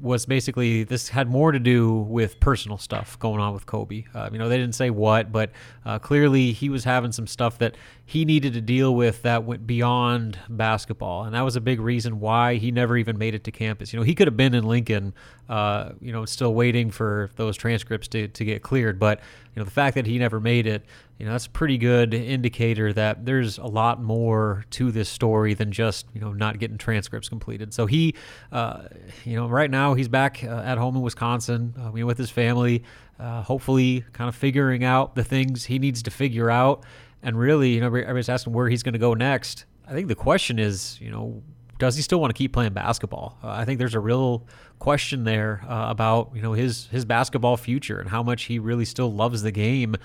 was 0.00 0.26
basically 0.26 0.84
this 0.84 1.08
had 1.08 1.28
more 1.28 1.52
to 1.52 1.58
do 1.58 1.92
with 1.92 2.38
personal 2.40 2.78
stuff 2.78 3.18
going 3.18 3.40
on 3.40 3.54
with 3.54 3.66
Kobe. 3.66 4.04
Uh, 4.14 4.28
you 4.32 4.38
know, 4.38 4.48
they 4.48 4.58
didn't 4.58 4.74
say 4.74 4.90
what, 4.90 5.32
but 5.32 5.50
uh, 5.84 5.98
clearly 5.98 6.52
he 6.52 6.68
was 6.68 6.84
having 6.84 7.12
some 7.12 7.26
stuff 7.26 7.58
that 7.58 7.76
he 8.04 8.24
needed 8.24 8.52
to 8.52 8.60
deal 8.60 8.94
with 8.94 9.22
that 9.22 9.44
went 9.44 9.66
beyond 9.66 10.38
basketball, 10.48 11.24
and 11.24 11.34
that 11.34 11.42
was 11.42 11.56
a 11.56 11.60
big 11.60 11.80
reason 11.80 12.20
why 12.20 12.56
he 12.56 12.70
never 12.70 12.96
even 12.96 13.18
made 13.18 13.34
it 13.34 13.44
to 13.44 13.50
campus. 13.50 13.92
You 13.92 13.98
know, 13.98 14.04
he 14.04 14.14
could 14.14 14.26
have 14.26 14.36
been 14.36 14.54
in 14.54 14.64
Lincoln, 14.64 15.14
uh, 15.48 15.92
you 16.00 16.12
know, 16.12 16.24
still 16.24 16.54
waiting 16.54 16.90
for 16.90 17.30
those 17.36 17.56
transcripts 17.56 18.08
to, 18.08 18.28
to 18.28 18.44
get 18.44 18.62
cleared, 18.62 18.98
but 18.98 19.20
you 19.54 19.60
know, 19.60 19.64
the 19.64 19.70
fact 19.70 19.94
that 19.94 20.06
he 20.06 20.18
never 20.18 20.38
made 20.38 20.66
it, 20.66 20.84
you 21.18 21.24
know, 21.24 21.32
that's 21.32 21.46
a 21.46 21.50
pretty 21.50 21.78
good 21.78 22.12
indicator 22.12 22.92
that 22.92 23.24
there's 23.24 23.56
a 23.56 23.66
lot 23.66 24.02
more 24.02 24.64
to 24.70 24.92
this 24.92 25.08
story 25.08 25.54
than 25.54 25.72
just 25.72 26.06
you 26.12 26.20
know 26.20 26.32
not 26.32 26.58
getting 26.58 26.76
transcripts 26.76 27.28
completed. 27.28 27.72
So 27.72 27.86
he, 27.86 28.14
uh, 28.52 28.82
you 29.24 29.36
know, 29.36 29.48
right 29.48 29.70
now 29.70 29.94
he's 29.94 30.08
back 30.08 30.44
uh, 30.44 30.48
at 30.58 30.76
home 30.76 30.96
in 30.96 31.02
Wisconsin, 31.02 31.74
uh, 31.78 31.92
you 31.94 32.00
know, 32.00 32.06
with 32.06 32.18
his 32.18 32.30
family, 32.30 32.82
uh, 33.18 33.42
hopefully, 33.42 34.04
kind 34.12 34.28
of 34.28 34.34
figuring 34.34 34.84
out 34.84 35.14
the 35.14 35.24
things 35.24 35.64
he 35.64 35.78
needs 35.78 36.02
to 36.02 36.10
figure 36.10 36.50
out. 36.50 36.84
And 37.22 37.38
really, 37.38 37.70
you 37.70 37.80
know, 37.80 37.86
everybody's 37.86 38.28
asking 38.28 38.52
where 38.52 38.68
he's 38.68 38.82
going 38.82 38.92
to 38.92 38.98
go 38.98 39.14
next. 39.14 39.64
I 39.88 39.92
think 39.92 40.08
the 40.08 40.14
question 40.14 40.58
is, 40.58 41.00
you 41.00 41.10
know, 41.10 41.42
does 41.78 41.96
he 41.96 42.02
still 42.02 42.20
want 42.20 42.34
to 42.34 42.38
keep 42.38 42.52
playing 42.52 42.72
basketball? 42.72 43.38
Uh, 43.42 43.50
I 43.50 43.64
think 43.64 43.78
there's 43.78 43.94
a 43.94 44.00
real 44.00 44.46
question 44.78 45.24
there 45.24 45.64
uh, 45.68 45.86
about 45.88 46.32
you 46.34 46.42
know 46.42 46.52
his 46.52 46.86
his 46.88 47.06
basketball 47.06 47.56
future 47.56 47.98
and 48.00 48.10
how 48.10 48.22
much 48.22 48.44
he 48.44 48.58
really 48.58 48.84
still 48.84 49.12
loves 49.12 49.42
the 49.42 49.52
game 49.52 49.96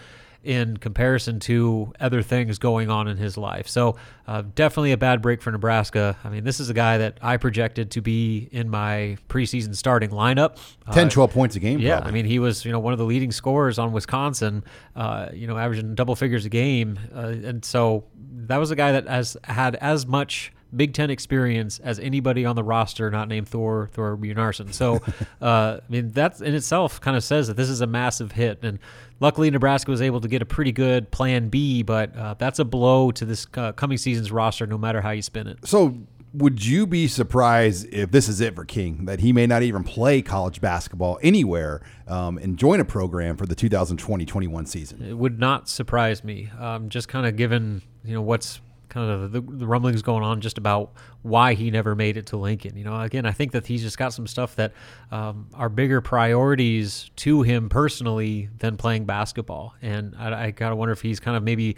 in 0.43 0.77
comparison 0.77 1.39
to 1.39 1.93
other 1.99 2.21
things 2.21 2.57
going 2.57 2.89
on 2.89 3.07
in 3.07 3.17
his 3.17 3.37
life. 3.37 3.67
So 3.67 3.95
uh, 4.27 4.43
definitely 4.55 4.91
a 4.91 4.97
bad 4.97 5.21
break 5.21 5.41
for 5.41 5.51
Nebraska. 5.51 6.17
I 6.23 6.29
mean, 6.29 6.43
this 6.43 6.59
is 6.59 6.69
a 6.69 6.73
guy 6.73 6.97
that 6.97 7.17
I 7.21 7.37
projected 7.37 7.91
to 7.91 8.01
be 8.01 8.49
in 8.51 8.69
my 8.69 9.17
preseason 9.29 9.75
starting 9.75 10.09
lineup. 10.09 10.57
10, 10.91 11.07
uh, 11.07 11.09
12 11.09 11.31
points 11.31 11.55
a 11.55 11.59
game. 11.59 11.79
Yeah, 11.79 11.97
probably. 11.97 12.09
I 12.09 12.13
mean, 12.13 12.25
he 12.25 12.39
was 12.39 12.65
you 12.65 12.71
know 12.71 12.79
one 12.79 12.93
of 12.93 12.99
the 12.99 13.05
leading 13.05 13.31
scorers 13.31 13.77
on 13.77 13.91
Wisconsin. 13.91 14.63
Uh, 14.95 15.29
you 15.33 15.47
know, 15.47 15.57
averaging 15.57 15.95
double 15.95 16.15
figures 16.15 16.45
a 16.45 16.49
game, 16.49 16.99
uh, 17.15 17.19
and 17.19 17.63
so 17.63 18.05
that 18.47 18.57
was 18.57 18.71
a 18.71 18.75
guy 18.75 18.91
that 18.93 19.07
has 19.07 19.37
had 19.43 19.75
as 19.75 20.05
much 20.05 20.51
Big 20.75 20.93
Ten 20.93 21.09
experience 21.09 21.79
as 21.79 21.99
anybody 21.99 22.45
on 22.45 22.55
the 22.55 22.63
roster 22.63 23.11
not 23.11 23.27
named 23.27 23.47
Thor 23.47 23.89
Thorbjarnarson. 23.93 24.73
So, 24.73 24.95
uh, 25.41 25.79
I 25.79 25.81
mean, 25.89 26.09
that 26.11 26.41
in 26.41 26.55
itself 26.55 27.01
kind 27.01 27.17
of 27.17 27.23
says 27.23 27.47
that 27.47 27.57
this 27.57 27.69
is 27.69 27.81
a 27.81 27.87
massive 27.87 28.31
hit. 28.31 28.59
And 28.63 28.79
luckily, 29.19 29.49
Nebraska 29.51 29.91
was 29.91 30.01
able 30.01 30.21
to 30.21 30.27
get 30.27 30.41
a 30.41 30.45
pretty 30.45 30.71
good 30.71 31.11
Plan 31.11 31.49
B, 31.49 31.83
but 31.83 32.15
uh, 32.15 32.35
that's 32.37 32.59
a 32.59 32.65
blow 32.65 33.11
to 33.11 33.25
this 33.25 33.45
uh, 33.55 33.71
coming 33.73 33.97
season's 33.97 34.31
roster, 34.31 34.65
no 34.65 34.77
matter 34.77 35.01
how 35.01 35.11
you 35.11 35.21
spin 35.21 35.47
it. 35.47 35.65
So, 35.65 35.97
would 36.33 36.65
you 36.65 36.87
be 36.87 37.07
surprised 37.07 37.93
if 37.93 38.11
this 38.11 38.29
is 38.29 38.39
it 38.39 38.55
for 38.55 38.63
King 38.63 39.05
that 39.05 39.19
he 39.19 39.33
may 39.33 39.45
not 39.45 39.63
even 39.63 39.83
play 39.83 40.21
college 40.21 40.61
basketball 40.61 41.19
anywhere 41.21 41.81
um, 42.07 42.37
and 42.37 42.57
join 42.57 42.79
a 42.79 42.85
program 42.85 43.35
for 43.35 43.45
the 43.45 43.55
2020-21 43.55 44.67
season? 44.67 45.01
It 45.01 45.17
would 45.17 45.39
not 45.39 45.67
surprise 45.67 46.23
me. 46.23 46.49
Um, 46.57 46.87
just 46.87 47.09
kind 47.09 47.25
of 47.25 47.35
given 47.35 47.81
you 48.05 48.13
know 48.13 48.21
what's 48.21 48.61
kind 48.91 49.09
of 49.09 49.31
the, 49.31 49.41
the, 49.41 49.65
rumblings 49.65 50.01
going 50.01 50.23
on 50.23 50.41
just 50.41 50.57
about 50.57 50.91
why 51.23 51.53
he 51.53 51.71
never 51.71 51.95
made 51.95 52.17
it 52.17 52.27
to 52.27 52.37
Lincoln. 52.37 52.77
You 52.77 52.83
know, 52.83 52.99
again, 53.01 53.25
I 53.25 53.31
think 53.31 53.53
that 53.53 53.65
he's 53.65 53.81
just 53.81 53.97
got 53.97 54.13
some 54.13 54.27
stuff 54.27 54.55
that 54.57 54.73
um, 55.11 55.47
are 55.53 55.69
bigger 55.69 56.01
priorities 56.01 57.09
to 57.17 57.41
him 57.41 57.69
personally 57.69 58.49
than 58.59 58.77
playing 58.77 59.05
basketball. 59.05 59.73
And 59.81 60.13
I, 60.19 60.45
I 60.45 60.51
gotta 60.51 60.75
wonder 60.75 60.91
if 60.91 61.01
he's 61.01 61.19
kind 61.19 61.35
of 61.37 61.41
maybe 61.41 61.77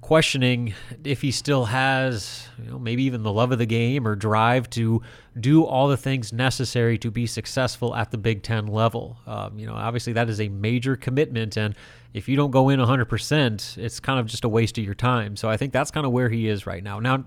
questioning 0.00 0.74
if 1.02 1.22
he 1.22 1.30
still 1.30 1.64
has, 1.64 2.46
you 2.62 2.70
know, 2.70 2.78
maybe 2.78 3.02
even 3.04 3.22
the 3.22 3.32
love 3.32 3.52
of 3.52 3.58
the 3.58 3.66
game 3.66 4.06
or 4.06 4.14
drive 4.14 4.68
to 4.68 5.00
do 5.40 5.64
all 5.64 5.88
the 5.88 5.96
things 5.96 6.30
necessary 6.30 6.98
to 6.98 7.10
be 7.10 7.26
successful 7.26 7.96
at 7.96 8.10
the 8.10 8.18
Big 8.18 8.42
Ten 8.42 8.66
level. 8.66 9.16
Um, 9.26 9.58
you 9.58 9.66
know, 9.66 9.74
obviously 9.74 10.12
that 10.12 10.28
is 10.28 10.42
a 10.42 10.48
major 10.48 10.94
commitment, 10.94 11.56
and 11.56 11.74
if 12.14 12.28
you 12.28 12.36
don't 12.36 12.52
go 12.52 12.68
in 12.68 12.78
100%, 12.78 13.76
it's 13.76 14.00
kind 14.00 14.20
of 14.20 14.26
just 14.26 14.44
a 14.44 14.48
waste 14.48 14.78
of 14.78 14.84
your 14.84 14.94
time. 14.94 15.36
So 15.36 15.50
I 15.50 15.56
think 15.56 15.72
that's 15.72 15.90
kind 15.90 16.06
of 16.06 16.12
where 16.12 16.28
he 16.28 16.48
is 16.48 16.64
right 16.64 16.82
now. 16.82 17.00
Now, 17.00 17.24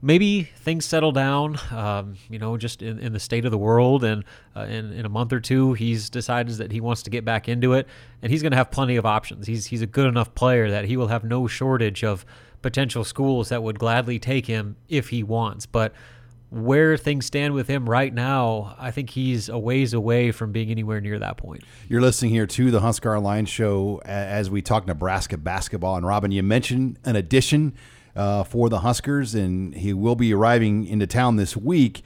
maybe 0.00 0.44
things 0.44 0.84
settle 0.84 1.10
down, 1.10 1.58
um, 1.72 2.14
you 2.30 2.38
know, 2.38 2.56
just 2.56 2.82
in, 2.82 3.00
in, 3.00 3.12
the 3.12 3.18
state 3.18 3.44
of 3.44 3.50
the 3.50 3.58
world. 3.58 4.04
And 4.04 4.24
uh, 4.56 4.62
in, 4.62 4.92
in 4.92 5.04
a 5.04 5.08
month 5.08 5.32
or 5.32 5.40
two, 5.40 5.72
he's 5.74 6.08
decided 6.08 6.54
that 6.58 6.70
he 6.70 6.80
wants 6.80 7.02
to 7.02 7.10
get 7.10 7.24
back 7.24 7.48
into 7.48 7.72
it. 7.72 7.88
And 8.22 8.30
he's 8.30 8.42
going 8.42 8.52
to 8.52 8.56
have 8.56 8.70
plenty 8.70 8.94
of 8.94 9.04
options. 9.04 9.48
He's, 9.48 9.66
he's 9.66 9.82
a 9.82 9.86
good 9.86 10.06
enough 10.06 10.32
player 10.36 10.70
that 10.70 10.84
he 10.84 10.96
will 10.96 11.08
have 11.08 11.24
no 11.24 11.48
shortage 11.48 12.04
of 12.04 12.24
potential 12.62 13.02
schools 13.02 13.48
that 13.48 13.60
would 13.64 13.80
gladly 13.80 14.20
take 14.20 14.46
him 14.46 14.76
if 14.88 15.08
he 15.08 15.24
wants. 15.24 15.66
But 15.66 15.92
where 16.52 16.98
things 16.98 17.24
stand 17.24 17.54
with 17.54 17.66
him 17.66 17.88
right 17.88 18.12
now, 18.12 18.76
I 18.78 18.90
think 18.90 19.08
he's 19.10 19.48
a 19.48 19.58
ways 19.58 19.94
away 19.94 20.32
from 20.32 20.52
being 20.52 20.70
anywhere 20.70 21.00
near 21.00 21.18
that 21.18 21.38
point. 21.38 21.64
You're 21.88 22.02
listening 22.02 22.30
here 22.30 22.46
to 22.46 22.70
the 22.70 22.80
Husker 22.80 23.16
Online 23.16 23.46
Show 23.46 24.02
as 24.04 24.50
we 24.50 24.60
talk 24.60 24.86
Nebraska 24.86 25.38
basketball. 25.38 25.96
And 25.96 26.06
Robin, 26.06 26.30
you 26.30 26.42
mentioned 26.42 26.98
an 27.04 27.16
addition 27.16 27.72
uh, 28.14 28.44
for 28.44 28.68
the 28.68 28.80
Huskers, 28.80 29.34
and 29.34 29.74
he 29.74 29.94
will 29.94 30.14
be 30.14 30.34
arriving 30.34 30.86
into 30.86 31.06
town 31.06 31.36
this 31.36 31.56
week. 31.56 32.02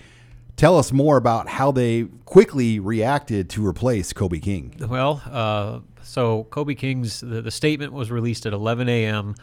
Tell 0.54 0.78
us 0.78 0.92
more 0.92 1.16
about 1.16 1.48
how 1.48 1.72
they 1.72 2.04
quickly 2.24 2.78
reacted 2.78 3.50
to 3.50 3.66
replace 3.66 4.12
Kobe 4.12 4.38
King. 4.38 4.76
Well, 4.78 5.22
uh, 5.28 5.80
so 6.02 6.44
Kobe 6.44 6.76
King's 6.76 7.20
the, 7.20 7.42
the 7.42 7.50
statement 7.50 7.92
was 7.92 8.12
released 8.12 8.46
at 8.46 8.52
11 8.52 8.88
a.m 8.88 9.35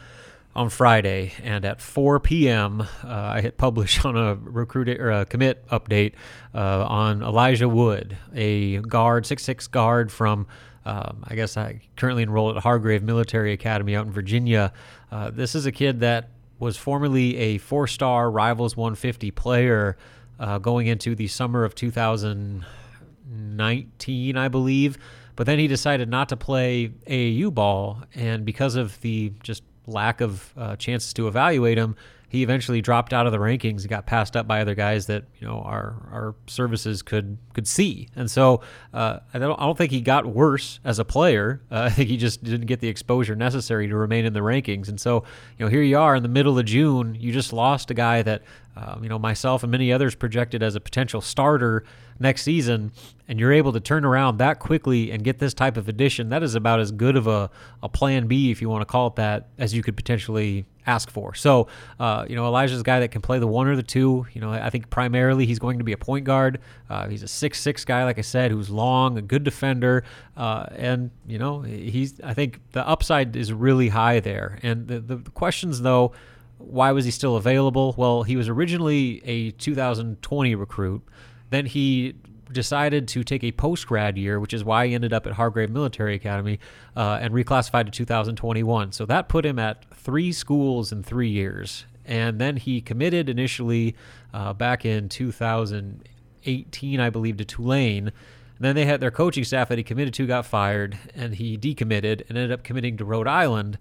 on 0.56 0.70
Friday, 0.70 1.32
and 1.42 1.64
at 1.64 1.80
4 1.80 2.20
p.m., 2.20 2.82
uh, 2.82 2.86
I 3.04 3.40
hit 3.40 3.58
publish 3.58 4.04
on 4.04 4.16
a 4.16 4.36
recruit 4.36 4.88
or 4.88 5.10
a 5.10 5.24
commit 5.24 5.66
update 5.68 6.12
uh, 6.54 6.86
on 6.86 7.22
Elijah 7.22 7.68
Wood, 7.68 8.16
a 8.34 8.78
guard, 8.78 9.26
six 9.26 9.42
six 9.42 9.66
guard 9.66 10.12
from. 10.12 10.46
Um, 10.86 11.24
I 11.24 11.34
guess 11.34 11.56
I 11.56 11.80
currently 11.96 12.24
enrolled 12.24 12.58
at 12.58 12.62
Hargrave 12.62 13.02
Military 13.02 13.54
Academy 13.54 13.96
out 13.96 14.04
in 14.04 14.12
Virginia. 14.12 14.70
Uh, 15.10 15.30
this 15.30 15.54
is 15.54 15.64
a 15.64 15.72
kid 15.72 16.00
that 16.00 16.28
was 16.58 16.76
formerly 16.76 17.38
a 17.38 17.56
four-star 17.56 18.30
Rivals 18.30 18.76
150 18.76 19.30
player 19.30 19.96
uh, 20.38 20.58
going 20.58 20.86
into 20.86 21.14
the 21.14 21.26
summer 21.26 21.64
of 21.64 21.74
2019, 21.74 24.36
I 24.36 24.48
believe. 24.48 24.98
But 25.36 25.46
then 25.46 25.58
he 25.58 25.68
decided 25.68 26.10
not 26.10 26.28
to 26.28 26.36
play 26.36 26.88
AAU 27.06 27.54
ball, 27.54 28.02
and 28.14 28.44
because 28.44 28.76
of 28.76 29.00
the 29.00 29.32
just 29.42 29.62
lack 29.86 30.20
of 30.20 30.52
uh, 30.56 30.76
chances 30.76 31.12
to 31.14 31.28
evaluate 31.28 31.78
him, 31.78 31.96
he 32.34 32.42
eventually 32.42 32.82
dropped 32.82 33.12
out 33.12 33.26
of 33.26 33.32
the 33.32 33.38
rankings 33.38 33.82
and 33.82 33.88
got 33.88 34.06
passed 34.06 34.36
up 34.36 34.48
by 34.48 34.60
other 34.60 34.74
guys 34.74 35.06
that 35.06 35.22
you 35.38 35.46
know 35.46 35.60
our 35.60 35.94
our 36.12 36.34
services 36.48 37.00
could 37.00 37.38
could 37.52 37.68
see. 37.68 38.08
And 38.16 38.28
so 38.28 38.60
uh, 38.92 39.20
I 39.32 39.38
don't 39.38 39.58
I 39.58 39.64
don't 39.64 39.78
think 39.78 39.92
he 39.92 40.00
got 40.00 40.26
worse 40.26 40.80
as 40.84 40.98
a 40.98 41.04
player. 41.04 41.62
Uh, 41.70 41.82
I 41.84 41.90
think 41.90 42.08
he 42.08 42.16
just 42.16 42.42
didn't 42.42 42.66
get 42.66 42.80
the 42.80 42.88
exposure 42.88 43.36
necessary 43.36 43.86
to 43.86 43.96
remain 43.96 44.24
in 44.24 44.32
the 44.32 44.40
rankings. 44.40 44.88
And 44.88 45.00
so 45.00 45.22
you 45.58 45.64
know 45.64 45.70
here 45.70 45.82
you 45.82 45.96
are 45.96 46.16
in 46.16 46.24
the 46.24 46.28
middle 46.28 46.58
of 46.58 46.64
June. 46.64 47.14
You 47.14 47.32
just 47.32 47.52
lost 47.52 47.92
a 47.92 47.94
guy 47.94 48.22
that 48.22 48.42
um, 48.76 49.04
you 49.04 49.08
know 49.08 49.18
myself 49.18 49.62
and 49.62 49.70
many 49.70 49.92
others 49.92 50.16
projected 50.16 50.60
as 50.60 50.74
a 50.74 50.80
potential 50.80 51.20
starter 51.20 51.84
next 52.18 52.42
season 52.42 52.90
and 53.26 53.40
you're 53.40 53.52
able 53.52 53.72
to 53.72 53.80
turn 53.80 54.04
around 54.04 54.38
that 54.38 54.58
quickly 54.58 55.10
and 55.10 55.24
get 55.24 55.38
this 55.38 55.54
type 55.54 55.76
of 55.76 55.88
addition, 55.88 56.28
that 56.28 56.42
is 56.42 56.54
about 56.54 56.78
as 56.78 56.92
good 56.92 57.16
of 57.16 57.26
a, 57.26 57.50
a 57.82 57.88
plan 57.88 58.26
B, 58.26 58.50
if 58.50 58.60
you 58.60 58.68
want 58.68 58.82
to 58.82 58.86
call 58.86 59.06
it 59.08 59.16
that, 59.16 59.48
as 59.58 59.72
you 59.72 59.82
could 59.82 59.96
potentially 59.96 60.66
ask 60.86 61.10
for. 61.10 61.34
So, 61.34 61.68
uh, 61.98 62.26
you 62.28 62.36
know, 62.36 62.46
Elijah's 62.46 62.80
a 62.80 62.84
guy 62.84 63.00
that 63.00 63.10
can 63.10 63.22
play 63.22 63.38
the 63.38 63.46
one 63.46 63.66
or 63.66 63.76
the 63.76 63.82
two. 63.82 64.26
You 64.32 64.40
know, 64.40 64.50
I 64.50 64.70
think 64.70 64.90
primarily 64.90 65.46
he's 65.46 65.58
going 65.58 65.78
to 65.78 65.84
be 65.84 65.92
a 65.92 65.98
point 65.98 66.24
guard. 66.24 66.60
Uh, 66.88 67.08
he's 67.08 67.22
a 67.22 67.28
six-six 67.28 67.84
guy, 67.84 68.04
like 68.04 68.18
I 68.18 68.22
said, 68.22 68.50
who's 68.50 68.70
long, 68.70 69.18
a 69.18 69.22
good 69.22 69.44
defender, 69.44 70.04
uh, 70.36 70.66
and 70.72 71.10
you 71.26 71.38
know, 71.38 71.62
he's. 71.62 72.20
I 72.22 72.34
think 72.34 72.60
the 72.72 72.86
upside 72.86 73.36
is 73.36 73.52
really 73.52 73.88
high 73.88 74.20
there. 74.20 74.58
And 74.62 74.86
the, 74.86 75.00
the 75.00 75.30
questions, 75.30 75.80
though, 75.82 76.12
why 76.58 76.92
was 76.92 77.04
he 77.04 77.10
still 77.10 77.36
available? 77.36 77.94
Well, 77.96 78.22
he 78.22 78.36
was 78.36 78.48
originally 78.48 79.22
a 79.24 79.50
2020 79.52 80.54
recruit. 80.54 81.02
Then 81.50 81.66
he 81.66 82.14
decided 82.52 83.08
to 83.08 83.24
take 83.24 83.44
a 83.44 83.52
post 83.52 83.86
grad 83.86 84.16
year, 84.16 84.38
which 84.40 84.52
is 84.52 84.64
why 84.64 84.86
he 84.86 84.94
ended 84.94 85.12
up 85.12 85.26
at 85.26 85.34
Hargrave 85.34 85.70
Military 85.70 86.14
Academy 86.14 86.58
uh, 86.96 87.18
and 87.20 87.34
reclassified 87.34 87.86
to 87.86 87.90
2021. 87.90 88.92
So 88.92 89.06
that 89.06 89.28
put 89.28 89.44
him 89.46 89.58
at 89.58 89.84
three 89.94 90.32
schools 90.32 90.92
in 90.92 91.02
three 91.02 91.30
years. 91.30 91.84
And 92.04 92.40
then 92.40 92.56
he 92.56 92.80
committed 92.80 93.28
initially 93.28 93.96
uh, 94.32 94.52
back 94.52 94.84
in 94.84 95.08
2018, 95.08 97.00
I 97.00 97.10
believe, 97.10 97.36
to 97.38 97.44
Tulane. 97.44 98.08
And 98.08 98.14
then 98.60 98.74
they 98.74 98.84
had 98.84 99.00
their 99.00 99.10
coaching 99.10 99.44
staff 99.44 99.68
that 99.68 99.78
he 99.78 99.84
committed 99.84 100.14
to 100.14 100.26
got 100.26 100.46
fired, 100.46 100.98
and 101.14 101.34
he 101.34 101.56
decommitted 101.58 102.28
and 102.28 102.38
ended 102.38 102.52
up 102.52 102.62
committing 102.62 102.96
to 102.98 103.04
Rhode 103.04 103.26
Island. 103.26 103.78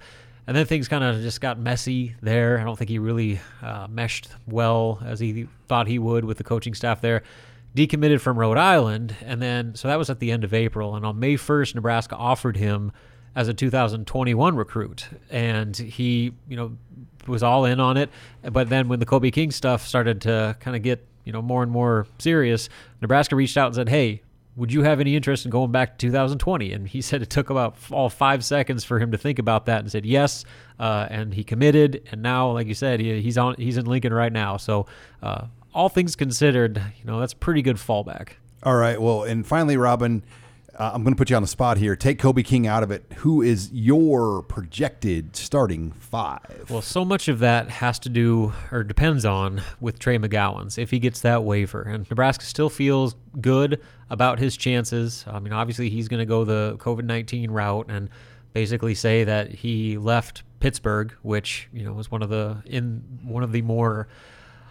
And 0.48 0.58
then 0.58 0.66
things 0.66 0.88
kind 0.88 1.04
of 1.04 1.22
just 1.22 1.42
got 1.42 1.60
messy 1.60 2.16
there. 2.22 2.60
I 2.60 2.64
don't 2.64 2.78
think 2.78 2.90
he 2.90 3.00
really 3.00 3.40
uh, 3.62 3.88
meshed 3.90 4.30
well 4.48 5.02
as 5.06 5.20
he 5.20 5.48
thought 5.68 5.88
he 5.88 6.00
would 6.00 6.26
with 6.26 6.38
the 6.38 6.44
coaching 6.44 6.74
staff 6.74 7.02
there 7.02 7.24
decommitted 7.76 8.22
from 8.22 8.38
Rhode 8.38 8.58
Island, 8.58 9.16
and 9.22 9.42
then 9.42 9.76
so 9.76 9.88
that 9.88 9.98
was 9.98 10.10
at 10.10 10.20
the 10.20 10.32
end 10.32 10.44
of 10.44 10.54
April. 10.54 10.96
And 10.96 11.06
on 11.06 11.20
May 11.20 11.36
1st, 11.36 11.76
Nebraska 11.76 12.16
offered 12.16 12.58
him 12.58 12.92
as 13.36 13.48
a 13.48 13.54
2021 13.54 14.56
recruit, 14.56 15.08
and 15.30 15.76
he, 15.76 16.34
you 16.48 16.56
know, 16.56 16.78
was 17.28 17.42
all 17.42 17.66
in 17.66 17.80
on 17.80 17.98
it. 17.98 18.10
But 18.42 18.70
then 18.70 18.90
when 18.90 19.00
the 19.00 19.06
Kobe 19.06 19.32
King 19.32 19.52
stuff 19.52 19.88
started 19.88 20.22
to 20.22 20.56
kind 20.60 20.76
of 20.76 20.84
get 20.84 21.06
you 21.24 21.32
know 21.34 21.42
more 21.42 21.64
and 21.64 21.72
more 21.72 22.06
serious, 22.20 22.70
Nebraska 23.02 23.36
reached 23.36 23.58
out 23.58 23.68
and 23.68 23.76
said, 23.76 23.90
"Hey, 23.90 24.22
would 24.56 24.72
you 24.72 24.84
have 24.84 25.00
any 25.00 25.16
interest 25.16 25.46
in 25.46 25.52
going 25.52 25.72
back 25.72 25.98
to 25.98 26.08
2020?" 26.08 26.74
And 26.74 26.88
he 26.88 27.02
said 27.02 27.22
it 27.22 27.30
took 27.30 27.50
about 27.50 27.76
all 27.92 28.10
five 28.10 28.44
seconds 28.46 28.84
for 28.84 29.00
him 29.00 29.12
to 29.12 29.18
think 29.18 29.40
about 29.40 29.66
that 29.66 29.80
and 29.80 29.92
said 29.92 30.06
yes, 30.06 30.46
uh, 30.80 31.08
and 31.10 31.34
he 31.34 31.44
committed. 31.44 32.08
And 32.12 32.22
now, 32.22 32.52
like 32.52 32.68
you 32.68 32.76
said, 32.76 33.00
he, 33.00 33.22
he's 33.22 33.38
on 33.38 33.56
he's 33.58 33.78
in 33.78 33.86
Lincoln 33.86 34.14
right 34.14 34.34
now. 34.34 34.58
So, 34.58 34.86
uh, 35.22 35.46
all 35.74 35.90
things 35.90 36.16
considered, 36.16 36.78
you 37.00 37.06
know 37.06 37.20
that's 37.20 37.34
a 37.34 37.38
pretty 37.38 37.62
good 37.62 37.78
fallback. 37.78 38.34
All 38.64 38.76
right. 38.76 39.02
Well, 39.02 39.24
and 39.24 39.46
finally, 39.46 39.76
Robin, 39.76 40.24
uh, 40.78 40.92
I'm 40.94 41.04
going 41.04 41.14
to 41.14 41.18
put 41.18 41.30
you 41.30 41.36
on 41.36 41.42
the 41.42 41.48
spot 41.48 41.78
here. 41.78 41.96
Take 41.96 42.18
Kobe 42.18 42.42
King 42.42 42.66
out 42.66 42.82
of 42.82 42.92
it. 42.92 43.06
Who 43.18 43.42
is 43.42 43.70
your 43.72 44.42
projected 44.44 45.36
starting 45.36 45.92
five? 45.92 46.66
Well, 46.70 46.82
so 46.82 47.04
much 47.04 47.28
of 47.28 47.40
that 47.40 47.70
has 47.70 48.00
to 48.00 48.10
do 48.10 48.54
or 48.72 48.84
depends 48.84 49.26
on 49.26 49.62
with 49.80 50.00
Trey 50.00 50.18
McGowens 50.18 50.78
if 50.78 50.90
he 50.92 51.00
gets 51.00 51.22
that 51.22 51.44
waiver. 51.44 51.82
And 51.82 52.10
Nebraska 52.10 52.46
still 52.46 52.70
feels 52.70 53.16
good 53.40 53.82
about 54.10 54.40
his 54.40 54.56
chances. 54.58 55.26
I 55.28 55.40
mean, 55.40 55.54
obviously, 55.54 55.90
he's 55.90 56.08
going 56.08 56.22
to 56.22 56.26
go 56.26 56.44
the 56.44 56.78
COVID 56.80 57.04
19 57.04 57.52
route 57.52 57.88
and 57.90 58.10
basically 58.54 58.96
say 58.96 59.26
that 59.26 59.52
he 59.52 59.98
left 59.98 60.44
Pittsburgh, 60.60 61.14
which, 61.22 61.68
you 61.74 61.84
know, 61.84 61.94
was 61.94 62.10
one 62.10 62.24
of 62.24 62.30
the 62.30 62.64
in 62.66 63.04
one 63.24 63.44
of 63.44 63.52
the 63.52 63.62
more 63.62 64.08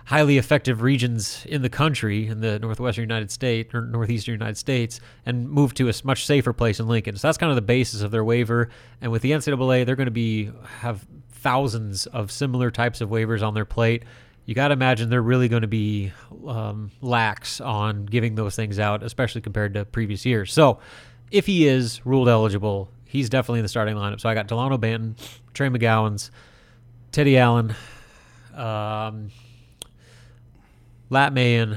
highly 0.07 0.39
effective 0.39 0.83
regions 0.83 1.47
in 1.49 1.63
the 1.63 1.69
country 1.69 2.27
in 2.27 2.41
the 2.41 2.59
northwestern 2.59 3.03
United 3.03 3.31
States 3.31 3.73
or 3.75 3.83
northeastern 3.83 4.33
United 4.33 4.57
States 4.57 5.01
and 5.25 5.49
move 5.49 5.75
to 5.75 5.89
a 5.89 5.93
much 6.05 6.27
safer 6.27 6.53
place 6.53 6.81
in 6.81 6.89
Lincoln. 6.89 7.17
So 7.17 7.29
that's 7.29 7.39
kind 7.39 7.51
of 7.51 7.57
the 7.57 7.63
basis 7.63 8.03
of 8.03 8.11
their 8.11 8.25
waiver. 8.25 8.69
And 9.01 9.13
with 9.13 9.23
the 9.23 9.31
NCAA, 9.31 9.87
they're 9.87 9.97
going 9.97 10.07
to 10.07 10.11
be 10.11 10.51
have 10.81 11.07
thousands 11.31 12.07
of 12.07 12.31
similar 12.31 12.71
types 12.71 13.01
of 13.01 13.11
waivers 13.11 13.47
on 13.47 13.55
their 13.55 13.65
plate. 13.65 14.05
You 14.45 14.55
got 14.55 14.69
to 14.69 14.73
imagine 14.73 15.09
they're 15.09 15.23
really 15.23 15.49
going 15.49 15.63
to 15.63 15.69
be 15.69 16.13
um, 16.47 16.91
lax 17.01 17.61
on 17.61 18.07
giving 18.07 18.35
those 18.35 18.57
things 18.57 18.79
out, 18.79 19.03
especially 19.05 19.41
compared 19.41 19.75
to 19.75 19.85
previous 19.85 20.27
years. 20.27 20.53
So 20.53 20.81
if 21.31 21.47
he 21.47 21.67
is 21.67 22.05
ruled 22.05 22.29
eligible, 22.29 22.91
he's 23.07 23.31
definitely 23.31 23.61
in 23.61 23.65
the 23.65 23.69
starting 23.69 23.95
lineup. 23.95 24.21
So 24.21 24.29
I 24.29 24.35
got 24.35 24.49
Delano 24.49 24.79
Banton, 24.79 25.15
Trey 25.55 25.69
McGowens, 25.69 26.31
Teddy 27.13 27.39
Allen. 27.39 27.75
Um, 28.55 29.31
Lat 31.13 31.35
Mayen 31.35 31.77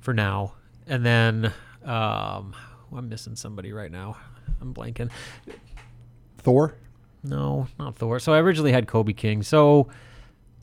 for 0.00 0.14
now, 0.14 0.54
and 0.86 1.04
then 1.04 1.52
um, 1.84 2.56
I'm 2.96 3.10
missing 3.10 3.36
somebody 3.36 3.74
right 3.74 3.92
now. 3.92 4.16
I'm 4.58 4.72
blanking. 4.72 5.10
Thor? 6.38 6.74
No, 7.22 7.68
not 7.78 7.96
Thor. 7.96 8.18
So 8.18 8.32
I 8.32 8.38
originally 8.38 8.72
had 8.72 8.88
Kobe 8.88 9.12
King. 9.12 9.42
So 9.42 9.90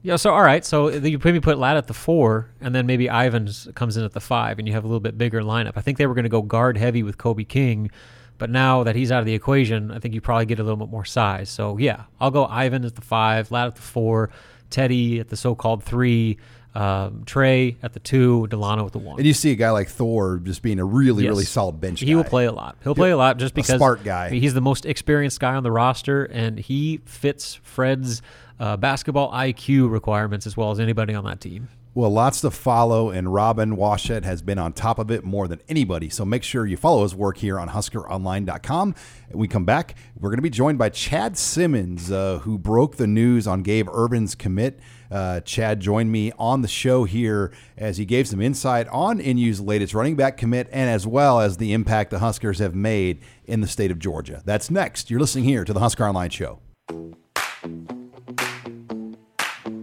yeah, 0.02 0.16
so 0.16 0.34
all 0.34 0.42
right. 0.42 0.66
So 0.66 0.90
you 0.90 1.20
maybe 1.24 1.40
put 1.40 1.60
Lat 1.60 1.78
at 1.78 1.86
the 1.86 1.94
four, 1.94 2.50
and 2.60 2.74
then 2.74 2.88
maybe 2.88 3.08
Ivins 3.08 3.68
comes 3.76 3.98
in 3.98 4.04
at 4.04 4.14
the 4.14 4.20
five, 4.20 4.58
and 4.58 4.68
you 4.68 4.74
have 4.74 4.84
a 4.84 4.88
little 4.88 5.00
bit 5.00 5.16
bigger 5.16 5.42
lineup. 5.42 5.74
I 5.76 5.82
think 5.82 6.00
they 6.00 6.08
were 6.08 6.16
going 6.16 6.24
to 6.24 6.30
go 6.30 6.42
guard 6.42 6.80
heavy 6.80 7.04
with 7.04 7.20
Kobe 7.20 7.44
King, 7.44 7.92
but 8.40 8.50
now 8.50 8.84
that 8.84 8.96
he's 8.96 9.12
out 9.12 9.20
of 9.20 9.28
the 9.28 9.36
equation, 9.36 9.92
I 9.92 10.00
think 10.00 10.16
you 10.16 10.22
probably 10.22 10.48
get 10.48 10.58
a 10.58 10.64
little 10.64 10.78
bit 10.78 10.90
more 10.90 11.06
size. 11.06 11.52
So 11.52 11.78
yeah, 11.78 12.06
I'll 12.20 12.32
go 12.32 12.46
Yvan 12.46 12.84
at 12.84 12.96
the 12.96 13.02
five, 13.02 13.52
Lat 13.52 13.68
at 13.68 13.76
the 13.76 13.84
four, 13.84 14.32
Teddy 14.72 15.20
at 15.20 15.30
the 15.30 15.38
so-called 15.38 15.84
three, 15.84 16.40
um, 16.74 17.24
Trey 17.26 17.78
at 17.84 17.94
the 17.94 18.00
two, 18.00 18.48
Delano 18.48 18.86
at 18.86 18.92
the 18.94 18.98
one. 19.00 19.18
And 19.18 19.28
you 19.28 19.34
see 19.34 19.52
a 19.52 19.56
guy 19.56 19.72
like 19.72 19.90
Thor 19.90 20.38
just 20.38 20.62
being 20.62 20.80
a 20.80 20.86
really, 20.86 21.24
Yes. 21.24 21.30
really 21.32 21.44
solid 21.46 21.82
bench 21.82 22.00
He 22.00 22.06
guy. 22.08 22.16
will 22.16 22.24
play 22.24 22.46
a 22.46 22.52
lot. 22.52 22.78
He'll 22.84 22.96
play 22.96 23.12
a 23.12 23.18
lot 23.18 23.38
just 23.38 23.54
because 23.54 23.72
a 23.72 23.78
smart 23.78 24.04
guy. 24.04 24.30
He's 24.30 24.54
the 24.54 24.62
most 24.62 24.86
experienced 24.86 25.40
guy 25.40 25.56
on 25.56 25.64
the 25.64 25.72
roster, 25.72 26.24
and 26.26 26.58
he 26.60 27.02
fits 27.06 27.56
Fred's 27.64 28.22
uh, 28.60 28.78
basketball 28.78 29.32
IQ 29.32 29.92
requirements 29.92 30.48
as 30.48 30.56
well 30.56 30.72
as 30.72 30.80
anybody 30.80 31.14
on 31.14 31.26
that 31.26 31.42
team. 31.42 31.68
Well, 31.94 32.10
lots 32.10 32.40
to 32.40 32.52
follow, 32.52 33.10
and 33.10 33.34
Robin 33.34 33.76
Washut 33.76 34.24
has 34.24 34.42
been 34.42 34.58
on 34.58 34.72
top 34.72 34.98
of 34.98 35.12
it 35.12 35.26
more 35.26 35.50
than 35.50 35.60
anybody. 35.68 36.08
So 36.10 36.24
make 36.24 36.42
sure 36.42 36.66
you 36.66 36.78
follow 36.78 37.04
his 37.04 37.14
work 37.14 37.36
here 37.36 37.60
on 37.60 37.68
HuskerOnline.com. 37.68 38.96
And 39.30 39.40
we 39.40 39.50
come 39.50 39.66
back, 39.66 39.96
we're 40.18 40.30
going 40.30 40.38
to 40.38 40.42
be 40.42 40.50
joined 40.50 40.78
by 40.78 40.88
Chad 40.88 41.38
Simmons, 41.38 42.10
uh, 42.10 42.40
who 42.44 42.58
broke 42.58 42.96
the 42.96 43.08
news 43.08 43.46
on 43.48 43.62
Gabe 43.62 43.90
Ervin's 43.90 44.36
commit. 44.36 44.80
Uh, 45.12 45.42
Chad 45.42 45.80
joined 45.80 46.12
me 46.12 46.32
on 46.40 46.62
the 46.62 46.68
show 46.68 47.04
here 47.04 47.52
as 47.78 47.98
he 47.98 48.06
gave 48.06 48.28
some 48.28 48.42
insight 48.42 48.88
on 48.88 49.18
NU's 49.18 49.60
latest 49.60 49.94
running 49.94 50.16
back 50.16 50.38
commit 50.38 50.70
and 50.72 50.90
as 50.90 51.06
well 51.06 51.42
as 51.42 51.58
the 51.58 51.74
impact 51.74 52.12
the 52.12 52.20
Huskers 52.20 52.60
have 52.60 52.74
made 52.74 53.22
in 53.46 53.62
the 53.62 53.68
state 53.68 53.92
of 53.92 54.00
Georgia. 54.00 54.42
That's 54.46 54.72
next. 54.72 55.12
You're 55.12 55.20
listening 55.20 55.44
here 55.44 55.66
to 55.66 55.74
the 55.74 55.82
Husker 55.82 56.06
Online 56.06 56.30
Show. 56.30 56.60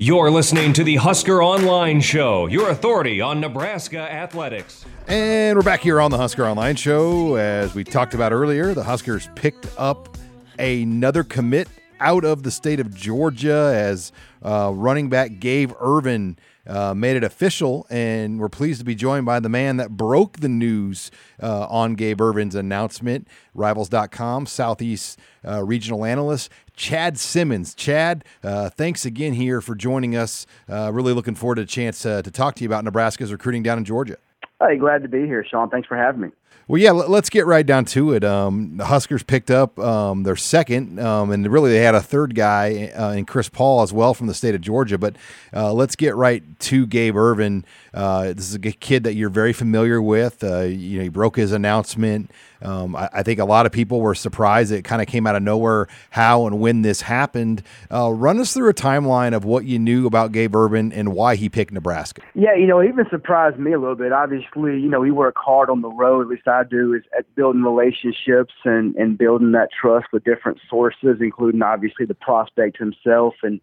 You're 0.01 0.31
listening 0.31 0.73
to 0.75 0.85
the 0.85 0.95
Husker 0.95 1.43
Online 1.43 2.01
Show, 2.01 2.47
your 2.47 2.71
authority 2.71 3.21
on 3.21 3.41
Nebraska 3.41 3.99
athletics. 3.99 4.85
And 5.09 5.59
we're 5.59 5.64
back 5.64 5.81
here 5.81 6.01
on 6.01 6.12
the 6.12 6.17
Husker 6.17 6.47
Online 6.47 6.77
Show. 6.77 7.35
As 7.35 7.75
we 7.75 7.83
talked 7.83 8.14
about 8.14 8.33
earlier, 8.33 8.75
the 8.75 8.85
Huskers 8.85 9.29
picked 9.35 9.67
up 9.77 10.17
another 10.59 11.25
commit 11.25 11.67
out 11.99 12.25
of 12.25 12.45
the 12.45 12.51
state 12.53 12.79
of 12.79 12.95
Georgia 12.95 13.73
as 13.75 14.12
uh, 14.42 14.70
running 14.74 15.09
back 15.09 15.38
Gabe 15.38 15.72
Ervin 15.81 16.37
uh, 16.66 16.94
made 16.94 17.16
it 17.16 17.24
official. 17.24 17.87
And 17.90 18.38
we're 18.38 18.48
pleased 18.48 18.79
to 18.81 18.85
be 18.85 18.94
joined 18.94 19.27
by 19.27 19.40
the 19.40 19.48
man 19.48 19.79
that 19.79 19.90
broke 19.90 20.38
the 20.38 20.48
news 20.48 21.11
uh, 21.42 21.66
on 21.66 21.94
Gabe 21.94 22.20
Ervin's 22.20 22.55
announcement, 22.55 23.27
Rivals.com, 23.55 24.46
Southeast 24.46 25.18
uh, 25.46 25.64
regional 25.64 26.05
analyst. 26.05 26.51
Chad 26.74 27.18
Simmons. 27.18 27.74
Chad, 27.74 28.24
uh, 28.44 28.70
thanks 28.70 29.05
again 29.05 29.33
here 29.33 29.61
for 29.61 29.74
joining 29.74 30.14
us. 30.14 30.46
Uh, 30.68 30.92
really 30.92 31.12
looking 31.12 31.35
forward 31.35 31.57
to 31.57 31.62
a 31.62 31.66
chance 31.66 32.03
to 32.03 32.22
talk 32.22 32.55
to 32.57 32.62
you 32.62 32.68
about 32.68 32.85
Nebraska's 32.85 33.33
recruiting 33.33 33.64
down 33.64 33.79
in 33.79 33.85
Georgia. 33.85 34.16
Hey, 34.61 34.77
glad 34.77 35.03
to 35.03 35.09
be 35.09 35.27
here, 35.27 35.44
Sean. 35.48 35.70
Thanks 35.70 35.88
for 35.88 35.96
having 35.96 36.20
me. 36.20 36.29
Well, 36.69 36.79
yeah, 36.79 36.91
let- 36.91 37.09
let's 37.09 37.31
get 37.31 37.47
right 37.47 37.65
down 37.65 37.87
to 37.87 38.13
it. 38.13 38.23
Um, 38.25 38.77
the 38.77 38.85
Huskers 38.85 39.23
picked 39.23 39.51
up 39.51 39.79
um, 39.79 40.25
their 40.25 40.37
second, 40.37 41.01
um, 41.01 41.31
and 41.31 41.51
really 41.51 41.71
they 41.71 41.79
had 41.79 41.95
a 41.95 42.03
third 42.03 42.35
guy 42.35 42.89
uh, 42.95 43.13
in 43.13 43.25
Chris 43.25 43.49
Paul 43.49 43.81
as 43.81 43.91
well 43.91 44.13
from 44.13 44.27
the 44.27 44.35
state 44.35 44.55
of 44.55 44.61
Georgia. 44.61 44.99
But 44.99 45.17
uh, 45.55 45.73
let's 45.73 45.97
get 45.97 46.15
right 46.15 46.43
to 46.61 46.87
Gabe 46.87 47.17
Ervin. 47.17 47.65
Uh, 47.94 48.33
this 48.33 48.48
is 48.48 48.55
a 48.55 48.59
kid 48.59 49.05
that 49.05 49.14
you're 49.14 49.31
very 49.31 49.53
familiar 49.53 50.01
with. 50.01 50.44
Uh, 50.44 50.61
you 50.62 50.98
know, 50.98 51.05
he 51.05 51.09
broke 51.09 51.37
his 51.37 51.53
announcement. 51.53 52.31
Um, 52.61 52.96
I, 52.96 53.09
I 53.12 53.22
think 53.22 53.38
a 53.38 53.44
lot 53.44 53.66
of 53.66 53.72
people 53.72 54.01
were 54.01 54.14
surprised. 54.14 54.72
It 54.72 54.83
kind 54.85 55.01
of 55.01 55.09
came 55.09 55.27
out 55.27 55.37
of 55.37 55.42
nowhere 55.42 55.87
how 56.11 56.46
and 56.46 56.61
when 56.61 56.83
this 56.83 57.03
happened. 57.03 57.62
Uh, 57.90 58.11
run 58.12 58.38
us 58.40 58.53
through 58.53 58.68
a 58.68 58.74
timeline 58.74 59.35
of 59.35 59.44
what 59.44 59.64
you 59.64 59.79
knew 59.79 60.07
about 60.07 60.33
Gabe 60.33 60.55
Ervin 60.55 60.92
and 60.92 61.12
why 61.12 61.37
he 61.37 61.48
picked 61.48 61.72
Nebraska. 61.72 62.22
Yeah, 62.35 62.55
you 62.55 62.66
know, 62.66 62.81
it 62.81 62.88
even 62.88 63.07
surprised 63.11 63.59
me 63.59 63.72
a 63.72 63.79
little 63.79 63.94
bit. 63.94 64.12
Obviously, 64.12 64.79
you 64.79 64.88
know, 64.88 65.01
we 65.01 65.11
work 65.11 65.37
hard 65.37 65.70
on 65.70 65.83
the 65.83 65.90
road, 65.90 66.22
at 66.22 66.29
least 66.29 66.48
I 66.48 66.64
do, 66.64 66.94
is 66.94 67.03
at 67.18 67.33
building 67.35 67.62
relationships 67.62 68.55
and, 68.64 68.94
and 68.96 69.16
building 69.16 69.53
that 69.53 69.68
trust 69.81 70.07
with 70.12 70.24
different 70.24 70.59
sources, 70.68 71.18
including 71.20 71.62
obviously 71.62 72.07
the 72.07 72.14
prospect 72.14 72.79
himself 72.79 73.35
and 73.42 73.61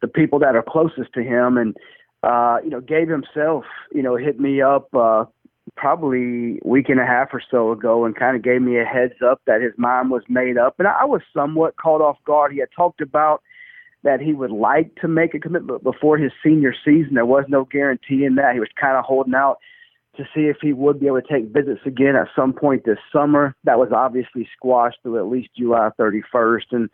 the 0.00 0.08
people 0.08 0.38
that 0.40 0.56
are 0.56 0.64
closest 0.66 1.12
to 1.14 1.22
him. 1.22 1.56
And, 1.56 1.76
uh, 2.22 2.58
you 2.62 2.70
know, 2.70 2.80
Gabe 2.80 3.08
himself, 3.08 3.64
you 3.92 4.02
know, 4.02 4.16
hit 4.16 4.38
me 4.38 4.62
up 4.62 4.94
uh, 4.94 5.24
probably 5.76 6.60
week 6.64 6.88
and 6.88 7.00
a 7.00 7.06
half 7.06 7.28
or 7.32 7.42
so 7.50 7.72
ago 7.72 8.04
and 8.04 8.16
kind 8.16 8.36
of 8.36 8.42
gave 8.42 8.62
me 8.62 8.78
a 8.78 8.84
heads 8.84 9.14
up 9.24 9.40
that 9.46 9.60
his 9.60 9.72
mind 9.76 10.10
was 10.10 10.22
made 10.28 10.58
up. 10.58 10.74
And 10.78 10.88
I 10.88 11.04
was 11.04 11.22
somewhat 11.34 11.76
caught 11.76 12.00
off 12.00 12.18
guard. 12.24 12.52
He 12.52 12.60
had 12.60 12.68
talked 12.74 13.00
about 13.00 13.42
that 14.04 14.20
he 14.20 14.32
would 14.32 14.50
like 14.50 14.94
to 14.96 15.08
make 15.08 15.34
a 15.34 15.38
commitment 15.38 15.82
before 15.82 16.18
his 16.18 16.32
senior 16.44 16.74
season. 16.84 17.14
There 17.14 17.26
was 17.26 17.44
no 17.48 17.64
guarantee 17.64 18.24
in 18.24 18.34
that. 18.36 18.54
He 18.54 18.60
was 18.60 18.68
kind 18.80 18.96
of 18.96 19.04
holding 19.04 19.34
out 19.34 19.58
to 20.16 20.24
see 20.34 20.42
if 20.42 20.56
he 20.60 20.72
would 20.72 21.00
be 21.00 21.06
able 21.06 21.22
to 21.22 21.28
take 21.28 21.52
visits 21.52 21.80
again 21.86 22.16
at 22.16 22.28
some 22.36 22.52
point 22.52 22.84
this 22.84 22.98
summer. 23.12 23.54
That 23.64 23.78
was 23.78 23.90
obviously 23.94 24.48
squashed 24.54 24.98
through 25.02 25.18
at 25.18 25.30
least 25.30 25.50
July 25.56 25.90
31st, 25.98 26.72
and 26.72 26.90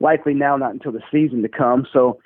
likely 0.00 0.34
now 0.34 0.56
not 0.56 0.72
until 0.72 0.92
the 0.92 1.02
season 1.10 1.42
to 1.42 1.48
come. 1.48 1.86
So 1.92 2.20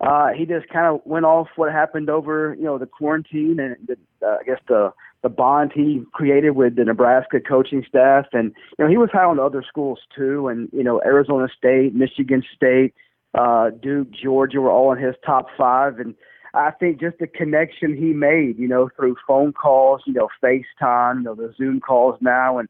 uh, 0.00 0.28
he 0.36 0.46
just 0.46 0.68
kind 0.68 0.86
of 0.86 1.00
went 1.04 1.24
off 1.24 1.48
what 1.56 1.72
happened 1.72 2.08
over, 2.08 2.54
you 2.58 2.64
know, 2.64 2.78
the 2.78 2.86
quarantine 2.86 3.58
and 3.58 3.76
the, 3.86 3.96
uh, 4.26 4.36
I 4.40 4.44
guess 4.44 4.60
the 4.68 4.92
the 5.22 5.28
bond 5.28 5.72
he 5.74 6.04
created 6.12 6.50
with 6.50 6.76
the 6.76 6.84
Nebraska 6.84 7.40
coaching 7.40 7.84
staff, 7.88 8.26
and 8.32 8.52
you 8.78 8.84
know 8.84 8.88
he 8.88 8.96
was 8.96 9.10
high 9.12 9.24
on 9.24 9.40
other 9.40 9.64
schools 9.66 9.98
too, 10.16 10.46
and 10.46 10.68
you 10.72 10.84
know 10.84 11.02
Arizona 11.04 11.48
State, 11.56 11.92
Michigan 11.92 12.44
State, 12.54 12.94
uh, 13.34 13.70
Duke, 13.70 14.08
Georgia 14.10 14.60
were 14.60 14.70
all 14.70 14.92
in 14.92 15.02
his 15.02 15.16
top 15.26 15.46
five, 15.56 15.98
and 15.98 16.14
I 16.54 16.70
think 16.70 17.00
just 17.00 17.18
the 17.18 17.26
connection 17.26 17.96
he 17.96 18.12
made, 18.12 18.58
you 18.58 18.68
know, 18.68 18.88
through 18.96 19.16
phone 19.26 19.52
calls, 19.52 20.02
you 20.06 20.12
know, 20.12 20.28
FaceTime, 20.42 21.18
you 21.18 21.22
know, 21.24 21.34
the 21.34 21.52
Zoom 21.56 21.80
calls 21.80 22.16
now, 22.20 22.58
and 22.58 22.68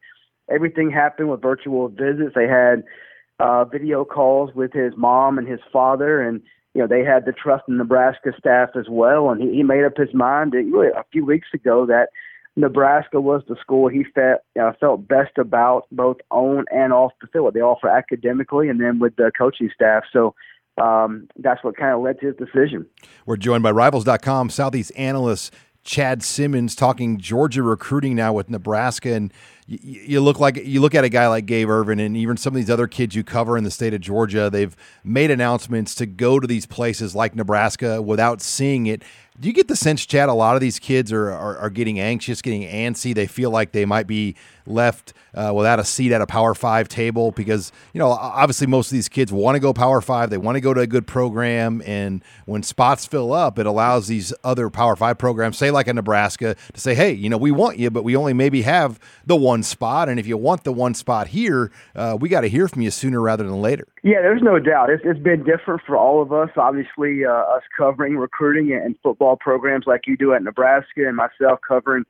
everything 0.50 0.90
happened 0.90 1.30
with 1.30 1.42
virtual 1.42 1.88
visits. 1.88 2.34
They 2.34 2.48
had 2.48 2.82
uh, 3.38 3.66
video 3.66 4.04
calls 4.04 4.54
with 4.54 4.72
his 4.72 4.94
mom 4.96 5.38
and 5.38 5.46
his 5.46 5.60
father, 5.70 6.20
and 6.20 6.40
you 6.78 6.84
know 6.84 6.86
they 6.86 7.04
had 7.04 7.24
the 7.24 7.32
trust 7.32 7.64
in 7.66 7.76
Nebraska 7.76 8.30
staff 8.38 8.70
as 8.78 8.86
well. 8.88 9.30
And 9.30 9.42
he, 9.42 9.56
he 9.56 9.62
made 9.64 9.82
up 9.82 9.96
his 9.96 10.14
mind 10.14 10.54
a 10.54 11.04
few 11.10 11.26
weeks 11.26 11.48
ago 11.52 11.84
that 11.86 12.10
Nebraska 12.54 13.20
was 13.20 13.42
the 13.48 13.56
school 13.60 13.88
he 13.88 14.04
felt 14.04 14.42
uh, 14.60 14.70
felt 14.78 15.08
best 15.08 15.38
about, 15.38 15.86
both 15.90 16.18
on 16.30 16.66
and 16.70 16.92
off 16.92 17.10
the 17.20 17.26
field. 17.26 17.54
They 17.54 17.60
offer 17.62 17.88
academically, 17.88 18.68
and 18.68 18.80
then 18.80 19.00
with 19.00 19.16
the 19.16 19.32
coaching 19.36 19.70
staff. 19.74 20.04
So 20.12 20.36
um, 20.80 21.26
that's 21.34 21.64
what 21.64 21.76
kind 21.76 21.94
of 21.96 22.00
led 22.00 22.20
to 22.20 22.26
his 22.26 22.36
decision. 22.36 22.86
We're 23.26 23.38
joined 23.38 23.64
by 23.64 23.72
Rivals.com 23.72 24.50
Southeast 24.50 24.92
analyst 24.94 25.52
Chad 25.82 26.22
Simmons 26.22 26.76
talking 26.76 27.18
Georgia 27.18 27.64
recruiting 27.64 28.14
now 28.14 28.32
with 28.32 28.50
Nebraska, 28.50 29.14
and 29.14 29.32
you, 29.68 30.00
you 30.00 30.20
look 30.20 30.40
like 30.40 30.56
you 30.56 30.80
look 30.80 30.94
at 30.94 31.04
a 31.04 31.08
guy 31.08 31.28
like 31.28 31.46
Gabe 31.46 31.68
Ervin, 31.68 32.00
and 32.00 32.16
even 32.16 32.36
some 32.36 32.54
of 32.54 32.56
these 32.56 32.70
other 32.70 32.86
kids 32.86 33.14
you 33.14 33.22
cover 33.22 33.56
in 33.56 33.64
the 33.64 33.70
state 33.70 33.94
of 33.94 34.00
Georgia. 34.00 34.48
They've 34.50 34.74
made 35.04 35.30
announcements 35.30 35.94
to 35.96 36.06
go 36.06 36.40
to 36.40 36.46
these 36.46 36.66
places 36.66 37.14
like 37.14 37.36
Nebraska 37.36 38.00
without 38.00 38.40
seeing 38.40 38.86
it. 38.86 39.02
Do 39.40 39.46
you 39.46 39.54
get 39.54 39.68
the 39.68 39.76
sense, 39.76 40.04
Chad, 40.04 40.28
a 40.28 40.32
lot 40.34 40.56
of 40.56 40.60
these 40.60 40.80
kids 40.80 41.12
are, 41.12 41.30
are, 41.30 41.56
are 41.58 41.70
getting 41.70 42.00
anxious, 42.00 42.42
getting 42.42 42.62
antsy? 42.62 43.14
They 43.14 43.28
feel 43.28 43.52
like 43.52 43.70
they 43.70 43.84
might 43.84 44.08
be 44.08 44.34
left 44.66 45.12
uh, 45.32 45.52
without 45.54 45.78
a 45.78 45.84
seat 45.84 46.10
at 46.10 46.20
a 46.20 46.26
Power 46.26 46.56
Five 46.56 46.88
table 46.88 47.30
because, 47.30 47.70
you 47.92 48.00
know, 48.00 48.08
obviously 48.08 48.66
most 48.66 48.90
of 48.90 48.96
these 48.96 49.08
kids 49.08 49.32
want 49.32 49.54
to 49.54 49.60
go 49.60 49.72
Power 49.72 50.00
Five. 50.00 50.30
They 50.30 50.38
want 50.38 50.56
to 50.56 50.60
go 50.60 50.74
to 50.74 50.80
a 50.80 50.88
good 50.88 51.06
program. 51.06 51.80
And 51.86 52.24
when 52.46 52.64
spots 52.64 53.06
fill 53.06 53.32
up, 53.32 53.60
it 53.60 53.66
allows 53.66 54.08
these 54.08 54.34
other 54.42 54.70
Power 54.70 54.96
Five 54.96 55.18
programs, 55.18 55.56
say 55.56 55.70
like 55.70 55.86
a 55.86 55.94
Nebraska, 55.94 56.56
to 56.72 56.80
say, 56.80 56.96
hey, 56.96 57.12
you 57.12 57.30
know, 57.30 57.38
we 57.38 57.52
want 57.52 57.78
you, 57.78 57.90
but 57.90 58.02
we 58.02 58.16
only 58.16 58.32
maybe 58.32 58.62
have 58.62 58.98
the 59.24 59.36
one 59.36 59.57
spot. 59.62 60.08
And 60.08 60.18
if 60.18 60.26
you 60.26 60.36
want 60.36 60.64
the 60.64 60.72
one 60.72 60.94
spot 60.94 61.28
here, 61.28 61.70
uh, 61.94 62.16
we 62.20 62.28
got 62.28 62.42
to 62.42 62.48
hear 62.48 62.68
from 62.68 62.82
you 62.82 62.90
sooner 62.90 63.20
rather 63.20 63.44
than 63.44 63.60
later. 63.60 63.86
Yeah, 64.02 64.20
there's 64.22 64.42
no 64.42 64.58
doubt. 64.58 64.90
It's, 64.90 65.02
it's 65.04 65.20
been 65.20 65.44
different 65.44 65.82
for 65.86 65.96
all 65.96 66.22
of 66.22 66.32
us. 66.32 66.50
Obviously, 66.56 67.24
uh, 67.24 67.30
us 67.30 67.62
covering 67.76 68.16
recruiting 68.16 68.72
and 68.72 68.96
football 69.02 69.36
programs 69.36 69.84
like 69.86 70.02
you 70.06 70.16
do 70.16 70.32
at 70.34 70.42
Nebraska, 70.42 71.06
and 71.06 71.16
myself 71.16 71.60
covering 71.66 72.04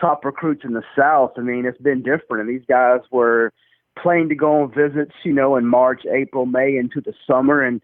top 0.00 0.24
recruits 0.24 0.64
in 0.64 0.72
the 0.72 0.82
South. 0.96 1.32
I 1.36 1.40
mean, 1.40 1.66
it's 1.66 1.80
been 1.80 2.02
different. 2.02 2.46
And 2.46 2.48
these 2.48 2.66
guys 2.68 3.00
were 3.10 3.52
planning 4.00 4.28
to 4.30 4.34
go 4.34 4.62
on 4.62 4.72
visits, 4.72 5.12
you 5.24 5.32
know, 5.32 5.56
in 5.56 5.66
March, 5.66 6.02
April, 6.10 6.46
May, 6.46 6.76
into 6.76 7.00
the 7.00 7.12
summer, 7.26 7.62
and 7.62 7.82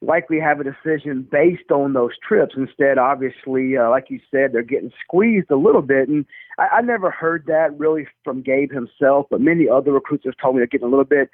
likely 0.00 0.38
have 0.38 0.60
a 0.60 0.64
decision 0.64 1.26
based 1.30 1.70
on 1.70 1.92
those 1.92 2.12
trips. 2.26 2.54
Instead, 2.56 2.98
obviously, 2.98 3.76
uh, 3.76 3.90
like 3.90 4.06
you 4.10 4.20
said, 4.30 4.52
they're 4.52 4.62
getting 4.62 4.92
squeezed 5.04 5.50
a 5.50 5.56
little 5.56 5.82
bit. 5.82 6.08
And 6.08 6.24
I, 6.58 6.68
I 6.78 6.80
never 6.82 7.10
heard 7.10 7.44
that 7.46 7.78
really 7.78 8.06
from 8.24 8.42
Gabe 8.42 8.72
himself, 8.72 9.26
but 9.30 9.40
many 9.40 9.68
other 9.68 9.92
recruits 9.92 10.24
have 10.24 10.36
told 10.40 10.54
me 10.54 10.60
they're 10.60 10.66
getting 10.66 10.86
a 10.86 10.90
little 10.90 11.04
bit 11.04 11.30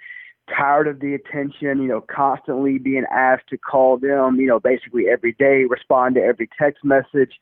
tired 0.57 0.89
of 0.89 1.01
the 1.01 1.15
attention, 1.15 1.83
you 1.83 1.89
know, 1.89 2.03
constantly 2.03 2.79
being 2.79 3.05
asked 3.11 3.49
to 3.49 3.59
call 3.59 3.99
them, 3.99 4.37
you 4.37 4.47
know, 4.47 4.61
basically 4.61 5.05
every 5.11 5.33
day, 5.33 5.65
respond 5.69 6.15
to 6.15 6.23
every 6.23 6.49
text 6.59 6.85
message. 6.85 7.33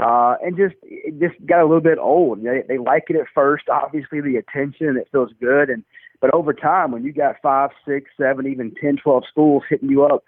Uh, 0.00 0.34
and 0.42 0.56
just 0.56 0.74
it 0.82 1.20
just 1.20 1.34
got 1.46 1.60
a 1.60 1.66
little 1.66 1.80
bit 1.80 1.98
old. 1.98 2.42
They, 2.42 2.62
they 2.66 2.78
like 2.78 3.04
it 3.10 3.16
at 3.16 3.26
first, 3.32 3.68
obviously 3.68 4.20
the 4.20 4.36
attention, 4.36 4.96
it 4.96 5.08
feels 5.12 5.30
good, 5.40 5.70
and 5.70 5.84
but 6.20 6.34
over 6.34 6.52
time, 6.52 6.90
when 6.90 7.04
you 7.04 7.12
got 7.12 7.36
five, 7.42 7.70
six, 7.86 8.10
seven, 8.16 8.46
even 8.46 8.74
ten, 8.80 8.96
twelve 8.96 9.22
schools 9.30 9.62
hitting 9.68 9.90
you 9.90 10.04
up 10.04 10.24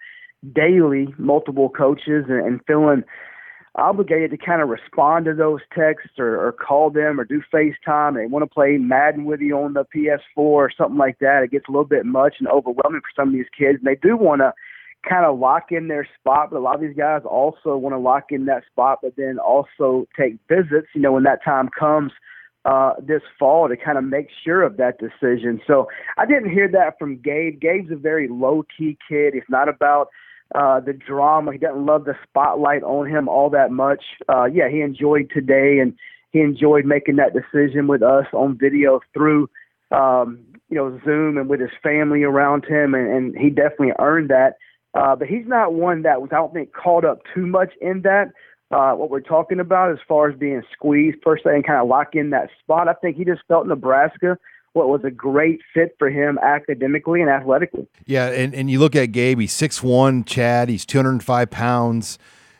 daily, 0.53 1.13
multiple 1.17 1.69
coaches, 1.69 2.25
and, 2.27 2.45
and 2.45 2.59
feeling 2.65 3.03
obligated 3.75 4.31
to 4.31 4.37
kind 4.37 4.61
of 4.61 4.69
respond 4.69 5.25
to 5.25 5.33
those 5.33 5.59
texts 5.75 6.17
or, 6.17 6.47
or 6.47 6.51
call 6.51 6.89
them 6.89 7.19
or 7.19 7.25
do 7.25 7.41
FaceTime. 7.53 8.15
They 8.15 8.25
want 8.25 8.43
to 8.43 8.53
play 8.53 8.77
Madden 8.77 9.25
with 9.25 9.39
you 9.39 9.57
on 9.57 9.73
the 9.73 9.85
PS4 9.95 10.19
or 10.37 10.71
something 10.75 10.97
like 10.97 11.19
that. 11.19 11.43
It 11.43 11.51
gets 11.51 11.65
a 11.67 11.71
little 11.71 11.85
bit 11.85 12.05
much 12.05 12.35
and 12.39 12.47
overwhelming 12.47 13.01
for 13.01 13.21
some 13.21 13.29
of 13.29 13.33
these 13.33 13.45
kids. 13.57 13.77
And 13.77 13.85
they 13.85 13.99
do 14.01 14.17
want 14.17 14.41
to 14.41 14.53
kind 15.07 15.25
of 15.25 15.37
lock 15.37 15.71
in 15.71 15.87
their 15.87 16.07
spot, 16.19 16.49
but 16.49 16.57
a 16.57 16.59
lot 16.59 16.75
of 16.75 16.81
these 16.81 16.97
guys 16.97 17.21
also 17.23 17.77
want 17.77 17.93
to 17.93 17.99
lock 17.99 18.31
in 18.31 18.45
that 18.45 18.63
spot, 18.65 18.99
but 19.03 19.15
then 19.15 19.37
also 19.37 20.07
take 20.19 20.37
visits, 20.49 20.87
you 20.95 21.01
know, 21.01 21.13
when 21.13 21.23
that 21.23 21.43
time 21.45 21.69
comes 21.77 22.11
uh, 22.65 22.93
this 23.01 23.21
fall 23.39 23.69
to 23.69 23.77
kind 23.77 23.97
of 23.97 24.03
make 24.03 24.27
sure 24.43 24.61
of 24.63 24.77
that 24.77 24.99
decision. 24.99 25.61
So 25.65 25.87
I 26.17 26.25
didn't 26.25 26.49
hear 26.49 26.69
that 26.71 26.99
from 26.99 27.17
Gabe. 27.17 27.61
Gabe's 27.61 27.91
a 27.91 27.95
very 27.95 28.27
low 28.27 28.63
key 28.77 28.97
kid. 29.07 29.35
It's 29.35 29.49
not 29.49 29.69
about 29.69 30.09
uh, 30.55 30.79
the 30.79 30.93
drama. 30.93 31.51
He 31.51 31.57
doesn't 31.57 31.85
love 31.85 32.05
the 32.05 32.15
spotlight 32.27 32.83
on 32.83 33.07
him 33.07 33.27
all 33.27 33.49
that 33.51 33.71
much. 33.71 34.03
Uh, 34.29 34.45
yeah, 34.45 34.69
he 34.69 34.81
enjoyed 34.81 35.29
today 35.33 35.79
and 35.79 35.93
he 36.31 36.39
enjoyed 36.39 36.85
making 36.85 37.17
that 37.17 37.33
decision 37.33 37.87
with 37.87 38.03
us 38.03 38.25
on 38.33 38.57
video 38.57 38.99
through, 39.13 39.49
um, 39.91 40.39
you 40.69 40.77
know, 40.77 40.99
Zoom 41.05 41.37
and 41.37 41.49
with 41.49 41.59
his 41.59 41.71
family 41.81 42.23
around 42.23 42.65
him, 42.65 42.93
and, 42.93 43.07
and 43.07 43.37
he 43.37 43.49
definitely 43.49 43.93
earned 43.99 44.29
that. 44.29 44.55
Uh, 44.93 45.15
but 45.15 45.27
he's 45.27 45.45
not 45.45 45.73
one 45.73 46.01
that 46.03 46.21
was, 46.21 46.29
I 46.31 46.37
don't 46.37 46.53
think, 46.53 46.73
caught 46.73 47.05
up 47.05 47.19
too 47.33 47.45
much 47.45 47.71
in 47.81 48.01
that. 48.01 48.31
Uh, 48.69 48.91
what 48.91 49.09
we're 49.09 49.21
talking 49.21 49.61
about 49.61 49.91
as 49.91 49.97
far 50.07 50.29
as 50.29 50.37
being 50.37 50.61
squeezed 50.73 51.21
per 51.21 51.37
se 51.37 51.43
and 51.45 51.65
kind 51.65 51.79
of 51.81 51.87
lock 51.87 52.09
in 52.13 52.31
that 52.31 52.49
spot. 52.59 52.89
I 52.89 52.93
think 52.93 53.15
he 53.15 53.23
just 53.23 53.41
felt 53.47 53.65
Nebraska 53.65 54.37
what 54.77 54.89
was 54.89 55.03
a 55.03 55.11
great 55.11 55.59
fit 55.73 55.95
for 55.97 56.09
him 56.09 56.37
academically 56.41 57.21
and 57.21 57.29
athletically. 57.29 57.87
Yeah, 58.05 58.27
and, 58.27 58.53
and 58.53 58.69
you 58.69 58.79
look 58.79 58.95
at 58.95 59.07
Gabe, 59.07 59.39
he's 59.39 59.53
6'1, 59.53 60.25
Chad, 60.25 60.69
he's 60.69 60.85
205 60.85 61.49
pounds. 61.49 62.19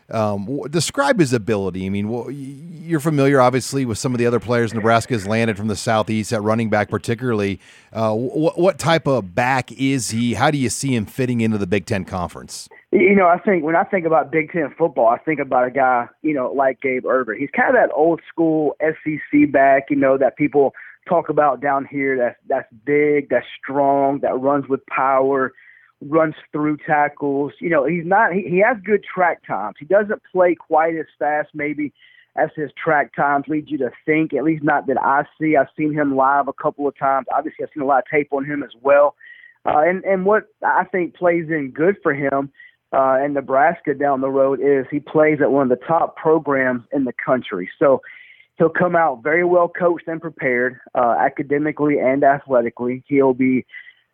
Um, 0.10 0.62
describe 0.70 1.20
his 1.20 1.34
ability. 1.34 1.86
I 1.86 1.90
mean, 1.90 2.08
well, 2.08 2.32
you're 2.32 3.02
familiar, 3.02 3.42
obviously, 3.42 3.84
with 3.84 3.98
some 3.98 4.14
of 4.14 4.20
the 4.20 4.26
other 4.26 4.40
players 4.40 4.74
Nebraska 4.74 5.14
has 5.14 5.28
landed 5.28 5.58
from 5.58 5.68
the 5.68 5.76
southeast 5.76 6.32
at 6.32 6.42
running 6.42 6.70
back, 6.70 6.90
particularly. 6.90 7.60
Uh, 7.92 8.14
what, 8.14 8.58
what 8.58 8.80
type 8.80 9.06
of 9.06 9.36
back 9.36 9.70
is 9.74 10.12
he? 10.12 10.34
How 10.34 10.50
do 10.50 10.58
you 10.58 10.70
see 10.70 10.96
him 10.96 11.06
fitting 11.06 11.42
into 11.42 11.58
the 11.58 11.68
Big 11.68 11.86
Ten 11.86 12.06
Conference? 12.06 12.70
You 12.94 13.16
know, 13.16 13.28
I 13.28 13.38
think 13.38 13.66
when 13.66 13.76
I 13.76 13.84
think 13.84 14.06
about 14.06 14.32
Big 14.32 14.50
Ten 14.50 14.74
football, 14.78 15.08
I 15.08 15.18
think 15.18 15.42
about 15.42 15.68
a 15.68 15.72
guy, 15.72 16.08
you 16.22 16.34
know, 16.34 16.54
like 16.54 16.80
Gabe 16.80 17.06
Ervin. 17.06 17.36
He's 17.38 17.50
kind 17.54 17.70
of 17.70 17.76
that 17.76 17.94
old 17.94 18.22
school 18.30 18.78
SEC 18.80 19.52
back, 19.52 19.88
you 19.90 19.98
know, 19.98 20.18
that 20.18 20.38
people 20.38 20.74
talk 21.08 21.30
about 21.30 21.62
down 21.62 21.88
here. 21.90 22.18
That's 22.18 22.38
that's 22.48 22.74
big, 22.86 23.30
that's 23.30 23.46
strong, 23.62 24.20
that 24.22 24.40
runs 24.40 24.68
with 24.68 24.86
power 24.88 25.54
runs 26.02 26.36
through 26.52 26.78
tackles. 26.86 27.54
You 27.60 27.70
know, 27.70 27.86
he's 27.86 28.06
not. 28.06 28.34
He, 28.34 28.44
he 28.44 28.60
has 28.60 28.78
good 28.84 29.04
track 29.04 29.46
times. 29.46 29.76
He 29.80 29.86
doesn't 29.86 30.22
play 30.32 30.56
quite 30.56 30.96
as 30.96 31.06
fast, 31.18 31.50
maybe 31.54 31.94
as 32.36 32.50
his 32.56 32.70
track 32.82 33.16
times 33.16 33.46
lead 33.48 33.70
you 33.70 33.78
to 33.80 33.92
think. 34.06 34.34
At 34.34 34.44
least 34.44 34.64
not 34.64 34.88
that 34.88 35.02
I 35.02 35.24
see. 35.40 35.56
I've 35.56 35.68
seen 35.76 35.94
him 35.94 36.16
live 36.16 36.48
a 36.48 36.54
couple 36.54 36.88
of 36.88 36.98
times. 36.98 37.28
Obviously, 37.36 37.64
I've 37.66 37.72
seen 37.74 37.84
a 37.84 37.88
lot 37.88 38.00
of 38.00 38.06
tape 38.12 38.30
on 38.32 38.46
him 38.46 38.64
as 38.64 38.72
well. 38.82 39.16
Uh, 39.66 39.80
and 39.80 40.04
and 40.04 40.26
what 40.26 40.44
I 40.64 40.86
think 40.86 41.16
plays 41.16 41.46
in 41.50 41.72
good 41.72 41.96
for 42.02 42.14
him 42.14 42.52
uh, 42.94 43.18
in 43.24 43.34
Nebraska 43.34 43.94
down 43.94 44.22
the 44.22 44.30
road 44.30 44.60
is 44.62 44.86
he 44.90 45.00
plays 45.00 45.40
at 45.42 45.52
one 45.52 45.70
of 45.72 45.78
the 45.78 45.86
top 45.86 46.16
programs 46.16 46.84
in 46.94 47.04
the 47.04 47.14
country. 47.14 47.70
So 47.80 48.02
he'll 48.58 48.70
come 48.70 48.96
out 48.96 49.24
very 49.24 49.44
well 49.44 49.68
coached 49.68 50.08
and 50.08 50.22
prepared 50.22 50.80
uh, 50.96 51.16
academically 51.20 52.00
and 52.00 52.24
athletically. 52.24 53.04
He'll 53.08 53.34
be 53.34 53.66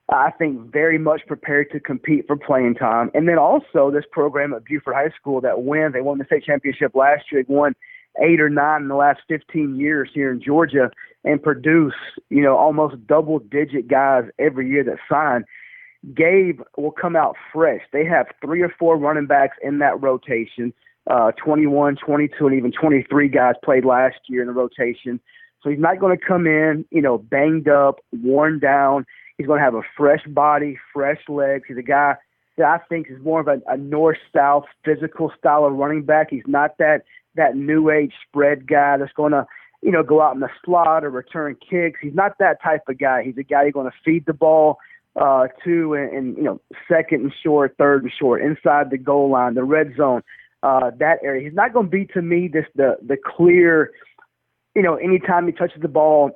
I 0.10 0.32
think, 0.32 0.72
very 0.72 0.98
much 0.98 1.22
prepared 1.28 1.72
to 1.72 1.80
compete 1.80 2.28
for 2.28 2.36
playing 2.36 2.76
time. 2.76 3.10
And 3.14 3.28
then 3.28 3.38
also 3.38 3.90
this 3.90 4.04
program 4.12 4.54
at 4.54 4.66
Buford 4.66 4.96
High 4.96 5.16
School 5.20 5.40
that 5.42 5.64
wins. 5.64 5.94
They 5.94 6.02
won 6.02 6.18
the 6.18 6.26
state 6.26 6.44
championship 6.44 6.94
last 6.94 7.32
year. 7.32 7.44
They 7.44 7.54
won 7.54 7.74
eight 8.22 8.42
or 8.42 8.50
nine 8.50 8.84
in 8.84 8.88
the 8.90 8.96
last 8.96 9.22
15 9.28 9.80
years 9.80 10.10
here 10.14 10.32
in 10.32 10.42
Georgia 10.42 10.92
and 11.24 11.42
produce, 11.42 11.96
you 12.30 12.42
know, 12.42 12.58
almost 12.58 13.08
double 13.08 13.40
digit 13.40 13.88
guys 13.88 14.26
every 14.38 14.70
year 14.70 14.84
that 14.84 14.98
sign. 15.10 15.46
Gabe 16.14 16.60
will 16.78 16.92
come 16.92 17.16
out 17.16 17.38
fresh. 17.54 17.82
They 17.94 18.06
have 18.06 18.28
three 18.44 18.62
or 18.62 18.74
four 18.78 18.98
running 18.98 19.26
backs 19.26 19.58
in 19.64 19.80
that 19.80 20.02
rotation. 20.02 20.74
Uh, 21.10 21.32
21, 21.34 21.98
22, 21.98 22.48
and 22.48 22.56
even 22.56 22.72
23 22.72 23.28
guys 23.28 23.56
played 23.64 23.84
last 23.84 24.16
year 24.28 24.42
in 24.42 24.48
the 24.48 24.54
rotation. 24.54 25.20
So 25.62 25.70
he's 25.70 25.80
not 25.80 26.00
going 26.00 26.18
to 26.18 26.26
come 26.26 26.48
in, 26.48 26.86
you 26.92 27.02
know, 27.02 27.18
banged 27.18 27.68
up, 27.68 28.00
worn 28.12 28.60
down. 28.60 29.06
He's 29.38 29.48
going 29.48 29.60
to 29.60 29.64
have 29.64 29.76
a 29.76 29.82
fresh 29.98 30.24
body, 30.28 30.78
fresh 30.94 31.20
legs. 31.28 31.64
He's 31.68 31.78
a 31.78 31.82
guy 31.82 32.16
that 32.58 32.66
I 32.66 32.78
think 32.88 33.08
is 33.10 33.22
more 33.22 33.40
of 33.40 33.48
a, 33.48 33.62
a 33.68 33.78
north-south 33.78 34.66
physical 34.86 35.32
style 35.38 35.66
of 35.66 35.74
running 35.74 36.04
back. 36.04 36.28
He's 36.30 36.44
not 36.46 36.78
that 36.78 37.04
that 37.36 37.56
new 37.56 37.90
age 37.90 38.14
spread 38.28 38.68
guy 38.68 38.96
that's 38.98 39.14
going 39.14 39.32
to, 39.32 39.48
you 39.82 39.92
know, 39.92 40.04
go 40.04 40.22
out 40.22 40.36
in 40.36 40.40
the 40.40 40.50
slot 40.64 41.04
or 41.04 41.10
return 41.10 41.58
kicks. 41.68 42.00
He's 42.00 42.14
not 42.14 42.38
that 42.38 42.62
type 42.62 42.84
of 42.88 43.00
guy. 43.00 43.24
He's 43.24 43.38
a 43.38 43.44
guy 43.44 43.64
who's 43.66 43.74
going 43.74 43.90
to 43.90 43.98
feed 44.06 44.26
the 44.28 44.34
ball 44.34 44.78
uh, 45.16 45.48
to 45.64 45.94
and, 45.94 46.12
and 46.12 46.38
you 46.38 46.44
know 46.44 46.62
second 46.88 47.22
and 47.22 47.34
short, 47.44 47.76
third 47.78 48.04
and 48.04 48.12
short, 48.12 48.42
inside 48.42 48.90
the 48.90 48.98
goal 48.98 49.30
line, 49.30 49.54
the 49.54 49.64
red 49.64 49.96
zone, 49.96 50.22
uh, 50.64 50.92
that 50.98 51.20
area. 51.24 51.44
He's 51.44 51.54
not 51.56 51.74
going 51.74 51.88
to 51.88 51.92
be 51.92 52.06
to 52.14 52.22
me 52.22 52.48
this 52.52 52.66
the 52.76 52.96
the 53.06 53.18
clear, 53.18 53.92
you 54.74 54.82
know, 54.82 54.96
anytime 54.96 55.46
he 55.46 55.52
touches 55.52 55.82
the 55.82 55.88
ball, 55.90 56.32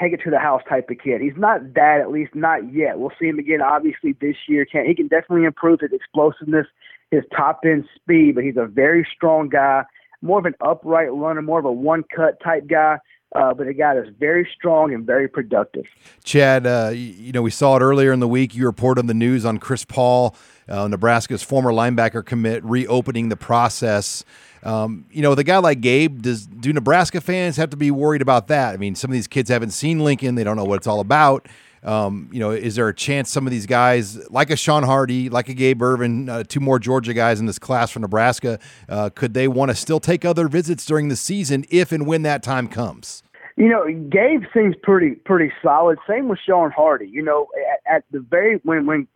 take 0.00 0.12
it 0.12 0.20
to 0.24 0.30
the 0.30 0.38
house 0.38 0.62
type 0.68 0.88
of 0.90 0.98
kid. 1.02 1.20
He's 1.20 1.36
not 1.36 1.74
that, 1.74 1.98
at 2.00 2.10
least 2.10 2.34
not 2.34 2.72
yet. 2.72 2.98
We'll 2.98 3.12
see 3.20 3.26
him 3.26 3.38
again, 3.38 3.60
obviously, 3.60 4.14
this 4.20 4.36
year. 4.48 4.64
Can 4.64 4.86
he 4.86 4.94
can 4.94 5.08
definitely 5.08 5.44
improve 5.44 5.80
his 5.80 5.92
explosiveness, 5.92 6.66
his 7.10 7.24
top 7.36 7.60
end 7.64 7.84
speed, 7.96 8.36
but 8.36 8.44
he's 8.44 8.56
a 8.56 8.66
very 8.66 9.06
strong 9.14 9.48
guy, 9.48 9.82
more 10.22 10.38
of 10.38 10.46
an 10.46 10.54
upright 10.64 11.12
runner, 11.12 11.42
more 11.42 11.58
of 11.58 11.64
a 11.64 11.72
one 11.72 12.04
cut 12.14 12.40
type 12.40 12.68
guy. 12.68 12.98
Uh, 13.34 13.52
but 13.52 13.66
a 13.66 13.74
guy 13.74 13.94
that's 13.94 14.08
very 14.18 14.48
strong 14.56 14.94
and 14.94 15.04
very 15.04 15.28
productive. 15.28 15.84
Chad, 16.24 16.66
uh, 16.66 16.90
you 16.94 17.30
know, 17.30 17.42
we 17.42 17.50
saw 17.50 17.76
it 17.76 17.82
earlier 17.82 18.10
in 18.10 18.20
the 18.20 18.28
week. 18.28 18.54
You 18.54 18.64
reported 18.64 19.02
on 19.02 19.06
the 19.06 19.14
news 19.14 19.44
on 19.44 19.58
Chris 19.58 19.84
Paul, 19.84 20.34
uh, 20.66 20.88
Nebraska's 20.88 21.42
former 21.42 21.70
linebacker 21.70 22.24
commit, 22.24 22.64
reopening 22.64 23.28
the 23.28 23.36
process. 23.36 24.24
Um, 24.62 25.04
you 25.10 25.20
know, 25.20 25.30
with 25.30 25.38
a 25.38 25.44
guy 25.44 25.58
like 25.58 25.82
Gabe, 25.82 26.22
does 26.22 26.46
do 26.46 26.72
Nebraska 26.72 27.20
fans 27.20 27.58
have 27.58 27.70
to 27.70 27.76
be 27.76 27.90
worried 27.90 28.22
about 28.22 28.48
that? 28.48 28.72
I 28.72 28.78
mean, 28.78 28.94
some 28.94 29.10
of 29.10 29.12
these 29.12 29.28
kids 29.28 29.50
haven't 29.50 29.70
seen 29.70 30.00
Lincoln; 30.00 30.34
they 30.34 30.44
don't 30.44 30.56
know 30.56 30.64
what 30.64 30.76
it's 30.76 30.86
all 30.86 31.00
about. 31.00 31.48
Um, 31.82 32.28
you 32.32 32.40
know, 32.40 32.50
is 32.50 32.74
there 32.74 32.88
a 32.88 32.94
chance 32.94 33.30
some 33.30 33.46
of 33.46 33.50
these 33.50 33.66
guys, 33.66 34.18
like 34.30 34.50
a 34.50 34.56
Sean 34.56 34.82
Hardy, 34.82 35.28
like 35.28 35.48
a 35.48 35.54
Gabe 35.54 35.82
Ervin, 35.82 36.28
uh, 36.28 36.44
two 36.44 36.60
more 36.60 36.78
Georgia 36.78 37.14
guys 37.14 37.40
in 37.40 37.46
this 37.46 37.58
class 37.58 37.90
from 37.90 38.02
Nebraska, 38.02 38.58
uh, 38.88 39.10
could 39.10 39.34
they 39.34 39.48
want 39.48 39.70
to 39.70 39.74
still 39.74 40.00
take 40.00 40.24
other 40.24 40.48
visits 40.48 40.84
during 40.84 41.08
the 41.08 41.16
season 41.16 41.64
if 41.70 41.92
and 41.92 42.06
when 42.06 42.22
that 42.22 42.42
time 42.42 42.68
comes? 42.68 43.22
You 43.56 43.68
know, 43.68 43.86
Gabe 43.86 44.44
seems 44.54 44.76
pretty 44.82 45.16
pretty 45.16 45.52
solid. 45.62 45.98
Same 46.08 46.28
with 46.28 46.38
Sean 46.46 46.70
Hardy. 46.70 47.08
You 47.08 47.22
know, 47.22 47.48
at, 47.86 47.96
at 47.96 48.04
the 48.12 48.20
very 48.20 48.60
when 48.62 48.86
when 48.86 49.08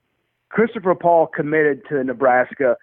Christopher 0.49 0.97
Paul 0.97 1.29
committed 1.29 1.83
to 1.91 2.03
Nebraska, 2.03 2.77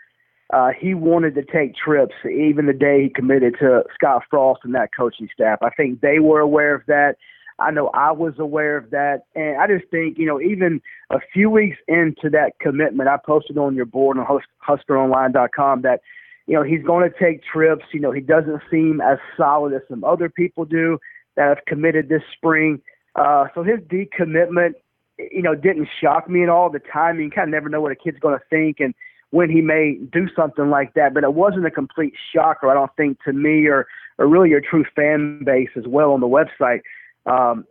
uh, 0.52 0.70
he 0.80 0.94
wanted 0.94 1.36
to 1.36 1.44
take 1.44 1.76
trips 1.76 2.16
even 2.26 2.66
the 2.66 2.74
day 2.74 3.04
he 3.04 3.10
committed 3.10 3.56
to 3.60 3.84
Scott 3.94 4.24
Frost 4.30 4.62
and 4.64 4.74
that 4.74 4.90
coaching 4.96 5.28
staff. 5.34 5.60
I 5.62 5.70
think 5.70 6.02
they 6.02 6.20
were 6.20 6.40
aware 6.40 6.74
of 6.74 6.82
that. 6.88 7.18
I 7.60 7.72
know 7.72 7.90
I 7.94 8.12
was 8.12 8.34
aware 8.40 8.78
of 8.78 8.90
that. 8.92 9.24
And 9.36 9.58
I 9.58 9.68
just 9.68 9.90
think, 9.92 10.18
you 10.18 10.26
know, 10.26 10.40
even 10.42 10.82
a 11.10 11.20
few 11.34 11.50
weeks 11.50 11.78
into 11.88 12.30
that 12.32 12.54
commitment, 12.60 13.10
I 13.10 13.18
posted 13.18 13.58
on 13.58 13.76
your 13.76 13.86
board 13.86 14.18
on 14.18 14.26
huskeronline.com 14.68 15.82
that, 15.82 16.02
you 16.48 16.56
know, 16.56 16.64
he's 16.64 16.84
going 16.84 17.10
to 17.10 17.20
take 17.20 17.44
trips. 17.44 17.86
You 17.92 18.00
know, 18.00 18.12
he 18.12 18.22
doesn't 18.22 18.62
seem 18.72 19.02
as 19.02 19.18
solid 19.38 19.74
as 19.74 19.82
some 19.90 20.04
other 20.04 20.30
people 20.30 20.66
do 20.66 21.00
that 21.36 21.48
have 21.50 21.66
committed 21.68 22.10
this 22.10 22.24
spring. 22.36 22.82
Uh, 23.16 23.46
so 23.54 23.64
his 23.64 23.80
decommitment, 23.82 24.74
you 25.18 25.42
know, 25.42 25.56
didn't 25.56 25.90
shock 26.02 26.30
me 26.30 26.44
at 26.44 26.50
all. 26.50 26.70
The 26.70 26.80
timing, 26.80 27.26
you 27.26 27.32
kind 27.32 27.50
of 27.50 27.52
never 27.52 27.70
know 27.70 27.82
what 27.82 27.92
a 27.92 27.96
kid's 27.96 28.20
going 28.20 28.38
to 28.38 28.46
think. 28.50 28.80
And, 28.80 28.94
when 29.32 29.50
he 29.50 29.62
may 29.62 29.98
do 30.12 30.28
something 30.36 30.70
like 30.70 30.94
that. 30.96 31.14
But 31.14 31.24
it 31.24 31.34
wasn't 31.34 31.66
a 31.66 31.72
complete 31.72 32.14
shocker, 32.34 32.70
I 32.70 32.74
don't 32.74 32.96
think, 32.96 33.22
to 33.26 33.34
me 33.34 33.68
or 33.68 33.88
or 34.18 34.28
really 34.28 34.50
your 34.50 34.62
true 34.62 34.86
fan 34.96 35.44
base 35.46 35.70
as 35.78 35.86
well 35.88 36.12
on 36.12 36.20
the 36.20 36.28
website. 36.28 36.82
Um, 37.26 37.66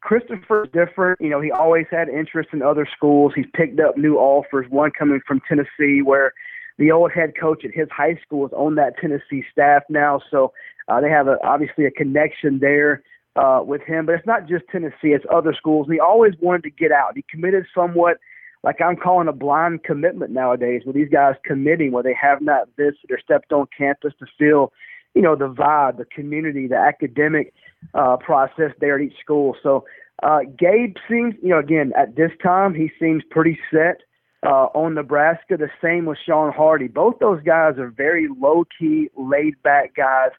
Christopher's 0.00 0.68
different. 0.72 1.20
You 1.20 1.30
know, 1.30 1.40
he 1.40 1.50
always 1.50 1.86
had 1.90 2.08
interest 2.08 2.50
in 2.52 2.62
other 2.62 2.86
schools. 2.94 3.32
He's 3.34 3.46
picked 3.54 3.80
up 3.80 3.96
new 3.96 4.16
offers. 4.16 4.66
One 4.68 4.90
coming 4.90 5.20
from 5.26 5.40
Tennessee, 5.48 6.02
where 6.02 6.34
the 6.78 6.90
old 6.90 7.10
head 7.12 7.32
coach 7.40 7.64
at 7.64 7.70
his 7.72 7.88
high 7.90 8.18
school 8.22 8.46
is 8.46 8.52
on 8.52 8.74
that 8.74 8.98
Tennessee 9.00 9.44
staff 9.50 9.82
now. 9.88 10.20
So 10.30 10.52
uh, 10.88 11.00
they 11.00 11.08
have 11.08 11.26
a, 11.26 11.38
obviously 11.42 11.86
a 11.86 11.90
connection 11.90 12.58
there 12.60 13.02
uh, 13.36 13.62
with 13.64 13.80
him. 13.82 14.04
But 14.06 14.16
it's 14.16 14.26
not 14.26 14.46
just 14.46 14.64
Tennessee; 14.70 15.14
it's 15.14 15.24
other 15.32 15.54
schools. 15.56 15.86
And 15.86 15.94
he 15.94 16.00
always 16.00 16.34
wanted 16.40 16.64
to 16.64 16.70
get 16.70 16.92
out. 16.92 17.12
He 17.16 17.24
committed 17.30 17.64
somewhat 17.74 18.18
like 18.64 18.80
I'm 18.80 18.96
calling 18.96 19.28
a 19.28 19.32
blind 19.32 19.84
commitment 19.84 20.32
nowadays 20.32 20.82
with 20.86 20.96
these 20.96 21.10
guys 21.10 21.34
committing 21.44 21.92
where 21.92 22.02
they 22.02 22.16
have 22.20 22.40
not 22.40 22.68
visited 22.76 23.10
or 23.10 23.20
stepped 23.20 23.52
on 23.52 23.66
campus 23.76 24.14
to 24.18 24.26
feel, 24.38 24.72
you 25.14 25.20
know, 25.20 25.36
the 25.36 25.48
vibe, 25.48 25.98
the 25.98 26.06
community, 26.06 26.66
the 26.66 26.76
academic 26.76 27.52
uh, 27.92 28.16
process 28.16 28.72
there 28.80 28.96
at 28.96 29.02
each 29.02 29.18
school. 29.20 29.56
So 29.62 29.84
uh, 30.22 30.40
Gabe 30.58 30.96
seems, 31.08 31.34
you 31.42 31.50
know, 31.50 31.58
again, 31.58 31.92
at 31.96 32.16
this 32.16 32.30
time, 32.42 32.74
he 32.74 32.90
seems 32.98 33.22
pretty 33.30 33.58
set 33.70 34.02
uh, 34.44 34.68
on 34.74 34.94
Nebraska. 34.94 35.56
The 35.56 35.70
same 35.82 36.06
with 36.06 36.18
Sean 36.24 36.52
Hardy. 36.52 36.88
Both 36.88 37.18
those 37.18 37.42
guys 37.42 37.78
are 37.78 37.90
very 37.90 38.28
low 38.40 38.64
key, 38.78 39.08
laid 39.16 39.60
back 39.62 39.94
guys 39.96 40.30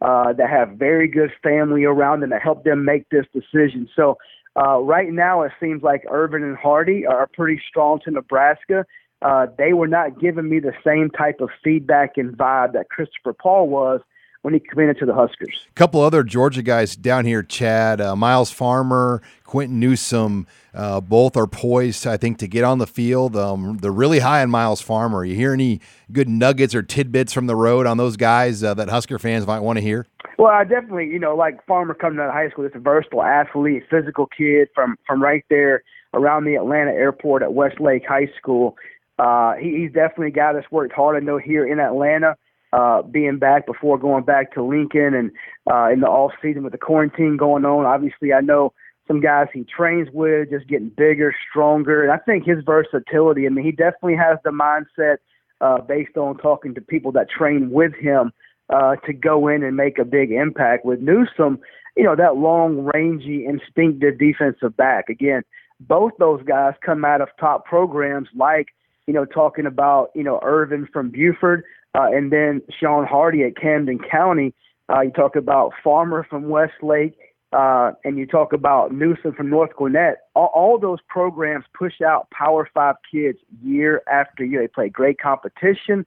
uh, 0.00 0.32
that 0.32 0.48
have 0.48 0.70
very 0.78 1.08
good 1.08 1.30
family 1.42 1.84
around 1.84 2.20
them 2.20 2.30
that 2.30 2.42
help 2.42 2.64
them 2.64 2.84
make 2.84 3.08
this 3.10 3.26
decision. 3.32 3.88
So 3.94 4.16
uh, 4.56 4.78
right 4.78 5.12
now, 5.12 5.42
it 5.42 5.52
seems 5.60 5.82
like 5.82 6.04
Ervin 6.10 6.42
and 6.42 6.56
Hardy 6.56 7.06
are 7.06 7.28
pretty 7.32 7.60
strong 7.68 8.00
to 8.04 8.10
Nebraska. 8.10 8.86
Uh, 9.20 9.46
they 9.56 9.72
were 9.72 9.88
not 9.88 10.20
giving 10.20 10.48
me 10.48 10.60
the 10.60 10.72
same 10.86 11.10
type 11.10 11.40
of 11.40 11.50
feedback 11.62 12.12
and 12.16 12.36
vibe 12.36 12.72
that 12.72 12.88
Christopher 12.88 13.32
Paul 13.32 13.68
was 13.68 14.00
when 14.42 14.54
he 14.54 14.60
committed 14.60 14.98
to 14.98 15.06
the 15.06 15.14
Huskers. 15.14 15.66
A 15.70 15.74
couple 15.74 16.00
other 16.00 16.22
Georgia 16.22 16.62
guys 16.62 16.96
down 16.96 17.24
here, 17.24 17.42
Chad, 17.42 18.00
uh, 18.00 18.14
Myles 18.14 18.50
Farmer, 18.50 19.20
Quinton 19.44 19.80
Newsome, 19.80 20.46
uh, 20.74 21.00
both 21.00 21.36
are 21.36 21.46
poised, 21.46 22.06
I 22.06 22.16
think, 22.16 22.38
to 22.38 22.46
get 22.46 22.62
on 22.64 22.78
the 22.78 22.86
field. 22.86 23.36
Um, 23.36 23.78
they're 23.78 23.90
really 23.90 24.20
high 24.20 24.42
on 24.42 24.50
Myles 24.50 24.80
Farmer. 24.80 25.24
You 25.24 25.34
hear 25.34 25.52
any 25.52 25.80
good 26.12 26.28
nuggets 26.28 26.74
or 26.74 26.82
tidbits 26.82 27.32
from 27.32 27.46
the 27.46 27.56
road 27.56 27.86
on 27.86 27.96
those 27.96 28.16
guys 28.16 28.62
uh, 28.62 28.74
that 28.74 28.88
Husker 28.88 29.18
fans 29.18 29.46
might 29.46 29.60
want 29.60 29.78
to 29.78 29.82
hear? 29.82 30.06
Well, 30.38 30.52
I 30.52 30.62
definitely, 30.62 31.06
you 31.06 31.18
know, 31.18 31.34
like 31.34 31.64
Farmer 31.66 31.94
coming 31.94 32.20
out 32.20 32.28
of 32.28 32.34
high 32.34 32.48
school, 32.50 32.64
just 32.64 32.76
a 32.76 32.80
versatile 32.80 33.24
athlete, 33.24 33.82
physical 33.90 34.26
kid 34.26 34.68
from 34.72 34.96
from 35.04 35.20
right 35.20 35.44
there 35.50 35.82
around 36.14 36.44
the 36.44 36.54
Atlanta 36.54 36.92
airport 36.92 37.42
at 37.42 37.52
Westlake 37.52 38.06
High 38.06 38.30
School. 38.38 38.76
Uh, 39.18 39.54
he, 39.54 39.78
he's 39.78 39.92
definitely 39.92 40.28
a 40.28 40.30
guy 40.30 40.52
that's 40.52 40.70
worked 40.70 40.92
hard. 40.92 41.20
I 41.20 41.26
know 41.26 41.38
here 41.38 41.66
in 41.66 41.80
Atlanta, 41.80 42.36
uh, 42.72 43.02
being 43.02 43.38
back 43.38 43.66
before 43.66 43.98
going 43.98 44.24
back 44.24 44.52
to 44.54 44.62
Lincoln 44.62 45.14
and 45.14 45.30
uh, 45.70 45.88
in 45.92 46.00
the 46.00 46.06
off 46.06 46.32
season 46.42 46.62
with 46.62 46.72
the 46.72 46.78
quarantine 46.78 47.36
going 47.36 47.64
on. 47.64 47.86
Obviously, 47.86 48.32
I 48.32 48.40
know 48.40 48.72
some 49.06 49.20
guys 49.20 49.46
he 49.52 49.64
trains 49.64 50.08
with, 50.12 50.50
just 50.50 50.68
getting 50.68 50.90
bigger, 50.90 51.34
stronger, 51.50 52.02
and 52.02 52.12
I 52.12 52.18
think 52.18 52.44
his 52.44 52.62
versatility. 52.64 53.46
I 53.46 53.48
mean, 53.48 53.64
he 53.64 53.72
definitely 53.72 54.16
has 54.16 54.38
the 54.44 54.50
mindset 54.50 55.16
uh, 55.60 55.80
based 55.80 56.16
on 56.16 56.36
talking 56.36 56.74
to 56.74 56.80
people 56.80 57.10
that 57.12 57.30
train 57.30 57.70
with 57.70 57.94
him 57.94 58.32
uh, 58.70 58.96
to 59.06 59.12
go 59.12 59.48
in 59.48 59.62
and 59.62 59.76
make 59.76 59.98
a 59.98 60.04
big 60.04 60.30
impact. 60.30 60.84
With 60.84 61.00
Newsome, 61.00 61.58
you 61.96 62.04
know, 62.04 62.14
that 62.14 62.36
long, 62.36 62.80
rangy, 62.94 63.46
instinctive 63.46 64.18
defensive 64.18 64.76
back. 64.76 65.08
Again, 65.08 65.42
both 65.80 66.12
those 66.18 66.42
guys 66.42 66.74
come 66.84 67.04
out 67.04 67.20
of 67.20 67.28
top 67.40 67.64
programs 67.64 68.28
like, 68.36 68.68
you 69.06 69.14
know, 69.14 69.24
talking 69.24 69.64
about, 69.64 70.10
you 70.14 70.22
know, 70.22 70.38
Ervin 70.42 70.86
from 70.92 71.10
Buford 71.10 71.64
uh, 71.94 72.08
and 72.12 72.32
then 72.32 72.62
Sean 72.80 73.06
Hardy 73.06 73.42
at 73.44 73.56
Camden 73.56 73.98
County. 73.98 74.54
Uh, 74.90 75.02
you 75.02 75.10
talk 75.10 75.36
about 75.36 75.72
Farmer 75.84 76.26
from 76.28 76.48
Westlake, 76.48 77.18
uh, 77.52 77.92
and 78.04 78.18
you 78.18 78.26
talk 78.26 78.52
about 78.52 78.92
Newsome 78.92 79.34
from 79.34 79.50
North 79.50 79.70
Gwinnett. 79.76 80.18
All, 80.34 80.50
all 80.54 80.78
those 80.78 80.98
programs 81.08 81.64
push 81.76 82.00
out 82.00 82.28
Power 82.30 82.68
Five 82.72 82.96
kids 83.10 83.38
year 83.62 84.02
after 84.10 84.44
year. 84.44 84.62
They 84.62 84.68
play 84.68 84.88
great 84.88 85.18
competition. 85.20 86.04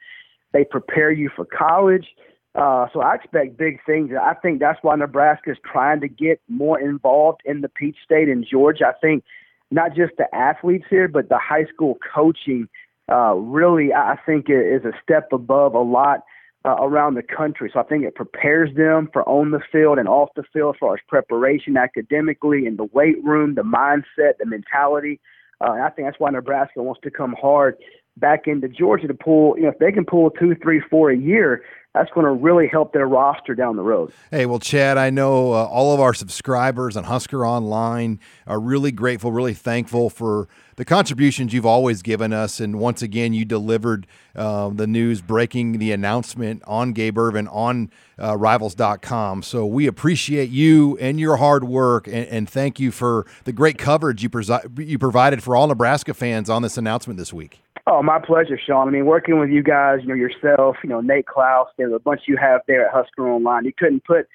They 0.53 0.63
prepare 0.63 1.11
you 1.11 1.29
for 1.35 1.45
college. 1.45 2.07
Uh, 2.53 2.87
so 2.91 2.99
I 2.99 3.15
expect 3.15 3.57
big 3.57 3.79
things. 3.85 4.11
I 4.19 4.33
think 4.33 4.59
that's 4.59 4.79
why 4.81 4.95
Nebraska 4.95 5.51
is 5.51 5.57
trying 5.63 6.01
to 6.01 6.09
get 6.09 6.41
more 6.49 6.79
involved 6.79 7.41
in 7.45 7.61
the 7.61 7.69
Peach 7.69 7.95
State 8.03 8.27
in 8.27 8.45
Georgia. 8.49 8.87
I 8.87 8.93
think 8.99 9.23
not 9.69 9.95
just 9.95 10.13
the 10.17 10.33
athletes 10.35 10.85
here, 10.89 11.07
but 11.07 11.29
the 11.29 11.37
high 11.37 11.65
school 11.73 11.97
coaching 12.13 12.67
uh, 13.11 13.33
really, 13.35 13.93
I 13.93 14.17
think, 14.25 14.45
is 14.49 14.85
a 14.85 14.93
step 15.03 15.33
above 15.33 15.73
a 15.73 15.81
lot 15.81 16.21
uh, 16.63 16.75
around 16.79 17.15
the 17.15 17.23
country. 17.23 17.69
So 17.73 17.79
I 17.79 17.83
think 17.83 18.03
it 18.03 18.15
prepares 18.15 18.73
them 18.75 19.09
for 19.11 19.27
on 19.27 19.51
the 19.51 19.61
field 19.71 19.97
and 19.97 20.07
off 20.07 20.29
the 20.35 20.43
field 20.53 20.75
as 20.75 20.79
far 20.79 20.93
as 20.93 20.99
preparation 21.07 21.75
academically 21.75 22.65
in 22.65 22.77
the 22.77 22.85
weight 22.85 23.23
room, 23.23 23.55
the 23.55 23.63
mindset, 23.63 24.37
the 24.39 24.45
mentality. 24.45 25.19
Uh, 25.59 25.73
and 25.73 25.83
I 25.83 25.89
think 25.89 26.07
that's 26.07 26.19
why 26.19 26.29
Nebraska 26.29 26.81
wants 26.81 27.01
to 27.03 27.11
come 27.11 27.35
hard 27.39 27.77
back 28.17 28.47
into 28.47 28.67
Georgia 28.67 29.07
to 29.07 29.13
pull. 29.13 29.57
You 29.57 29.63
know, 29.63 29.69
if 29.69 29.79
they 29.79 29.91
can 29.91 30.05
pull 30.05 30.29
two, 30.29 30.55
three, 30.61 30.81
four 30.89 31.11
a 31.11 31.17
year, 31.17 31.63
that's 31.93 32.09
going 32.11 32.25
to 32.25 32.31
really 32.31 32.67
help 32.67 32.93
their 32.93 33.07
roster 33.07 33.53
down 33.53 33.75
the 33.75 33.83
road. 33.83 34.13
Hey, 34.29 34.45
well, 34.45 34.59
Chad, 34.59 34.97
I 34.97 35.09
know 35.09 35.51
uh, 35.51 35.65
all 35.65 35.93
of 35.93 35.99
our 35.99 36.13
subscribers 36.13 36.95
on 36.95 37.03
Husker 37.03 37.45
Online 37.45 38.19
are 38.47 38.59
really 38.59 38.91
grateful, 38.91 39.31
really 39.31 39.53
thankful 39.53 40.09
for 40.09 40.47
the 40.77 40.85
contributions 40.85 41.53
you've 41.53 41.65
always 41.65 42.01
given 42.01 42.31
us. 42.31 42.61
And 42.61 42.79
once 42.79 43.01
again, 43.01 43.33
you 43.33 43.43
delivered 43.43 44.07
uh, 44.35 44.69
the 44.69 44.87
news 44.87 45.21
breaking 45.21 45.79
the 45.79 45.91
announcement 45.91 46.63
on 46.65 46.93
Gabe 46.93 47.17
Ervin 47.17 47.49
on 47.49 47.91
uh, 48.17 48.37
rivals.com. 48.37 49.43
So 49.43 49.65
we 49.65 49.85
appreciate 49.85 50.49
you 50.49 50.97
and 50.99 51.19
your 51.19 51.37
hard 51.37 51.65
work. 51.65 52.07
And, 52.07 52.25
and 52.27 52.49
thank 52.49 52.79
you 52.79 52.91
for 52.91 53.25
the 53.43 53.51
great 53.51 53.77
coverage 53.77 54.23
you, 54.23 54.29
presi- 54.29 54.87
you 54.87 54.97
provided 54.97 55.43
for 55.43 55.57
all 55.57 55.67
Nebraska 55.67 56.13
fans 56.13 56.49
on 56.49 56.61
this 56.61 56.77
announcement 56.77 57.19
this 57.19 57.33
week. 57.33 57.61
Oh, 57.87 58.03
my 58.03 58.19
pleasure, 58.19 58.59
Sean. 58.63 58.87
I 58.87 58.91
mean, 58.91 59.05
working 59.05 59.39
with 59.39 59.49
you 59.49 59.63
guys, 59.63 59.99
you 60.01 60.07
know, 60.07 60.13
yourself, 60.13 60.77
you 60.83 60.89
know, 60.89 61.01
Nate 61.01 61.25
Clouse, 61.25 61.67
a 61.83 61.99
bunch 61.99 62.21
you 62.27 62.37
have 62.37 62.61
there 62.67 62.85
at 62.85 62.93
Husker 62.93 63.27
Online. 63.29 63.65
You 63.65 63.73
couldn't 63.77 64.03
put 64.05 64.27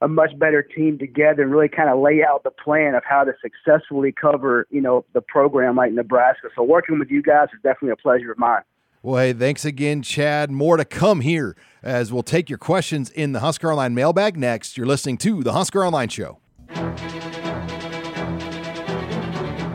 a 0.00 0.08
much 0.08 0.38
better 0.38 0.62
team 0.62 0.98
together 0.98 1.42
and 1.42 1.50
really 1.50 1.68
kind 1.68 1.90
of 1.90 1.98
lay 1.98 2.22
out 2.24 2.44
the 2.44 2.50
plan 2.50 2.94
of 2.94 3.02
how 3.04 3.24
to 3.24 3.32
successfully 3.42 4.12
cover, 4.12 4.66
you 4.70 4.80
know, 4.80 5.04
the 5.12 5.20
program 5.20 5.76
like 5.76 5.92
Nebraska. 5.92 6.48
So 6.54 6.62
working 6.62 6.98
with 6.98 7.10
you 7.10 7.22
guys 7.22 7.48
is 7.52 7.60
definitely 7.62 7.90
a 7.90 7.96
pleasure 7.96 8.30
of 8.30 8.38
mine. 8.38 8.62
Well, 9.02 9.22
hey, 9.22 9.32
thanks 9.32 9.64
again, 9.64 10.02
Chad. 10.02 10.50
More 10.50 10.76
to 10.76 10.84
come 10.84 11.20
here 11.20 11.56
as 11.82 12.12
we'll 12.12 12.22
take 12.22 12.48
your 12.48 12.58
questions 12.58 13.10
in 13.10 13.32
the 13.32 13.40
Husker 13.40 13.70
Online 13.70 13.94
mailbag 13.94 14.36
next. 14.36 14.76
You're 14.76 14.86
listening 14.86 15.18
to 15.18 15.42
the 15.42 15.52
Husker 15.52 15.84
Online 15.84 16.08
Show. 16.08 16.38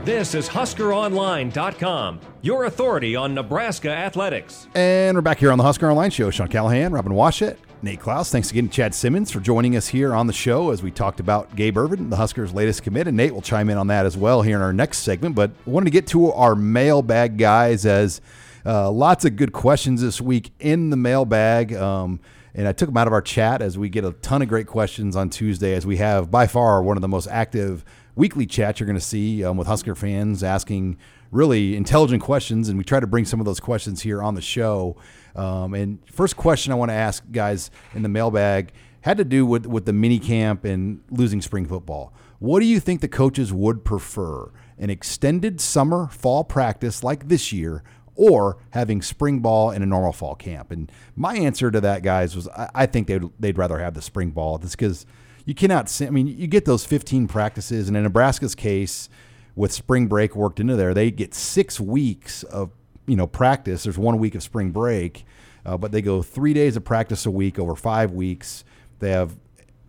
This 0.06 0.36
is 0.36 0.50
HuskerOnline.com, 0.50 2.20
your 2.42 2.66
authority 2.66 3.16
on 3.16 3.34
Nebraska 3.34 3.90
athletics. 3.90 4.68
And 4.76 5.16
we're 5.16 5.22
back 5.22 5.40
here 5.40 5.50
on 5.50 5.58
the 5.58 5.64
Husker 5.64 5.90
Online 5.90 6.12
Show. 6.12 6.30
Sean 6.30 6.50
Callahan, 6.50 6.92
Robin 6.92 7.14
Washut, 7.14 7.56
Nate 7.82 8.02
Clouse. 8.02 8.30
Thanks 8.30 8.52
again 8.52 8.68
to 8.68 8.74
Chad 8.74 8.94
Simmons 8.94 9.32
for 9.32 9.40
joining 9.40 9.78
us 9.78 9.88
here 9.88 10.14
on 10.14 10.28
the 10.28 10.34
show 10.34 10.72
as 10.72 10.84
we 10.84 10.92
talked 10.92 11.22
about 11.22 11.56
Gabe 11.56 11.78
Ervin, 11.78 12.10
the 12.10 12.18
Huskers' 12.18 12.54
latest 12.54 12.84
commit. 12.84 13.08
And 13.08 13.16
Nate 13.16 13.34
will 13.34 13.42
chime 13.42 13.70
in 13.70 13.78
on 13.78 13.88
that 13.88 14.06
as 14.06 14.18
well 14.18 14.42
here 14.42 14.58
in 14.58 14.62
our 14.62 14.74
next 14.74 15.00
segment. 15.00 15.36
But 15.36 15.52
I 15.66 15.70
wanted 15.70 15.86
to 15.86 15.92
get 15.92 16.06
to 16.08 16.34
our 16.34 16.54
mailbag 16.54 17.38
guys 17.38 17.86
as 17.86 18.20
uh, 18.66 18.92
lots 18.92 19.24
of 19.24 19.38
good 19.38 19.54
questions 19.54 20.02
this 20.02 20.20
week 20.20 20.52
in 20.60 20.90
the 20.90 20.98
mailbag. 20.98 21.74
Um, 21.76 22.20
and 22.54 22.68
I 22.68 22.74
took 22.74 22.90
them 22.90 22.98
out 22.98 23.08
of 23.08 23.14
our 23.14 23.22
chat 23.22 23.62
as 23.62 23.78
we 23.78 23.88
get 23.88 24.04
a 24.04 24.12
ton 24.12 24.42
of 24.42 24.50
great 24.50 24.68
questions 24.68 25.16
on 25.16 25.30
Tuesday, 25.30 25.74
as 25.76 25.86
we 25.86 25.96
have 25.96 26.30
by 26.30 26.46
far 26.46 26.84
one 26.84 26.98
of 26.98 27.02
the 27.02 27.08
most 27.08 27.28
active 27.30 27.86
weekly 28.16 28.46
chat 28.46 28.80
you're 28.80 28.88
going 28.88 29.00
to 29.00 29.06
see 29.06 29.44
um, 29.44 29.58
with 29.58 29.68
Husker 29.68 29.96
fans 29.96 30.44
asking 30.44 30.98
really 31.32 31.76
intelligent 31.76 32.22
questions, 32.22 32.70
and 32.70 32.78
we 32.78 32.84
try 32.84 33.00
to 33.00 33.08
bring 33.08 33.26
some 33.26 33.40
of 33.40 33.46
those 33.46 33.60
questions 33.60 34.02
here 34.02 34.22
on 34.22 34.36
the 34.36 34.42
show. 34.42 34.96
Um, 35.36 35.74
and 35.74 36.00
first 36.10 36.38
question 36.38 36.72
I 36.72 36.76
want 36.76 36.90
to 36.90 36.96
ask 36.96 37.24
guys 37.32 37.72
in 37.94 38.04
the 38.04 38.10
mailbag 38.10 38.72
had 39.02 39.18
to 39.18 39.26
do 39.26 39.46
with 39.46 39.66
with 39.66 39.86
the 39.86 39.94
mini 39.94 40.20
camp 40.20 40.64
and 40.64 41.02
losing 41.10 41.42
spring 41.42 41.66
football. 41.66 42.14
What 42.40 42.60
do 42.60 42.66
you 42.66 42.80
think 42.80 43.02
the 43.02 43.08
coaches 43.08 43.52
would 43.52 43.84
prefer? 43.84 44.52
An 44.78 44.90
extended 44.90 45.62
summer 45.62 46.08
fall 46.08 46.44
practice 46.44 47.04
like 47.04 47.30
this 47.30 47.54
year, 47.54 47.84
or 48.16 48.58
having 48.72 49.02
spring 49.02 49.40
ball 49.40 49.72
in 49.72 49.82
a 49.82 49.86
normal 49.86 50.14
fall 50.14 50.36
camp? 50.36 50.72
And 50.72 50.92
my 51.16 51.36
answer 51.36 51.72
to 51.72 51.82
that, 51.82 52.04
guys, 52.04 52.36
was 52.36 52.48
I, 52.50 52.70
I 52.76 52.86
think 52.86 53.08
they'd 53.08 53.24
they'd 53.40 53.58
rather 53.58 53.80
have 53.80 53.94
the 53.94 54.02
spring 54.02 54.32
ball. 54.32 54.58
That's 54.58 54.76
because 54.76 55.06
you 55.46 55.54
cannot. 55.54 56.02
I 56.02 56.10
mean, 56.10 56.28
you 56.28 56.48
get 56.48 56.66
those 56.66 56.86
15 56.86 57.28
practices, 57.28 57.88
and 57.88 57.98
in 57.98 58.04
Nebraska's 58.04 58.56
case, 58.56 59.10
with 59.56 59.72
spring 59.72 60.08
break 60.08 60.36
worked 60.36 60.60
into 60.60 60.76
there, 60.76 60.94
they 60.94 61.12
get 61.12 61.34
six 61.34 61.80
weeks 61.80 62.44
of 62.44 62.72
you 63.06 63.16
know 63.16 63.28
practice. 63.28 63.84
There's 63.84 63.98
one 63.98 64.20
week 64.20 64.36
of 64.36 64.44
spring 64.44 64.72
break, 64.72 65.26
uh, 65.66 65.78
but 65.78 65.92
they 65.92 66.02
go 66.02 66.22
three 66.22 66.54
days 66.54 66.76
of 66.76 66.84
practice 66.84 67.26
a 67.26 67.32
week 67.32 67.60
over 67.60 67.76
five 67.76 68.12
weeks. 68.12 68.64
They 69.00 69.12
have 69.12 69.38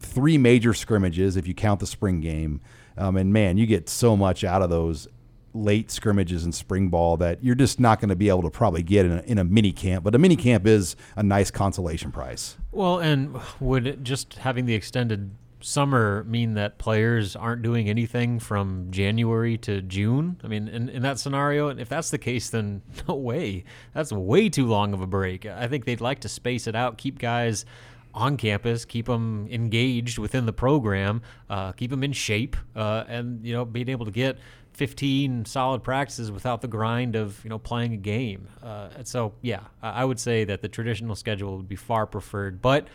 three 0.01 0.39
major 0.39 0.75
scrimmages 0.75 1.37
if 1.37 1.47
you 1.47 1.55
count 1.55 1.81
the 1.81 1.87
spring 1.87 2.21
game, 2.21 2.61
um, 2.97 3.17
and 3.17 3.33
man, 3.33 3.57
you 3.57 3.67
get 3.67 3.89
so 3.89 4.17
much 4.17 4.45
out 4.45 4.63
of 4.63 4.71
those 4.71 5.09
late 5.57 5.89
scrimmages 5.89 6.45
in 6.45 6.51
spring 6.51 6.89
ball 6.89 7.17
that 7.17 7.43
you're 7.43 7.55
just 7.55 7.79
not 7.79 8.01
going 8.01 8.09
to 8.09 8.17
be 8.17 8.29
able 8.29 8.43
to 8.43 8.51
probably 8.51 8.83
get 8.83 9.07
in 9.07 9.13
a, 9.13 9.21
in 9.23 9.39
a 9.39 9.45
mini 9.45 9.71
camp. 9.71 10.03
But 10.03 10.15
a 10.17 10.19
mini 10.19 10.35
camp 10.35 10.67
is 10.67 10.97
a 11.15 11.23
nice 11.23 11.53
consolation 11.53 12.11
prize. 12.11 12.57
Well, 12.73 12.99
and 12.99 13.39
would 13.61 14.05
just 14.05 14.35
having 14.35 14.67
the 14.67 14.75
extended 14.75 15.31
summer 15.65 16.25
mean 16.25 16.55
that 16.55 16.79
players 16.79 17.35
aren't 17.35 17.63
doing 17.63 17.89
anything 17.89 18.39
from 18.39 18.91
January 18.91 19.57
to 19.59 19.81
June? 19.81 20.41
I 20.45 20.49
mean, 20.49 20.69
in, 20.69 20.89
in 20.89 21.03
that 21.03 21.19
scenario, 21.19 21.69
if 21.69 21.89
that's 21.89 22.11
the 22.11 22.19
case, 22.19 22.51
then 22.51 22.83
no 23.09 23.15
way. 23.15 23.65
That's 23.93 24.13
way 24.13 24.49
too 24.49 24.67
long 24.67 24.93
of 24.93 25.01
a 25.01 25.07
break. 25.07 25.47
I 25.47 25.67
think 25.69 25.85
they'd 25.85 26.01
like 26.01 26.21
to 26.21 26.29
space 26.29 26.67
it 26.67 26.77
out, 26.77 26.99
keep 26.99 27.19
guys 27.19 27.65
on 28.13 28.37
campus, 28.37 28.85
keep 28.85 29.07
them 29.07 29.49
engaged 29.51 30.19
within 30.19 30.47
the 30.47 30.53
program, 30.53 31.23
uh, 31.51 31.73
keep 31.73 31.91
them 31.91 32.05
in 32.05 32.13
shape, 32.13 32.57
uh, 32.77 33.05
and 33.09 33.45
you 33.45 33.53
know, 33.53 33.65
being 33.65 33.89
able 33.89 34.05
to 34.05 34.13
get 34.13 34.39
15 34.75 35.45
solid 35.45 35.83
practices 35.83 36.31
without 36.31 36.61
the 36.61 36.69
grind 36.69 37.17
of 37.17 37.43
you 37.43 37.51
know 37.51 37.59
playing 37.59 37.93
a 37.93 37.97
game. 37.97 38.49
Uh, 38.63 38.91
and 38.97 39.09
so, 39.09 39.35
yeah, 39.43 39.61
I 39.83 40.05
would 40.05 40.21
say 40.21 40.45
that 40.45 40.63
the 40.63 40.69
traditional 40.69 41.17
schedule 41.17 41.57
would 41.57 41.69
be 41.69 41.77
far 41.77 42.07
preferred, 42.07 42.61
but 42.61 42.87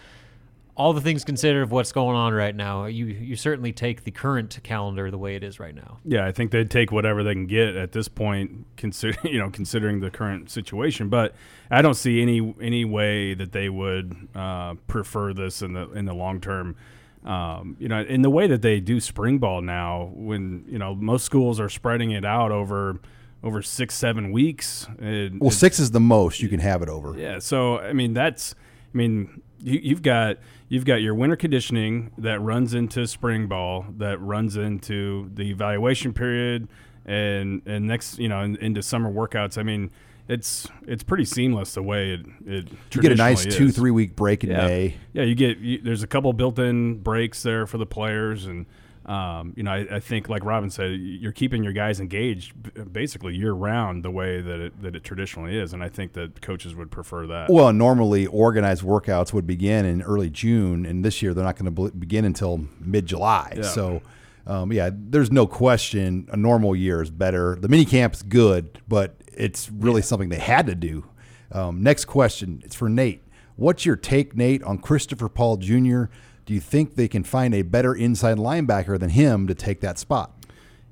all 0.79 0.93
the 0.93 1.01
things 1.01 1.25
considered 1.25 1.61
of 1.61 1.73
what's 1.73 1.91
going 1.91 2.15
on 2.15 2.33
right 2.33 2.55
now, 2.55 2.85
you 2.85 3.05
you 3.05 3.35
certainly 3.35 3.73
take 3.73 4.05
the 4.05 4.11
current 4.11 4.57
calendar 4.63 5.11
the 5.11 5.17
way 5.17 5.35
it 5.35 5.43
is 5.43 5.59
right 5.59 5.75
now. 5.75 5.99
Yeah, 6.05 6.25
I 6.25 6.31
think 6.31 6.51
they'd 6.51 6.71
take 6.71 6.89
whatever 6.89 7.21
they 7.21 7.33
can 7.33 7.47
get 7.47 7.75
at 7.75 7.91
this 7.91 8.07
point, 8.07 8.65
consider 8.77 9.17
you 9.27 9.37
know 9.37 9.49
considering 9.49 9.99
the 9.99 10.09
current 10.09 10.49
situation. 10.49 11.09
But 11.09 11.35
I 11.69 11.81
don't 11.81 11.95
see 11.95 12.21
any 12.21 12.55
any 12.61 12.85
way 12.85 13.33
that 13.33 13.51
they 13.51 13.67
would 13.67 14.29
uh, 14.33 14.75
prefer 14.87 15.33
this 15.33 15.61
in 15.61 15.73
the 15.73 15.91
in 15.91 16.05
the 16.05 16.13
long 16.13 16.39
term. 16.39 16.77
Um, 17.25 17.75
you 17.77 17.89
know, 17.89 18.01
in 18.01 18.21
the 18.21 18.29
way 18.29 18.47
that 18.47 18.61
they 18.61 18.79
do 18.79 19.01
spring 19.01 19.37
ball 19.37 19.61
now, 19.61 20.11
when 20.13 20.63
you 20.65 20.79
know 20.79 20.95
most 20.95 21.25
schools 21.25 21.59
are 21.59 21.67
spreading 21.67 22.11
it 22.11 22.23
out 22.23 22.53
over 22.53 23.01
over 23.43 23.61
six 23.61 23.95
seven 23.95 24.31
weeks. 24.31 24.87
It, 24.97 25.33
well, 25.41 25.51
six 25.51 25.77
is 25.77 25.91
the 25.91 25.99
most 25.99 26.41
you 26.41 26.47
can 26.47 26.61
have 26.61 26.81
it 26.81 26.87
over. 26.87 27.19
Yeah, 27.19 27.39
so 27.39 27.79
I 27.79 27.91
mean 27.91 28.13
that's 28.13 28.55
I 28.93 28.97
mean 28.97 29.41
you, 29.61 29.79
you've 29.81 30.01
got 30.01 30.37
you've 30.67 30.85
got 30.85 31.01
your 31.01 31.15
winter 31.15 31.35
conditioning 31.35 32.11
that 32.17 32.39
runs 32.41 32.73
into 32.73 33.07
spring 33.07 33.47
ball, 33.47 33.85
that 33.97 34.19
runs 34.21 34.57
into 34.57 35.29
the 35.33 35.49
evaluation 35.49 36.13
period, 36.13 36.67
and 37.05 37.61
and 37.65 37.87
next 37.87 38.19
you 38.19 38.29
know 38.29 38.41
into 38.41 38.81
summer 38.81 39.11
workouts. 39.11 39.57
I 39.57 39.63
mean, 39.63 39.91
it's 40.27 40.67
it's 40.87 41.03
pretty 41.03 41.25
seamless 41.25 41.73
the 41.73 41.83
way 41.83 42.11
it 42.11 42.25
it 42.45 42.67
you 42.91 43.01
get 43.01 43.11
a 43.11 43.15
nice 43.15 43.45
is. 43.45 43.55
two 43.55 43.71
three 43.71 43.91
week 43.91 44.15
break 44.15 44.43
in 44.43 44.51
yeah. 44.51 44.67
May. 44.67 44.97
Yeah, 45.13 45.23
you 45.23 45.35
get 45.35 45.57
you, 45.57 45.81
there's 45.81 46.03
a 46.03 46.07
couple 46.07 46.31
built 46.33 46.59
in 46.59 46.99
breaks 46.99 47.43
there 47.43 47.65
for 47.65 47.77
the 47.77 47.85
players 47.85 48.45
and 48.45 48.65
um, 49.09 49.55
you 49.57 49.63
know, 49.63 49.71
I, 49.71 49.87
I, 49.95 49.99
think, 49.99 50.29
like 50.29 50.45
Robin 50.45 50.69
said, 50.69 50.91
you're 50.91 51.31
keeping 51.31 51.63
your 51.63 51.73
guys 51.73 51.99
engaged 51.99 52.93
basically 52.93 53.35
year 53.35 53.53
round 53.53 54.05
the 54.05 54.11
way 54.11 54.39
that 54.39 54.59
it, 54.59 54.81
that 54.83 54.95
it 54.95 55.03
traditionally 55.03 55.57
is, 55.57 55.73
and 55.73 55.83
I 55.83 55.89
think 55.89 56.13
that 56.13 56.41
coaches 56.41 56.75
would 56.75 56.91
prefer 56.91 57.25
that. 57.25 57.49
Well, 57.49 57.73
normally 57.73 58.27
organized 58.27 58.83
workouts 58.83 59.33
would 59.33 59.47
begin 59.47 59.85
in 59.85 60.03
early 60.03 60.29
June, 60.29 60.85
and 60.85 61.03
this 61.03 61.23
year 61.23 61.33
they're 61.33 61.43
not 61.43 61.57
going 61.57 61.73
to 61.73 61.91
begin 61.97 62.23
until 62.23 62.65
mid 62.79 63.07
July. 63.07 63.53
Yeah. 63.55 63.63
So, 63.63 64.03
um, 64.45 64.71
yeah, 64.71 64.91
there's 64.93 65.31
no 65.31 65.47
question 65.47 66.29
a 66.31 66.37
normal 66.37 66.75
year 66.75 67.01
is 67.01 67.09
better. 67.09 67.57
The 67.59 67.67
mini 67.67 67.85
camp's 67.85 68.21
good, 68.21 68.79
but 68.87 69.15
it's 69.33 69.71
really 69.71 70.01
yeah. 70.01 70.05
something 70.05 70.29
they 70.29 70.37
had 70.37 70.67
to 70.67 70.75
do. 70.75 71.03
Um, 71.51 71.81
next 71.81 72.05
question, 72.05 72.61
it's 72.63 72.75
for 72.75 72.89
Nate. 72.89 73.23
What's 73.55 73.87
your 73.87 73.95
take, 73.95 74.37
Nate, 74.37 74.61
on 74.61 74.77
Christopher 74.77 75.29
Paul 75.29 75.57
Jr.? 75.57 76.03
Do 76.49 76.55
you 76.55 76.61
think 76.61 76.95
they 76.95 77.07
can 77.07 77.23
find 77.23 77.53
a 77.53 77.61
better 77.61 77.93
inside 77.93 78.37
linebacker 78.37 78.99
than 78.99 79.11
him 79.11 79.45
to 79.45 79.53
take 79.53 79.81
that 79.81 79.99
spot? 79.99 80.31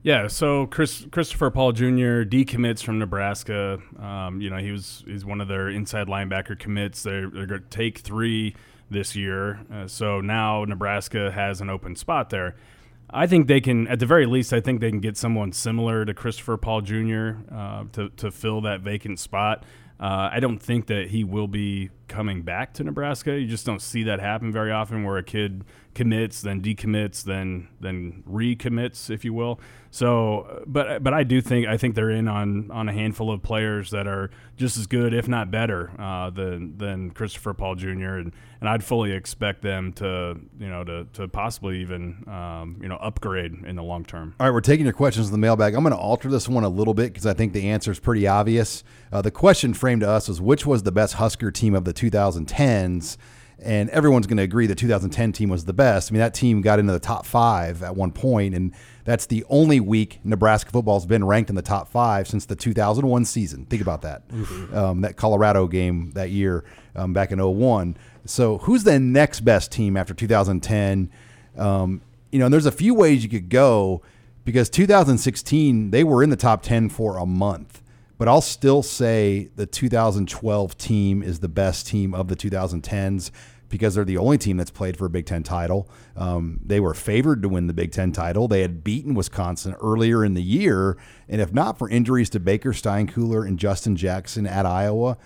Yeah, 0.04 0.28
so 0.28 0.68
Chris, 0.68 1.08
Christopher 1.12 1.50
Paul 1.50 1.72
Jr. 1.72 2.22
decommits 2.30 2.84
from 2.84 3.00
Nebraska. 3.00 3.80
Um, 4.00 4.40
you 4.40 4.52
know, 4.52 4.58
he 4.58 4.72
was 4.72 5.04
he's 5.08 5.26
one 5.26 5.42
of 5.42 5.48
their 5.48 5.68
inside 5.70 6.06
linebacker 6.06 6.60
commits. 6.60 7.02
They're, 7.02 7.28
they're 7.32 7.48
going 7.48 7.64
to 7.64 7.70
take 7.70 7.98
three 7.98 8.56
this 8.92 9.16
year. 9.16 9.62
Uh, 9.74 9.88
so 9.88 10.22
now 10.22 10.64
Nebraska 10.64 11.32
has 11.32 11.60
an 11.60 11.72
open 11.72 11.96
spot 11.96 12.30
there. 12.30 12.56
I 13.10 13.26
think 13.26 13.48
they 13.48 13.60
can, 13.60 13.88
at 13.88 13.98
the 13.98 14.06
very 14.06 14.28
least, 14.28 14.54
I 14.54 14.62
think 14.62 14.80
they 14.80 14.92
can 14.92 15.00
get 15.00 15.18
someone 15.18 15.54
similar 15.54 16.06
to 16.06 16.14
Christopher 16.14 16.58
Paul 16.58 16.82
Jr. 16.82 17.32
Uh, 17.52 17.86
to, 17.94 18.10
to 18.18 18.30
fill 18.30 18.62
that 18.62 18.82
vacant 18.82 19.18
spot. 19.18 19.64
Uh, 20.00 20.30
I 20.32 20.40
don't 20.40 20.60
think 20.60 20.88
that 20.88 21.08
he 21.08 21.24
will 21.24 21.48
be 21.48 21.90
coming 22.08 22.44
back 22.44 22.74
to 22.76 22.84
Nebraska. 22.84 23.40
You 23.40 23.48
just 23.48 23.66
don't 23.66 23.82
see 23.82 24.04
that 24.04 24.20
happen 24.20 24.52
very 24.52 24.72
often, 24.72 25.04
where 25.04 25.18
a 25.18 25.24
kid 25.24 25.64
commits, 25.98 26.42
then 26.42 26.62
decommits, 26.62 27.24
then 27.24 27.68
then 27.82 28.24
recommits, 28.30 29.10
if 29.10 29.26
you 29.26 29.34
will. 29.34 29.60
So, 29.90 30.64
but 30.68 31.04
but 31.04 31.12
I 31.12 31.24
do 31.24 31.42
think 31.42 31.68
I 31.68 31.76
think 31.76 31.96
they're 31.96 32.12
in 32.12 32.28
on 32.28 32.70
on 32.70 32.88
a 32.88 32.94
handful 32.94 33.32
of 33.32 33.42
players 33.42 33.90
that 33.90 34.06
are 34.06 34.30
just 34.58 34.78
as 34.78 34.86
good, 34.86 35.12
if 35.16 35.28
not 35.28 35.50
better, 35.50 35.92
uh, 36.00 36.30
than 36.30 36.78
than 36.78 37.10
Christopher 37.10 37.56
Paul 37.56 37.74
Jr. 37.74 38.18
and 38.18 38.32
and 38.62 38.70
I'd 38.70 38.84
fully 38.84 39.12
expect 39.12 39.64
them 39.64 39.92
to 39.94 40.40
you 40.60 40.70
know 40.70 40.84
to 40.84 41.08
to 41.14 41.28
possibly 41.28 41.82
even 41.82 42.24
um, 42.28 42.78
you 42.80 42.88
know 42.88 42.98
upgrade 42.98 43.54
in 43.66 43.76
the 43.76 43.84
long 43.84 44.06
term. 44.06 44.36
All 44.40 44.46
right, 44.46 44.54
we're 44.54 44.62
taking 44.62 44.86
your 44.86 44.94
questions 44.94 45.26
in 45.26 45.32
the 45.32 45.40
mailbag. 45.40 45.74
I'm 45.74 45.82
going 45.82 45.96
to 45.96 46.00
alter 46.00 46.30
this 46.30 46.48
one 46.48 46.64
a 46.64 46.70
little 46.70 46.94
bit 46.94 47.12
because 47.12 47.26
I 47.26 47.34
think 47.34 47.54
the 47.54 47.70
answer 47.70 47.92
is 47.92 48.00
pretty 48.00 48.28
obvious. 48.28 48.84
Uh, 49.12 49.24
the 49.24 49.32
question 49.32 49.74
framed 49.74 50.02
to 50.02 50.10
us 50.10 50.28
was 50.28 50.40
which 50.40 50.64
was 50.64 50.84
the 50.84 50.92
best 50.92 51.16
Husker 51.16 51.50
team 51.50 51.74
of 51.74 51.86
the 51.86 51.94
2010s 51.94 53.18
and 53.60 53.90
everyone's 53.90 54.28
going 54.28 54.38
to 54.38 54.44
agree 54.44 54.68
the 54.68 54.76
2010 54.76 55.32
team 55.32 55.50
was 55.50 55.66
the 55.66 55.74
best. 55.74 56.12
I 56.12 56.14
mean, 56.14 56.20
that 56.20 56.34
team 56.34 56.62
got 56.62 56.80
into 56.80 56.94
the 56.94 57.00
top 57.00 57.26
five 57.26 57.82
at 57.82 57.96
one 57.96 58.12
point, 58.12 58.54
and 58.54 58.72
that's 59.04 59.26
the 59.26 59.44
only 59.50 59.80
week 59.80 60.20
Nebraska 60.24 60.70
football's 60.72 61.06
been 61.06 61.26
ranked 61.26 61.50
in 61.50 61.56
the 61.56 61.62
top 61.62 61.90
five 61.90 62.28
since 62.28 62.46
the 62.46 62.56
2001 62.56 63.26
season. 63.26 63.66
Think 63.66 63.82
about 63.82 64.04
that. 64.04 64.24
Um, 64.74 65.02
that 65.02 65.18
Colorado 65.18 65.68
game 65.68 66.12
that 66.12 66.30
year 66.30 66.64
um, 66.96 67.14
back 67.14 67.32
in 67.32 67.40
01. 67.40 67.98
So, 68.26 68.60
who's 68.60 68.84
the 68.84 69.00
next 69.00 69.42
best 69.42 69.72
team 69.72 69.98
after 69.98 70.14
2010? 70.14 71.10
Um, 71.58 72.02
you 72.32 72.40
know, 72.40 72.46
and 72.46 72.54
there's 72.54 72.66
a 72.66 72.72
few 72.72 72.94
ways 72.94 73.24
you 73.24 73.30
could 73.30 73.50
go 73.50 74.02
because 74.46 74.70
2016 74.70 75.92
they 75.92 76.04
were 76.04 76.22
in 76.22 76.30
the 76.30 76.36
top 76.36 76.62
10 76.62 76.90
for 76.90 77.18
a 77.18 77.26
month 77.26 77.82
but 78.18 78.28
I'll 78.28 78.42
still 78.42 78.82
say 78.84 79.50
the 79.56 79.66
2012 79.66 80.78
team 80.78 81.22
is 81.22 81.40
the 81.40 81.48
best 81.48 81.88
team 81.88 82.14
of 82.14 82.28
the 82.28 82.36
2010s 82.36 83.32
because 83.70 83.96
they're 83.96 84.06
the 84.06 84.18
only 84.18 84.38
team 84.38 84.58
that's 84.58 84.72
played 84.72 84.98
for 84.98 85.06
a 85.06 85.10
Big 85.10 85.26
Ten 85.26 85.44
title. 85.44 85.90
Um, 86.16 86.60
they 86.66 86.80
were 86.80 86.94
favored 86.94 87.42
to 87.42 87.50
win 87.50 87.68
the 87.68 87.74
Big 87.74 87.92
Ten 87.92 88.12
title. 88.12 88.48
They 88.48 88.62
had 88.62 88.84
beaten 88.84 89.14
Wisconsin 89.14 89.76
earlier 89.82 90.24
in 90.24 90.34
the 90.34 90.42
year, 90.42 90.98
and 91.28 91.42
if 91.42 91.54
not 91.54 91.78
for 91.78 91.90
injuries 91.90 92.30
to 92.32 92.40
Baker 92.40 92.72
Steinkuhler 92.72 93.46
and 93.46 93.60
Justin 93.60 93.96
Jackson 93.96 94.48
at 94.48 94.66
Iowa, 94.66 95.18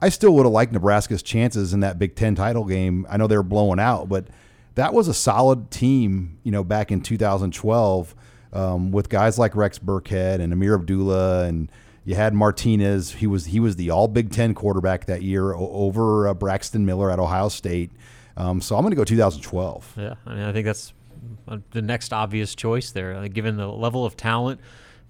I 0.00 0.08
still 0.08 0.34
would 0.34 0.44
have 0.44 0.52
liked 0.52 0.72
Nebraska's 0.72 1.22
chances 1.22 1.72
in 1.72 1.80
that 1.80 1.98
Big 1.98 2.16
Ten 2.16 2.34
title 2.34 2.64
game. 2.64 3.06
I 3.08 3.16
know 3.16 3.26
they 3.26 3.36
were 3.36 3.42
blowing 3.42 3.78
out, 3.78 4.08
but 4.08 4.26
that 4.74 4.94
was 4.94 5.06
a 5.06 5.14
solid 5.14 5.70
team, 5.70 6.38
you 6.42 6.50
know, 6.50 6.64
back 6.64 6.90
in 6.90 7.02
2012 7.02 8.14
um, 8.54 8.90
with 8.90 9.08
guys 9.08 9.38
like 9.38 9.54
Rex 9.54 9.78
Burkhead 9.78 10.40
and 10.40 10.52
Ameer 10.52 10.74
Abdullah 10.74 11.44
and 11.44 11.70
you 12.04 12.14
had 12.14 12.34
Martinez. 12.34 13.12
He 13.12 13.26
was 13.26 13.46
he 13.46 13.60
was 13.60 13.76
the 13.76 13.90
All 13.90 14.08
Big 14.08 14.30
Ten 14.30 14.54
quarterback 14.54 15.06
that 15.06 15.22
year 15.22 15.54
over 15.54 16.28
uh, 16.28 16.34
Braxton 16.34 16.84
Miller 16.84 17.10
at 17.10 17.18
Ohio 17.18 17.48
State. 17.48 17.90
Um, 18.36 18.60
so 18.60 18.76
I'm 18.76 18.82
going 18.82 18.92
to 18.92 18.96
go 18.96 19.04
2012. 19.04 19.94
Yeah, 19.96 20.14
I 20.26 20.34
mean 20.34 20.44
I 20.44 20.52
think 20.52 20.66
that's 20.66 20.92
uh, 21.48 21.58
the 21.70 21.82
next 21.82 22.12
obvious 22.12 22.54
choice 22.54 22.90
there, 22.90 23.28
given 23.28 23.56
the 23.56 23.68
level 23.68 24.04
of 24.04 24.16
talent 24.16 24.60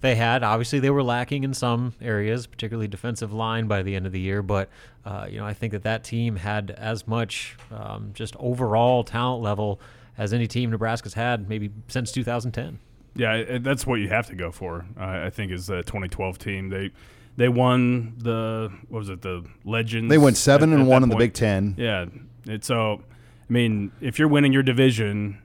they 0.01 0.15
had. 0.15 0.43
Obviously, 0.43 0.79
they 0.79 0.89
were 0.89 1.01
lacking 1.01 1.43
in 1.43 1.53
some 1.53 1.93
areas, 2.01 2.45
particularly 2.45 2.87
defensive 2.87 3.33
line 3.33 3.67
by 3.67 3.81
the 3.81 3.95
end 3.95 4.05
of 4.05 4.11
the 4.11 4.19
year. 4.19 4.43
But 4.43 4.69
uh, 5.05 5.27
you 5.29 5.39
know, 5.39 5.45
I 5.45 5.53
think 5.53 5.71
that 5.71 5.83
that 5.83 6.03
team 6.03 6.35
had 6.35 6.71
as 6.71 7.07
much 7.07 7.57
um, 7.71 8.11
just 8.13 8.35
overall 8.37 9.03
talent 9.03 9.41
level 9.41 9.79
as 10.17 10.33
any 10.33 10.47
team 10.47 10.69
Nebraska's 10.69 11.15
had 11.15 11.49
maybe 11.49 11.71
since 11.87 12.11
2010. 12.11 12.79
Yeah, 13.15 13.57
that's 13.59 13.85
what 13.85 13.95
you 13.99 14.09
have 14.09 14.27
to 14.27 14.35
go 14.35 14.51
for. 14.51 14.85
I 14.97 15.29
think 15.29 15.51
is 15.51 15.67
the 15.67 15.83
2012 15.83 16.37
team. 16.39 16.69
They 16.69 16.91
they 17.37 17.49
won 17.49 18.13
the 18.17 18.71
what 18.89 18.99
was 18.99 19.09
it 19.09 19.21
the 19.21 19.45
Legends? 19.65 20.09
They 20.09 20.17
went 20.17 20.37
seven 20.37 20.71
at- 20.71 20.79
and 20.79 20.87
at 20.87 20.91
one 20.91 21.03
in 21.03 21.09
the. 21.09 21.15
Big 21.15 21.33
Ten. 21.33 21.75
Yeah, 21.77 22.05
it's 22.45 22.67
so. 22.67 23.03
I 23.49 23.53
mean, 23.53 23.91
if 24.01 24.17
you're 24.17 24.27
winning 24.27 24.53
your 24.53 24.63
division 24.63 25.39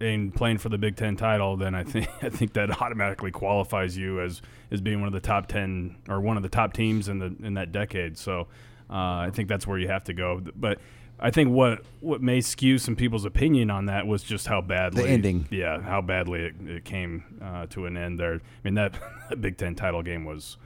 and 0.00 0.34
playing 0.34 0.58
for 0.58 0.68
the 0.68 0.78
Big 0.78 0.96
Ten 0.96 1.16
title, 1.16 1.56
then 1.56 1.74
I 1.74 1.82
think 1.84 2.08
I 2.22 2.28
think 2.28 2.52
that 2.52 2.80
automatically 2.80 3.30
qualifies 3.32 3.96
you 3.96 4.20
as 4.20 4.40
as 4.70 4.80
being 4.80 5.00
one 5.00 5.08
of 5.08 5.12
the 5.12 5.20
top 5.20 5.46
ten 5.48 5.96
or 6.08 6.20
one 6.20 6.36
of 6.36 6.42
the 6.44 6.48
top 6.48 6.72
teams 6.72 7.08
in 7.08 7.18
the 7.18 7.34
in 7.42 7.54
that 7.54 7.72
decade. 7.72 8.18
So 8.18 8.42
uh, 8.88 8.94
I 9.26 9.30
think 9.32 9.48
that's 9.48 9.66
where 9.66 9.78
you 9.78 9.88
have 9.88 10.04
to 10.04 10.12
go. 10.12 10.40
But 10.54 10.78
I 11.22 11.30
think 11.30 11.50
what 11.50 11.82
what 12.00 12.22
may 12.22 12.40
skew 12.40 12.78
some 12.78 12.96
people's 12.96 13.24
opinion 13.24 13.70
on 13.70 13.86
that 13.86 14.06
was 14.06 14.22
just 14.22 14.46
how 14.46 14.60
badly 14.60 15.02
the 15.04 15.08
ending. 15.08 15.46
Yeah, 15.50 15.80
how 15.80 16.00
badly 16.00 16.40
it, 16.40 16.54
it 16.66 16.84
came 16.84 17.24
uh, 17.42 17.66
to 17.70 17.86
an 17.86 17.96
end 17.96 18.18
there. 18.18 18.34
I 18.34 18.40
mean 18.64 18.74
that, 18.74 18.94
that 19.28 19.40
Big 19.40 19.56
Ten 19.58 19.74
title 19.74 20.02
game 20.02 20.24
was 20.24 20.56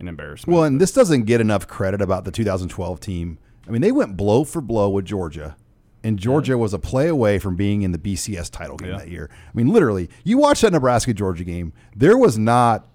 an 0.00 0.08
embarrassment. 0.08 0.54
Well, 0.54 0.64
and 0.64 0.80
this 0.80 0.92
doesn't 0.92 1.24
get 1.24 1.40
enough 1.40 1.66
credit 1.66 2.00
about 2.00 2.24
the 2.24 2.30
2012 2.30 3.00
team. 3.00 3.38
I 3.66 3.70
mean, 3.70 3.82
they 3.82 3.92
went 3.92 4.16
blow 4.16 4.44
for 4.44 4.62
blow 4.62 4.88
with 4.88 5.04
Georgia, 5.04 5.56
and 6.02 6.18
Georgia 6.18 6.56
was 6.56 6.72
a 6.72 6.78
play 6.78 7.08
away 7.08 7.38
from 7.38 7.54
being 7.56 7.82
in 7.82 7.92
the 7.92 7.98
BCS 7.98 8.50
title 8.50 8.76
game 8.76 8.90
Yeah. 8.92 8.98
that 8.98 9.08
year. 9.08 9.28
I 9.32 9.50
mean, 9.54 9.68
literally, 9.68 10.08
you 10.24 10.38
watch 10.38 10.62
that 10.62 10.72
Nebraska 10.72 11.12
Georgia 11.12 11.44
game. 11.44 11.72
There 11.94 12.16
was 12.16 12.38
not. 12.38 12.86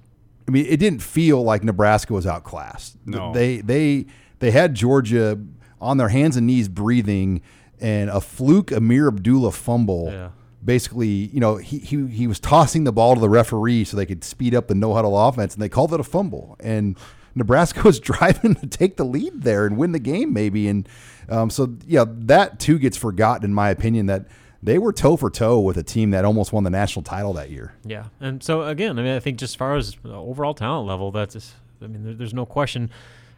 I 0.47 0.51
mean, 0.51 0.65
it 0.65 0.77
didn't 0.77 0.99
feel 1.01 1.41
like 1.43 1.63
Nebraska 1.63 2.11
was 2.13 2.25
outclassed. 2.25 2.97
No. 3.05 3.31
They 3.33 3.61
they 3.61 4.07
they 4.39 4.51
had 4.51 4.73
Georgia 4.73 5.39
on 5.83 5.97
their 5.97 6.09
hands 6.09 6.37
and 6.37 6.47
knees 6.47 6.67
breathing, 6.69 7.41
and 7.79 8.09
a 8.09 8.21
fluke 8.21 8.71
Ameer 8.71 9.07
Abdullah 9.07 9.51
fumble. 9.51 10.09
Yeah. 10.11 10.29
Basically, 10.65 11.07
you 11.07 11.41
know, 11.41 11.57
he, 11.57 11.79
he 11.79 12.07
he 12.07 12.25
was 12.25 12.39
tossing 12.39 12.85
the 12.85 12.93
ball 12.93 13.15
to 13.15 13.21
the 13.21 13.27
referee 13.29 13.83
so 13.83 13.97
they 13.97 14.05
could 14.05 14.23
speed 14.23 14.55
up 14.55 14.67
the 14.67 14.75
no 14.75 14.93
huddle 14.93 15.19
offense, 15.19 15.53
and 15.53 15.61
they 15.61 15.67
called 15.67 15.93
it 15.93 15.99
a 15.99 16.03
fumble. 16.05 16.55
And 16.61 16.97
Nebraska 17.35 17.81
was 17.85 17.99
driving 17.99 18.55
to 18.55 18.67
take 18.67 18.95
the 18.95 19.03
lead 19.03 19.41
there 19.43 19.65
and 19.65 19.77
win 19.77 19.91
the 19.91 19.99
game, 19.99 20.31
maybe. 20.31 20.69
And 20.69 20.87
um, 21.27 21.49
so, 21.49 21.75
yeah, 21.85 22.05
that 22.07 22.59
too 22.61 22.79
gets 22.79 22.95
forgotten, 22.95 23.43
in 23.43 23.53
my 23.53 23.69
opinion. 23.71 24.05
That 24.05 24.25
they 24.61 24.77
were 24.77 24.93
toe 24.93 25.17
for 25.17 25.29
toe 25.29 25.59
with 25.59 25.77
a 25.77 25.83
team 25.83 26.11
that 26.11 26.23
almost 26.23 26.53
won 26.53 26.63
the 26.63 26.69
national 26.69 27.03
title 27.03 27.33
that 27.33 27.49
year. 27.51 27.73
Yeah, 27.83 28.05
and 28.21 28.41
so 28.41 28.63
again, 28.63 28.97
I 28.97 29.01
mean, 29.01 29.13
I 29.13 29.19
think 29.19 29.39
just 29.39 29.51
as 29.51 29.55
far 29.55 29.75
as 29.75 29.97
overall 30.05 30.53
talent 30.53 30.87
level, 30.87 31.11
that's, 31.11 31.33
just- 31.33 31.55
I 31.81 31.87
mean, 31.87 32.05
there, 32.05 32.13
there's 32.13 32.33
no 32.33 32.45
question. 32.45 32.89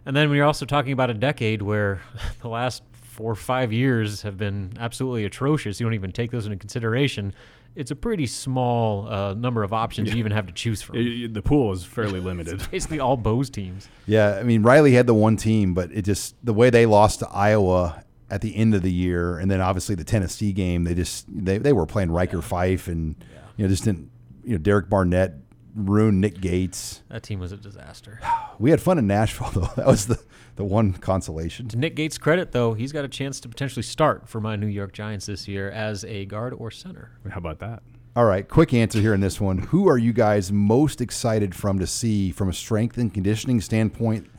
And 0.06 0.16
then 0.16 0.30
when 0.30 0.38
you're 0.38 0.46
also 0.46 0.66
talking 0.66 0.94
about 0.94 1.10
a 1.10 1.14
decade 1.14 1.62
where 1.62 2.02
the 2.42 2.48
last 2.50 2.84
four 3.02 3.32
or 3.32 3.36
five 3.36 3.72
years 3.74 4.22
have 4.24 4.38
been 4.38 4.74
absolutely 4.80 5.26
atrocious, 5.26 5.80
you 5.80 5.86
don't 5.86 5.94
even 5.94 6.12
take 6.12 6.32
those 6.32 6.46
into 6.46 6.58
consideration. 6.58 7.34
It's 7.76 7.92
a 7.92 7.96
pretty 7.96 8.26
small 8.28 9.08
uh, 9.12 9.34
number 9.34 9.62
of 9.64 9.74
options 9.74 10.12
you 10.14 10.18
even 10.20 10.32
have 10.32 10.48
to 10.48 10.54
choose 10.54 10.82
from. 10.82 10.96
It- 10.98 11.02
it- 11.08 11.34
the 11.34 11.42
pool 11.42 11.74
is 11.74 11.84
fairly 11.84 12.20
limited. 12.20 12.62
Basically, 12.72 13.00
all 13.00 13.18
Bose 13.18 13.50
teams. 13.50 13.90
Yeah, 14.06 14.38
I 14.40 14.44
mean 14.44 14.64
Riley 14.64 14.94
had 14.94 15.08
the 15.08 15.14
one 15.14 15.36
team, 15.38 15.74
but 15.74 15.92
it 15.92 16.04
just 16.04 16.36
the 16.46 16.54
way 16.54 16.70
they 16.70 16.86
lost 16.86 17.20
to 17.20 17.30
Iowa 17.30 18.04
at 18.30 18.42
the 18.42 18.56
end 18.56 18.74
of 18.76 18.82
the 18.82 18.92
year, 18.92 19.38
and 19.38 19.52
then 19.52 19.60
obviously 19.62 19.94
the 19.96 20.04
Tennessee 20.06 20.52
game, 20.54 20.84
they 20.84 20.94
just 20.96 21.26
they, 21.30 21.58
they 21.58 21.74
were 21.74 21.86
playing 21.86 22.12
Ryker 22.12 22.42
Fyfe, 22.42 22.88
and 22.88 23.16
you 23.58 23.64
know 23.66 23.70
just 23.70 23.84
didn't 23.84 24.10
you 24.46 24.54
know 24.54 24.58
Derek 24.58 24.90
Barnett 24.90 25.34
ruined 25.76 26.22
Nick 26.22 26.40
Gates. 26.42 27.02
That 27.10 27.24
team 27.24 27.40
was 27.40 27.52
a 27.52 27.58
disaster. 27.58 28.20
We 28.58 28.70
had 28.70 28.80
fun 28.82 28.98
in 28.98 29.06
Nashville 29.06 29.50
though. 29.54 29.70
That 29.76 29.86
was 29.86 30.08
the 30.08 30.18
the 30.56 30.64
one 30.64 30.94
consolation. 30.94 31.68
To 31.68 31.78
Nick 31.78 31.96
Gates' 31.96 32.18
credit, 32.18 32.54
though, 32.54 32.74
he's 32.74 32.94
got 32.94 33.04
a 33.04 33.10
chance 33.10 33.42
to 33.42 33.50
potentially 33.50 33.84
start 33.84 34.30
for 34.30 34.40
my 34.40 34.56
New 34.56 34.68
York 34.68 34.94
Giants 34.94 35.26
this 35.26 35.48
year 35.48 35.70
as 35.70 36.06
a 36.06 36.26
guard 36.26 36.54
or 36.54 36.72
center. 36.72 37.12
How 37.30 37.38
about 37.40 37.60
that? 37.60 37.84
All 38.16 38.24
right, 38.24 38.48
quick 38.48 38.74
answer 38.74 39.02
here 39.02 39.14
in 39.14 39.20
this 39.20 39.42
one. 39.42 39.58
Who 39.58 39.90
are 39.90 39.98
you 39.98 40.14
guys 40.14 40.50
most 40.50 41.02
excited 41.02 41.54
from 41.54 41.80
to 41.80 41.88
see 41.88 42.32
from 42.32 42.48
a 42.48 42.54
strength 42.54 42.98
and 42.98 43.14
conditioning 43.14 43.60
standpoint? 43.60 44.30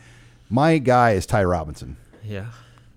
My 0.48 0.78
guy 0.78 1.10
is 1.10 1.26
Ty 1.26 1.44
Robinson. 1.44 1.98
Yeah. 2.24 2.46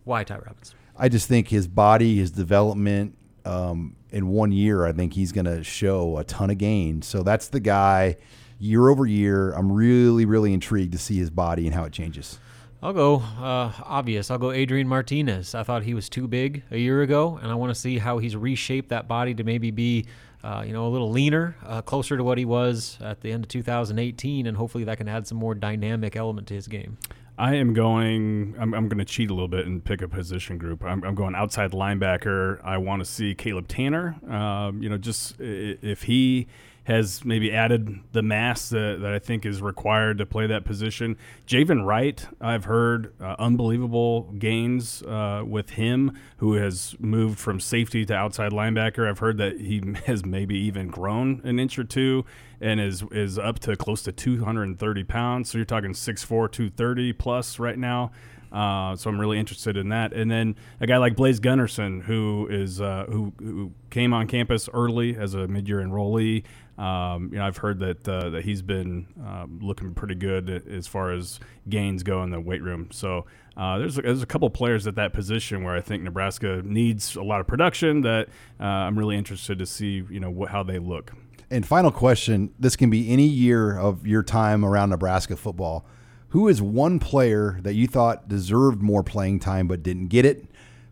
Why 0.06 0.24
Ty 0.24 0.36
Robinson? 0.38 0.78
I 0.98 1.10
just 1.10 1.28
think 1.28 1.50
his 1.50 1.68
body, 1.68 2.16
his 2.16 2.32
development, 2.32 3.18
um, 3.46 3.96
in 4.12 4.28
one 4.28 4.52
year, 4.52 4.86
I 4.86 4.92
think 4.92 5.14
he's 5.14 5.32
going 5.32 5.46
to 5.46 5.64
show 5.64 6.18
a 6.18 6.24
ton 6.24 6.50
of 6.50 6.58
gain. 6.58 7.02
So 7.02 7.24
that's 7.24 7.50
the 7.50 7.60
guy 7.60 8.18
year 8.60 8.90
over 8.90 9.06
year. 9.06 9.52
I'm 9.52 9.72
really, 9.72 10.26
really 10.26 10.54
intrigued 10.54 10.92
to 10.92 10.98
see 10.98 11.18
his 11.18 11.30
body 11.30 11.66
and 11.66 11.76
how 11.76 11.86
it 11.86 11.94
changes. 11.94 12.40
I'll 12.82 12.94
go 12.94 13.16
uh, 13.18 13.74
obvious. 13.84 14.32
I'll 14.32 14.38
go 14.38 14.52
Adrian 14.52 14.88
Martinez. 14.88 15.54
I 15.54 15.64
thought 15.64 15.84
he 15.84 15.94
was 15.94 16.08
too 16.08 16.28
big 16.28 16.64
a 16.72 16.78
year 16.78 17.02
ago, 17.02 17.38
and 17.42 17.52
I 17.52 17.56
want 17.56 17.74
to 17.74 17.80
see 17.80 17.98
how 17.98 18.20
he's 18.20 18.38
reshaped 18.38 18.90
that 18.90 19.08
body 19.08 19.34
to 19.34 19.44
maybe 19.44 19.70
be, 19.70 20.06
uh, 20.44 20.64
you 20.66 20.72
know, 20.72 20.88
a 20.88 20.90
little 20.90 21.12
leaner, 21.12 21.58
uh, 21.66 21.82
closer 21.82 22.16
to 22.16 22.24
what 22.24 22.38
he 22.38 22.46
was 22.46 22.98
at 23.02 23.20
the 23.20 23.34
end 23.34 23.44
of 23.44 23.50
2018, 23.50 24.48
and 24.48 24.56
hopefully 24.56 24.86
that 24.86 24.98
can 24.98 25.10
add 25.10 25.28
some 25.28 25.38
more 25.38 25.56
dynamic 25.56 26.16
element 26.16 26.48
to 26.48 26.54
his 26.54 26.70
game. 26.70 26.98
I 27.40 27.56
am 27.56 27.74
going. 27.74 28.54
I'm, 28.60 28.74
I'm 28.74 28.90
going 28.90 29.00
to 29.00 29.06
cheat 29.06 29.32
a 29.32 29.34
little 29.34 29.48
bit 29.48 29.66
and 29.66 29.84
pick 29.84 30.02
a 30.02 30.10
position 30.10 30.58
group. 30.58 30.84
I'm, 30.84 31.02
I'm 31.06 31.16
going 31.16 31.36
outside 31.36 31.72
linebacker. 31.72 32.60
I 32.66 32.78
want 32.78 33.00
to 33.02 33.06
see 33.06 33.34
Caleb 33.34 33.70
Tannor. 33.70 34.22
Um, 34.30 34.84
you 34.84 34.90
know, 34.90 34.98
just 34.98 35.40
if 35.40 36.04
he 36.04 36.48
has 36.90 37.24
maybe 37.24 37.52
added 37.52 38.00
the 38.14 38.24
mass 38.24 38.70
that, 38.70 38.98
that 39.00 39.14
I 39.14 39.20
think 39.20 39.46
is 39.46 39.62
required 39.62 40.18
to 40.18 40.26
play 40.26 40.48
that 40.48 40.66
position. 40.66 41.18
Javin 41.46 41.86
Wright, 41.86 42.26
I've 42.42 42.66
heard 42.66 43.14
uh, 43.22 43.36
unbelievable 43.38 44.24
gains 44.40 45.04
uh, 45.04 45.44
with 45.46 45.70
him, 45.70 46.18
who 46.38 46.54
has 46.54 46.96
moved 47.00 47.38
from 47.38 47.60
safety 47.60 48.06
to 48.08 48.16
outside 48.16 48.54
linebacker. 48.54 49.08
I've 49.08 49.20
heard 49.20 49.38
that 49.38 49.60
he 49.60 49.84
has 50.08 50.26
maybe 50.26 50.58
even 50.58 50.88
grown 50.88 51.42
an 51.44 51.60
inch 51.60 51.78
or 51.78 51.84
two 51.84 52.26
and 52.60 52.82
is 52.82 53.04
is 53.12 53.38
up 53.38 53.60
to 53.60 53.76
close 53.76 54.02
to 54.04 54.12
230 54.12 55.04
pounds. 55.04 55.52
So 55.52 55.60
you're 55.60 55.66
talking 55.66 55.92
6'4", 55.92 56.28
230 56.28 57.14
plus 57.14 57.60
right 57.60 57.78
now. 57.78 58.12
Uh, 58.52 58.96
so 58.96 59.10
I'm 59.10 59.20
really 59.20 59.40
interested 59.40 59.78
in 59.78 59.90
that. 59.90 60.14
And 60.14 60.30
then 60.30 60.56
a 60.80 60.88
guy 60.88 60.98
like 60.98 61.16
Blaise 61.16 61.40
Gunnerson, 61.40 62.04
who 62.04 62.48
is 62.50 62.82
uh, 62.82 63.06
who, 63.10 63.34
who 63.40 63.72
came 63.90 64.14
on 64.14 64.28
campus 64.28 64.70
early 64.74 65.16
as 65.16 65.34
a 65.34 65.48
mid-year 65.48 65.80
enrollee. 65.80 66.44
Um, 66.80 67.30
you 67.34 67.40
know, 67.40 67.46
I've 67.46 67.58
heard 67.58 67.80
that 67.80 68.08
uh, 68.08 68.30
that 68.30 68.46
he's 68.46 68.62
been 68.62 69.06
um, 69.20 69.60
looking 69.62 69.94
pretty 69.94 70.16
good 70.16 70.50
as 70.50 70.88
far 70.88 71.12
as 71.12 71.42
gains 71.68 72.04
go 72.04 72.24
in 72.24 72.30
the 72.30 72.40
weight 72.40 72.64
room. 72.64 72.88
So 72.92 73.26
uh, 73.58 73.78
there's 73.80 73.98
a, 73.98 74.02
there's 74.02 74.24
a 74.24 74.26
couple 74.26 74.50
players 74.50 74.88
at 74.88 74.96
that 74.96 75.12
position 75.12 75.66
where 75.66 75.76
I 75.76 75.82
think 75.82 76.04
Nebraska 76.04 76.62
needs 76.64 77.18
a 77.18 77.22
lot 77.22 77.42
of 77.42 77.48
production. 77.48 78.02
That 78.02 78.30
uh, 78.62 78.64
I'm 78.64 78.98
really 78.98 79.18
interested 79.18 79.60
to 79.60 79.66
see 79.66 80.06
you 80.10 80.22
know 80.22 80.32
what, 80.32 80.52
how 80.52 80.64
they 80.64 80.80
look. 80.80 81.12
And 81.52 81.68
final 81.68 81.92
question 81.92 82.54
this 82.58 82.78
can 82.78 82.90
be 82.90 83.12
any 83.12 83.28
year 83.28 83.78
of 83.78 84.08
your 84.08 84.24
time 84.24 84.64
around 84.64 84.92
Nebraska 84.92 85.36
football. 85.36 85.86
Who 86.30 86.48
is 86.48 86.62
one 86.62 87.00
player 87.00 87.60
that 87.64 87.74
you 87.74 87.88
thought 87.88 88.30
deserved 88.30 88.82
more 88.82 89.04
playing 89.04 89.40
time 89.40 89.68
but 89.68 89.84
didn't 89.84 90.08
get 90.08 90.24
it? 90.24 90.46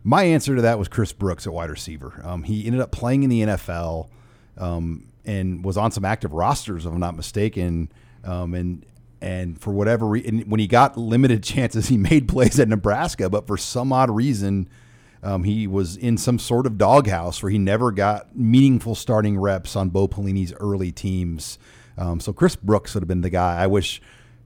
My 0.04 0.24
answer 0.24 0.54
to 0.54 0.62
that 0.62 0.78
was 0.78 0.88
Chris 0.88 1.14
Brooks 1.14 1.46
at 1.46 1.52
wide 1.54 1.70
receiver. 1.70 2.20
Um, 2.24 2.42
he 2.42 2.66
ended 2.66 2.82
up 2.82 2.90
playing 2.90 3.22
in 3.22 3.30
the 3.30 3.40
NFL 3.42 4.08
um, 4.58 5.07
and 5.28 5.62
was 5.62 5.76
on 5.76 5.92
some 5.92 6.06
active 6.06 6.32
rosters, 6.32 6.86
if 6.86 6.92
I'm 6.92 6.98
not 6.98 7.14
mistaken. 7.14 7.92
Um, 8.24 8.54
and 8.54 8.84
and 9.20 9.60
for 9.60 9.72
whatever 9.72 10.06
reason, 10.06 10.40
when 10.48 10.58
he 10.58 10.66
got 10.66 10.96
limited 10.96 11.42
chances, 11.44 11.88
he 11.88 11.98
made 11.98 12.26
plays 12.26 12.58
at 12.58 12.68
Nebraska. 12.68 13.28
But 13.28 13.46
for 13.46 13.58
some 13.58 13.92
odd 13.92 14.10
reason, 14.10 14.68
um, 15.22 15.44
he 15.44 15.66
was 15.66 15.96
in 15.96 16.16
some 16.16 16.38
sort 16.38 16.66
of 16.66 16.78
doghouse 16.78 17.42
where 17.42 17.50
he 17.50 17.58
never 17.58 17.92
got 17.92 18.34
meaningful 18.34 18.94
starting 18.94 19.38
reps 19.38 19.76
on 19.76 19.90
Bo 19.90 20.08
Pelini's 20.08 20.54
early 20.54 20.90
teams. 20.92 21.58
Um, 21.98 22.20
so 22.20 22.32
Chris 22.32 22.56
Brooks 22.56 22.94
would 22.94 23.02
have 23.02 23.08
been 23.08 23.20
the 23.20 23.30
guy 23.30 23.56
I 23.56 23.66
wish 23.66 24.00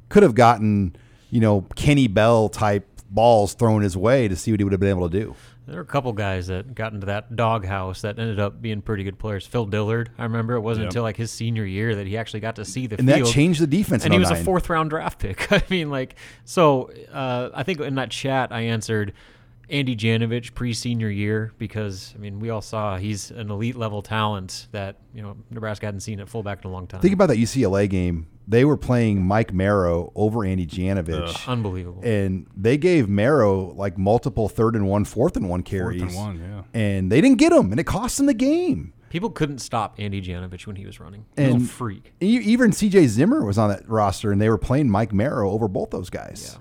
could 0.08 0.24
have 0.24 0.34
gotten, 0.34 0.96
you 1.30 1.40
know, 1.40 1.66
Kenny 1.76 2.08
Bell 2.08 2.48
type 2.48 2.88
balls 3.08 3.54
thrown 3.54 3.82
his 3.82 3.96
way 3.96 4.26
to 4.26 4.34
see 4.34 4.50
what 4.50 4.58
he 4.58 4.64
would 4.64 4.72
have 4.72 4.80
been 4.80 4.88
able 4.88 5.08
to 5.08 5.20
do. 5.20 5.36
There 5.66 5.76
were 5.76 5.82
a 5.82 5.86
couple 5.86 6.12
guys 6.12 6.48
that 6.48 6.74
got 6.74 6.92
into 6.92 7.06
that 7.06 7.36
doghouse 7.36 8.02
that 8.02 8.18
ended 8.18 8.40
up 8.40 8.60
being 8.60 8.82
pretty 8.82 9.04
good 9.04 9.18
players. 9.18 9.46
Phil 9.46 9.64
Dillard, 9.64 10.10
I 10.18 10.24
remember 10.24 10.54
it 10.54 10.60
wasn't 10.60 10.84
Yep. 10.84 10.90
until 10.90 11.02
like 11.04 11.16
his 11.16 11.30
senior 11.30 11.64
year 11.64 11.94
that 11.94 12.06
he 12.06 12.16
actually 12.16 12.40
got 12.40 12.56
to 12.56 12.64
see 12.64 12.86
the 12.88 12.96
field. 12.96 13.08
And 13.08 13.16
field. 13.16 13.28
that 13.28 13.32
changed 13.32 13.60
the 13.60 13.66
defense. 13.68 14.04
and 14.04 14.12
he 14.12 14.18
was 14.18 14.30
a 14.30 14.36
fourth 14.36 14.68
round 14.68 14.90
draft 14.90 15.20
pick. 15.20 15.52
I 15.52 15.62
mean, 15.70 15.88
like, 15.90 16.16
so 16.44 16.90
uh, 17.12 17.50
I 17.54 17.62
think 17.62 17.80
in 17.80 17.94
that 17.94 18.10
chat 18.10 18.50
I 18.50 18.62
answered 18.62 19.12
Andy 19.70 19.94
Janovich 19.94 20.52
pre 20.52 20.72
senior 20.74 21.08
year 21.08 21.52
because 21.58 22.12
I 22.16 22.18
mean 22.18 22.40
we 22.40 22.50
all 22.50 22.60
saw 22.60 22.96
he's 22.98 23.30
an 23.30 23.48
elite 23.50 23.76
level 23.76 24.02
talent 24.02 24.66
that 24.72 24.96
you 25.14 25.22
know 25.22 25.36
Nebraska 25.50 25.86
hadn't 25.86 26.00
seen 26.00 26.18
at 26.20 26.28
fullback 26.28 26.64
in 26.64 26.70
a 26.70 26.72
long 26.72 26.88
time. 26.88 27.00
Think 27.00 27.14
about 27.14 27.28
that 27.28 27.38
UCLA 27.38 27.88
game. 27.88 28.26
They 28.48 28.64
were 28.64 28.76
playing 28.76 29.24
Mike 29.24 29.52
Marrow 29.52 30.12
over 30.14 30.44
Andy 30.44 30.66
Janovich. 30.66 31.48
Unbelievable. 31.48 32.02
and 32.04 32.46
they 32.56 32.76
gave 32.76 33.08
Marrow 33.08 33.72
like 33.74 33.96
multiple 33.96 34.48
third 34.48 34.74
and 34.74 34.86
one, 34.88 35.04
fourth 35.04 35.36
and 35.36 35.48
one 35.48 35.60
Fourth 35.60 35.70
carries. 35.70 36.02
and 36.02 36.14
one, 36.14 36.38
yeah. 36.40 36.62
And 36.74 37.10
they 37.12 37.20
didn't 37.20 37.38
get 37.38 37.52
him, 37.52 37.70
and 37.70 37.78
it 37.80 37.84
cost 37.84 38.16
them 38.16 38.26
the 38.26 38.34
game. 38.34 38.92
People 39.10 39.28
couldn't 39.30 39.58
stop 39.58 39.94
Andy 39.98 40.22
Janovich 40.22 40.66
when 40.66 40.76
he 40.76 40.86
was 40.86 40.98
running. 40.98 41.26
He's 41.36 41.44
a 41.44 41.48
And 41.50 41.52
little 41.60 41.68
freak. 41.68 42.14
E- 42.22 42.40
Even 42.44 42.70
CJ 42.70 43.06
Zimmer 43.08 43.44
was 43.44 43.58
on 43.58 43.68
that 43.68 43.86
roster, 43.88 44.32
and 44.32 44.40
they 44.40 44.48
were 44.48 44.56
playing 44.58 44.88
Mike 44.90 45.12
Marrow 45.12 45.50
over 45.50 45.68
both 45.68 45.90
those 45.90 46.08
guys. 46.10 46.58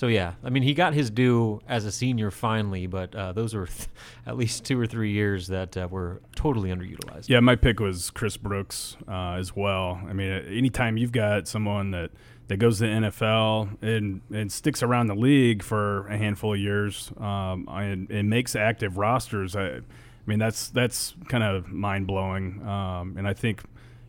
So 0.00 0.06
yeah, 0.06 0.32
I 0.42 0.48
mean, 0.48 0.62
he 0.62 0.72
got 0.72 0.94
his 0.94 1.10
due 1.10 1.60
as 1.68 1.84
a 1.84 1.92
senior 1.92 2.30
finally, 2.30 2.86
but 2.86 3.14
uh, 3.14 3.32
those 3.32 3.52
were 3.52 3.66
th- 3.66 3.86
at 4.26 4.38
least 4.38 4.64
two 4.64 4.80
or 4.80 4.86
three 4.86 5.12
years 5.12 5.48
that 5.48 5.76
uh, 5.76 5.88
were 5.90 6.22
totally 6.34 6.70
underutilized. 6.70 7.28
Yeah, 7.28 7.40
my 7.40 7.54
pick 7.54 7.80
was 7.80 8.08
Chris 8.08 8.38
Brooks 8.38 8.96
uh, 9.06 9.32
as 9.32 9.54
well. 9.54 10.00
I 10.08 10.14
mean, 10.14 10.30
anytime 10.30 10.96
you've 10.96 11.12
got 11.12 11.46
someone 11.46 11.90
that 11.90 12.12
that 12.48 12.56
goes 12.56 12.78
to 12.78 12.84
the 12.84 13.10
NFL 13.10 13.76
and, 13.82 14.22
and 14.32 14.50
sticks 14.50 14.82
around 14.82 15.08
the 15.08 15.14
league 15.14 15.62
for 15.62 16.08
a 16.08 16.16
handful 16.16 16.54
of 16.54 16.60
years 16.60 17.12
um, 17.18 17.68
and, 17.70 18.10
and, 18.10 18.30
makes 18.30 18.56
active 18.56 18.96
rosters. 18.96 19.54
I, 19.54 19.66
I, 19.66 19.80
mean, 20.24 20.38
that's 20.38 20.70
that's 20.70 21.14
kind 21.28 21.44
of 21.44 21.70
mind 21.70 22.06
blowing. 22.06 22.66
Um, 22.66 23.16
and 23.18 23.28
I 23.28 23.34
think, 23.34 23.62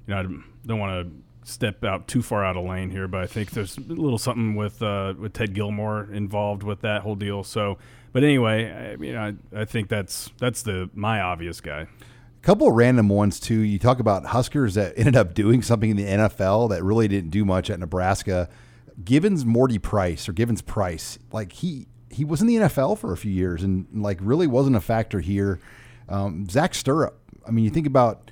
you 0.07 0.15
know, 0.15 0.21
I 0.21 0.23
don't 0.65 0.79
want 0.79 1.05
to 1.05 1.13
step 1.43 1.83
out 1.83 2.07
too 2.07 2.21
far 2.21 2.45
out 2.45 2.57
of 2.57 2.65
lane 2.65 2.89
here, 2.89 3.07
but 3.07 3.21
I 3.21 3.27
think 3.27 3.51
there's 3.51 3.77
a 3.77 3.81
little 3.81 4.17
something 4.17 4.55
with 4.55 4.81
uh, 4.81 5.13
with 5.17 5.33
Ted 5.33 5.53
Gilmore 5.53 6.09
involved 6.11 6.63
with 6.63 6.81
that 6.81 7.01
whole 7.01 7.15
deal. 7.15 7.43
So, 7.43 7.77
but 8.13 8.23
anyway, 8.23 8.71
I 8.71 8.95
mean, 8.95 9.15
I, 9.15 9.33
I 9.55 9.65
think 9.65 9.89
that's 9.89 10.29
that's 10.37 10.61
the 10.63 10.89
my 10.93 11.21
obvious 11.21 11.61
guy 11.61 11.81
A 11.81 12.41
couple 12.41 12.71
random 12.71 13.09
ones 13.09 13.39
too. 13.39 13.59
You 13.59 13.79
talk 13.79 13.99
about 13.99 14.25
Huskers 14.25 14.75
that 14.75 14.93
ended 14.97 15.15
up 15.15 15.33
doing 15.33 15.61
something 15.61 15.89
in 15.89 15.97
the 15.97 16.05
NFL 16.05 16.69
that 16.69 16.83
really 16.83 17.07
didn't 17.07 17.31
do 17.31 17.45
much 17.45 17.69
at 17.69 17.79
Nebraska. 17.79 18.49
Givens 19.03 19.45
Morty 19.45 19.79
Price 19.79 20.29
or 20.29 20.33
Givens 20.33 20.61
Price, 20.61 21.17
like 21.31 21.53
he 21.53 21.87
he 22.09 22.25
was 22.25 22.41
in 22.41 22.47
the 22.47 22.55
NFL 22.57 22.97
for 22.97 23.13
a 23.13 23.17
few 23.17 23.31
years 23.31 23.63
and 23.63 23.87
like 23.93 24.19
really 24.21 24.47
wasn't 24.47 24.75
a 24.75 24.81
factor 24.81 25.21
here. 25.21 25.59
Um, 26.09 26.47
Zach 26.49 26.73
Sterup. 26.73 27.13
I 27.47 27.51
mean, 27.51 27.63
you 27.63 27.71
think 27.71 27.87
about 27.87 28.29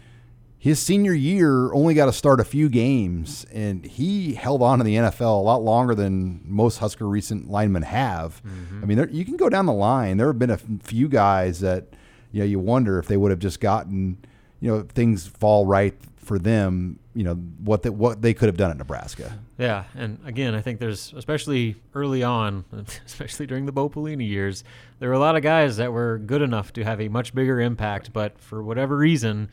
his 0.62 0.78
senior 0.78 1.14
year, 1.14 1.74
only 1.74 1.94
got 1.94 2.08
to 2.08 2.14
start 2.14 2.42
a 2.42 2.44
few 2.44 2.68
games, 2.68 3.46
and 3.54 3.86
he 3.86 4.34
held 4.34 4.62
on 4.62 4.80
to 4.80 4.84
the 4.84 4.96
NFL 4.96 5.40
a 5.40 5.42
lot 5.42 5.64
longer 5.64 5.96
than 5.96 6.42
most 6.44 6.80
Husker 6.80 7.08
recent 7.08 7.50
linemen 7.50 7.84
have. 7.84 8.44
Mm-hmm. 8.44 8.84
I 8.84 8.86
mean, 8.86 8.98
there, 8.98 9.10
you 9.10 9.24
can 9.24 9.38
go 9.38 9.48
down 9.48 9.66
the 9.66 9.74
line. 9.74 10.18
There 10.18 10.28
have 10.28 10.38
been 10.38 10.50
a 10.50 10.58
few 10.58 11.08
guys 11.08 11.62
that 11.62 11.86
you 12.34 12.40
know, 12.40 12.46
you 12.46 12.60
wonder 12.60 13.00
if 13.00 13.08
they 13.08 13.16
would 13.16 13.32
have 13.32 13.40
just 13.40 13.62
gotten, 13.62 14.18
you 14.60 14.70
know, 14.70 14.82
things 14.82 15.28
fall 15.28 15.66
right 15.66 15.96
for 16.18 16.38
them, 16.38 17.00
you 17.16 17.24
know, 17.24 17.36
what 17.36 17.82
they, 17.82 17.90
what 17.90 18.22
they 18.22 18.34
could 18.34 18.48
have 18.48 18.58
done 18.58 18.70
at 18.70 18.78
Nebraska. 18.78 19.40
Yeah, 19.58 19.86
and 19.96 20.20
again, 20.26 20.54
I 20.54 20.62
think 20.62 20.80
there's 20.80 21.14
especially 21.14 21.78
early 21.96 22.22
on, 22.22 22.66
especially 23.06 23.48
during 23.48 23.66
the 23.66 23.72
Bo 23.72 23.90
Pelini 23.90 24.28
years, 24.28 24.64
there 25.00 25.10
were 25.10 25.16
a 25.16 25.20
lot 25.20 25.36
of 25.36 25.42
guys 25.42 25.78
that 25.78 25.92
were 25.92 26.20
good 26.20 26.42
enough 26.42 26.74
to 26.74 26.84
have 26.84 27.02
a 27.02 27.08
much 27.08 27.34
bigger 27.34 27.60
impact, 27.60 28.14
but 28.14 28.40
for 28.40 28.62
whatever 28.62 28.98
reason, 28.98 29.50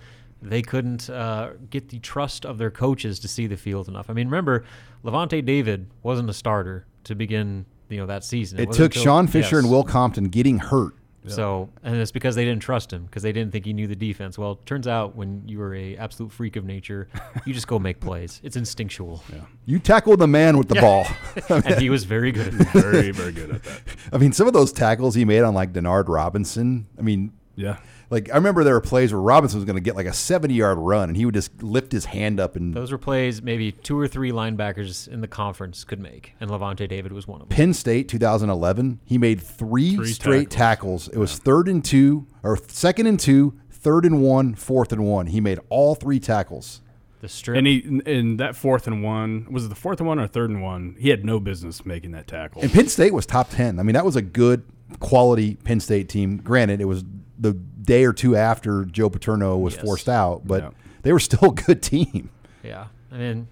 they 0.50 0.62
couldn't 0.62 1.08
uh, 1.10 1.52
get 1.70 1.88
the 1.88 1.98
trust 1.98 2.44
of 2.44 2.58
their 2.58 2.70
coaches 2.70 3.18
to 3.20 3.28
see 3.28 3.46
the 3.46 3.56
field 3.56 3.88
enough. 3.88 4.10
I 4.10 4.12
mean, 4.12 4.28
remember, 4.28 4.64
Lavonte 5.04 5.44
David 5.44 5.88
wasn't 6.02 6.30
a 6.30 6.34
starter 6.34 6.86
to 7.04 7.14
begin, 7.14 7.66
you 7.88 7.98
know, 7.98 8.06
that 8.06 8.24
season. 8.24 8.58
It, 8.58 8.64
it 8.64 8.72
took 8.72 8.92
until, 8.92 9.02
Sean 9.02 9.26
Fisher 9.26 9.56
yes. 9.56 9.64
and 9.64 9.70
Will 9.70 9.84
Compton 9.84 10.28
getting 10.28 10.58
hurt 10.58 10.94
so, 11.28 11.70
and 11.82 11.96
it's 11.96 12.12
because 12.12 12.34
they 12.34 12.44
didn't 12.44 12.62
trust 12.62 12.92
him 12.92 13.04
because 13.04 13.22
they 13.22 13.32
didn't 13.32 13.52
think 13.52 13.64
he 13.64 13.72
knew 13.72 13.86
the 13.86 13.96
defense. 13.96 14.38
Well, 14.38 14.52
it 14.52 14.66
turns 14.66 14.86
out 14.86 15.16
when 15.16 15.42
you 15.46 15.60
are 15.60 15.74
a 15.74 15.96
absolute 15.96 16.32
freak 16.32 16.56
of 16.56 16.64
nature, 16.64 17.08
you 17.44 17.52
just 17.52 17.66
go 17.66 17.78
make 17.78 18.00
plays. 18.00 18.40
It's 18.46 18.56
instinctual. 18.56 19.24
Yeah. 19.32 19.40
You 19.64 19.80
tackle 19.80 20.16
the 20.16 20.28
man 20.28 20.56
with 20.56 20.68
the 20.68 20.76
ball. 20.76 21.04
and 21.48 21.80
he 21.80 21.90
was 21.90 22.04
very 22.04 22.30
good 22.30 22.46
at 22.46 22.58
that. 22.58 22.72
Very, 22.72 23.10
very 23.10 23.32
good 23.32 23.50
at 23.50 23.62
that. 23.64 23.80
I 24.12 24.18
mean, 24.18 24.32
some 24.32 24.46
of 24.46 24.52
those 24.52 24.72
tackles 24.72 25.16
he 25.16 25.24
made 25.24 25.42
on 25.42 25.52
like 25.52 25.72
Denard 25.72 26.08
Robinson. 26.08 26.86
I 26.96 27.02
mean, 27.02 27.32
yeah. 27.56 27.78
Like 28.08 28.30
I 28.30 28.36
remember 28.36 28.62
there 28.62 28.74
were 28.74 28.80
plays 28.80 29.12
where 29.12 29.20
Robinson 29.20 29.58
was 29.58 29.64
going 29.64 29.76
to 29.76 29.82
get 29.82 29.96
like 29.96 30.06
a 30.06 30.10
70-yard 30.10 30.78
run, 30.78 31.08
and 31.08 31.16
he 31.16 31.24
would 31.24 31.34
just 31.34 31.62
lift 31.62 31.92
his 31.92 32.04
hand 32.06 32.38
up 32.38 32.56
and. 32.56 32.72
Those 32.74 32.92
were 32.92 32.98
plays 32.98 33.42
maybe 33.42 33.72
two 33.72 33.98
or 33.98 34.06
three 34.06 34.30
linebackers 34.30 35.08
in 35.08 35.20
the 35.20 35.28
conference 35.28 35.84
could 35.84 36.00
make, 36.00 36.34
and 36.40 36.50
Lavonte 36.50 36.88
David 36.88 37.12
was 37.12 37.26
one 37.26 37.40
of 37.40 37.48
them. 37.48 37.56
Penn 37.56 37.74
State 37.74 38.08
2011, 38.08 39.00
he 39.04 39.18
made 39.18 39.40
three, 39.40 39.96
three 39.96 40.12
straight 40.12 40.50
tackles. 40.50 41.06
tackles. 41.06 41.08
It 41.08 41.18
was 41.18 41.38
third 41.38 41.68
and 41.68 41.84
two, 41.84 42.26
or 42.42 42.56
second 42.68 43.06
and 43.06 43.18
two, 43.18 43.58
third 43.70 44.04
and 44.04 44.22
one, 44.22 44.54
fourth 44.54 44.92
and 44.92 45.04
one. 45.04 45.26
He 45.28 45.40
made 45.40 45.58
all 45.68 45.94
three 45.94 46.20
tackles. 46.20 46.82
The 47.20 47.28
strip. 47.28 47.56
And 47.56 47.66
he 47.66 47.78
in 48.04 48.36
that 48.36 48.54
fourth 48.54 48.86
and 48.86 49.02
one 49.02 49.46
was 49.50 49.64
it 49.64 49.68
the 49.68 49.74
fourth 49.74 50.00
and 50.00 50.06
one 50.06 50.18
or 50.18 50.26
third 50.26 50.50
and 50.50 50.62
one? 50.62 50.96
He 50.98 51.08
had 51.08 51.24
no 51.24 51.40
business 51.40 51.86
making 51.86 52.12
that 52.12 52.26
tackle. 52.26 52.62
And 52.62 52.70
Penn 52.70 52.88
State 52.88 53.14
was 53.14 53.24
top 53.24 53.48
ten. 53.50 53.80
I 53.80 53.82
mean, 53.82 53.94
that 53.94 54.04
was 54.04 54.16
a 54.16 54.22
good 54.22 54.64
quality 55.00 55.54
Penn 55.56 55.80
State 55.80 56.08
team. 56.08 56.36
Granted, 56.36 56.80
it 56.80 56.84
was 56.84 57.04
the 57.38 57.58
day 57.86 58.04
or 58.04 58.12
two 58.12 58.36
after 58.36 58.84
Joe 58.84 59.08
Paterno 59.08 59.56
was 59.56 59.74
yes. 59.74 59.84
forced 59.84 60.08
out, 60.08 60.46
but 60.46 60.62
yeah. 60.62 60.70
they 61.02 61.12
were 61.12 61.20
still 61.20 61.50
a 61.50 61.54
good 61.54 61.82
team. 61.82 62.30
Yeah, 62.62 62.86
I 63.10 63.16
mean, 63.16 63.48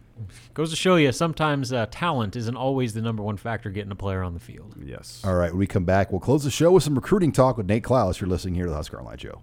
goes 0.53 0.71
to 0.71 0.77
show 0.77 0.97
you 0.97 1.13
sometimes 1.13 1.73
uh, 1.73 1.87
talent 1.91 2.37
isn't 2.37 2.57
always 2.57 2.95
the 2.95 3.01
number 3.01 3.23
one 3.23 3.37
factor 3.37 3.71
getting 3.71 3.93
a 3.93 3.97
player 3.97 4.23
on 4.23 4.35
the 4.35 4.41
field. 4.41 4.75
Yes. 4.85 5.23
All 5.25 5.35
right, 5.35 5.51
when 5.51 5.59
we 5.59 5.67
come 5.67 5.85
back, 5.85 6.11
we'll 6.11 6.21
close 6.21 6.45
the 6.45 6.51
show 6.51 6.73
with 6.73 6.83
some 6.83 6.95
recruiting 6.95 7.33
talk 7.33 7.57
with 7.57 7.67
Nate 7.67 7.85
Clouse. 7.85 8.21
You're 8.21 8.29
listening 8.29 8.55
here 8.55 8.65
to 8.65 8.71
the 8.71 8.77
Husker 8.77 8.99
Online 8.99 9.19
Show. 9.19 9.41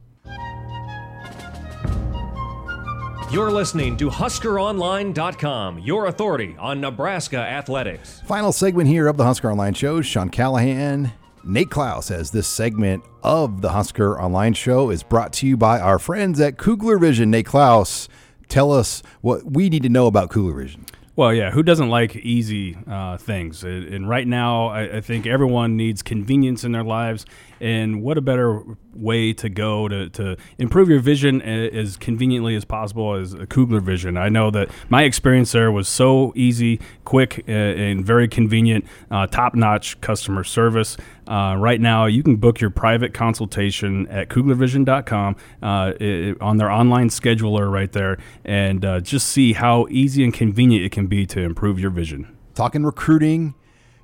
You're 3.32 3.52
listening 3.52 3.96
to 3.96 4.10
HuskerOnline.com, 4.10 5.80
your 5.80 6.08
authority 6.08 6.58
on 6.60 6.82
Nebraska 6.82 7.38
athletics. 7.38 8.22
Final 8.26 8.52
segment 8.52 8.89
here 8.89 9.08
of 9.08 9.16
the 9.16 9.24
Husker 9.24 9.50
Online 9.50 9.74
Show. 9.74 10.02
Sean 10.02 10.28
Callahan 10.28 11.14
Nate 11.44 11.72
Clouse 11.72 12.06
says 12.08 12.32
this 12.32 12.48
segment 12.48 13.04
of 13.24 13.62
the 13.62 13.70
Husker 13.70 14.20
Online 14.20 14.54
Show 14.54 14.92
is 14.92 15.02
brought 15.02 15.34
to 15.34 15.48
you 15.48 15.58
by 15.58 15.80
our 15.80 15.98
friends 15.98 16.39
at 16.39 16.58
Kugler 16.58 17.00
Vision. 17.00 17.32
Nate 17.32 17.48
Clouse, 17.48 18.08
tell 18.48 18.72
us 18.72 19.02
what 19.22 19.52
we 19.52 19.70
need 19.70 19.84
to 19.84 19.89
know 19.89 20.06
about 20.06 20.30
Kugler 20.30 20.54
Vision. 20.54 20.86
Well, 21.14 21.34
yeah, 21.34 21.52
who 21.52 21.62
doesn't 21.62 21.89
like 21.89 22.16
easy 22.16 22.78
uh, 22.88 23.18
things? 23.18 23.64
And 23.64 24.08
right 24.08 24.26
now, 24.26 24.68
I, 24.68 24.98
I, 24.98 25.02
think 25.02 25.28
everyone 25.28 25.76
needs 25.76 26.02
convenience 26.02 26.64
in 26.64 26.72
their 26.72 26.86
lives. 26.86 27.26
And 27.60 28.02
what 28.02 28.18
a 28.18 28.22
better 28.22 28.64
way 28.94 29.34
to 29.34 29.50
go 29.50 29.89
to, 29.89 30.10
to 30.10 30.38
improve 30.58 30.88
your 30.88 31.02
vision 31.02 31.42
as 31.42 31.98
conveniently 31.98 32.56
as 32.56 32.64
possible 32.64 33.16
as 33.16 33.34
a 33.34 33.46
Kugler 33.46 33.82
Vision. 33.82 34.16
I 34.16 34.30
know 34.30 34.52
that 34.52 34.70
my 34.89 35.04
experience 35.04 35.52
there 35.52 35.72
was 35.72 35.89
so 35.89 36.32
easy, 36.36 36.80
quick, 37.04 37.44
uh, 37.48 37.52
and 37.52 38.06
very 38.06 38.30
convenient, 38.30 38.86
uh, 39.12 39.28
top 39.28 39.54
notch 39.54 40.00
customer 40.00 40.46
service. 40.46 40.96
Uh, 41.28 41.56
right 41.58 41.80
now, 41.80 42.06
you 42.06 42.24
can 42.24 42.36
book 42.36 42.60
your 42.60 42.70
private 42.70 43.14
consultation 43.14 44.08
at 44.08 44.30
KuglerVision.com 44.30 45.36
uh, 45.62 45.94
it, 46.00 46.42
on 46.42 46.58
their 46.58 46.72
online 46.72 47.10
scheduler 47.10 47.72
right 47.72 47.92
there 47.92 48.18
and 48.44 48.84
uh, 48.84 49.00
just 49.00 49.30
see 49.30 49.54
how 49.54 49.88
easy 49.90 50.24
and 50.24 50.34
convenient 50.34 50.84
it 50.84 50.92
can 50.92 51.08
be 51.08 51.26
to 51.28 51.42
improve 51.42 51.80
your 51.80 51.92
vision. 51.92 52.36
Talking 52.56 52.84
recruiting, 52.84 53.54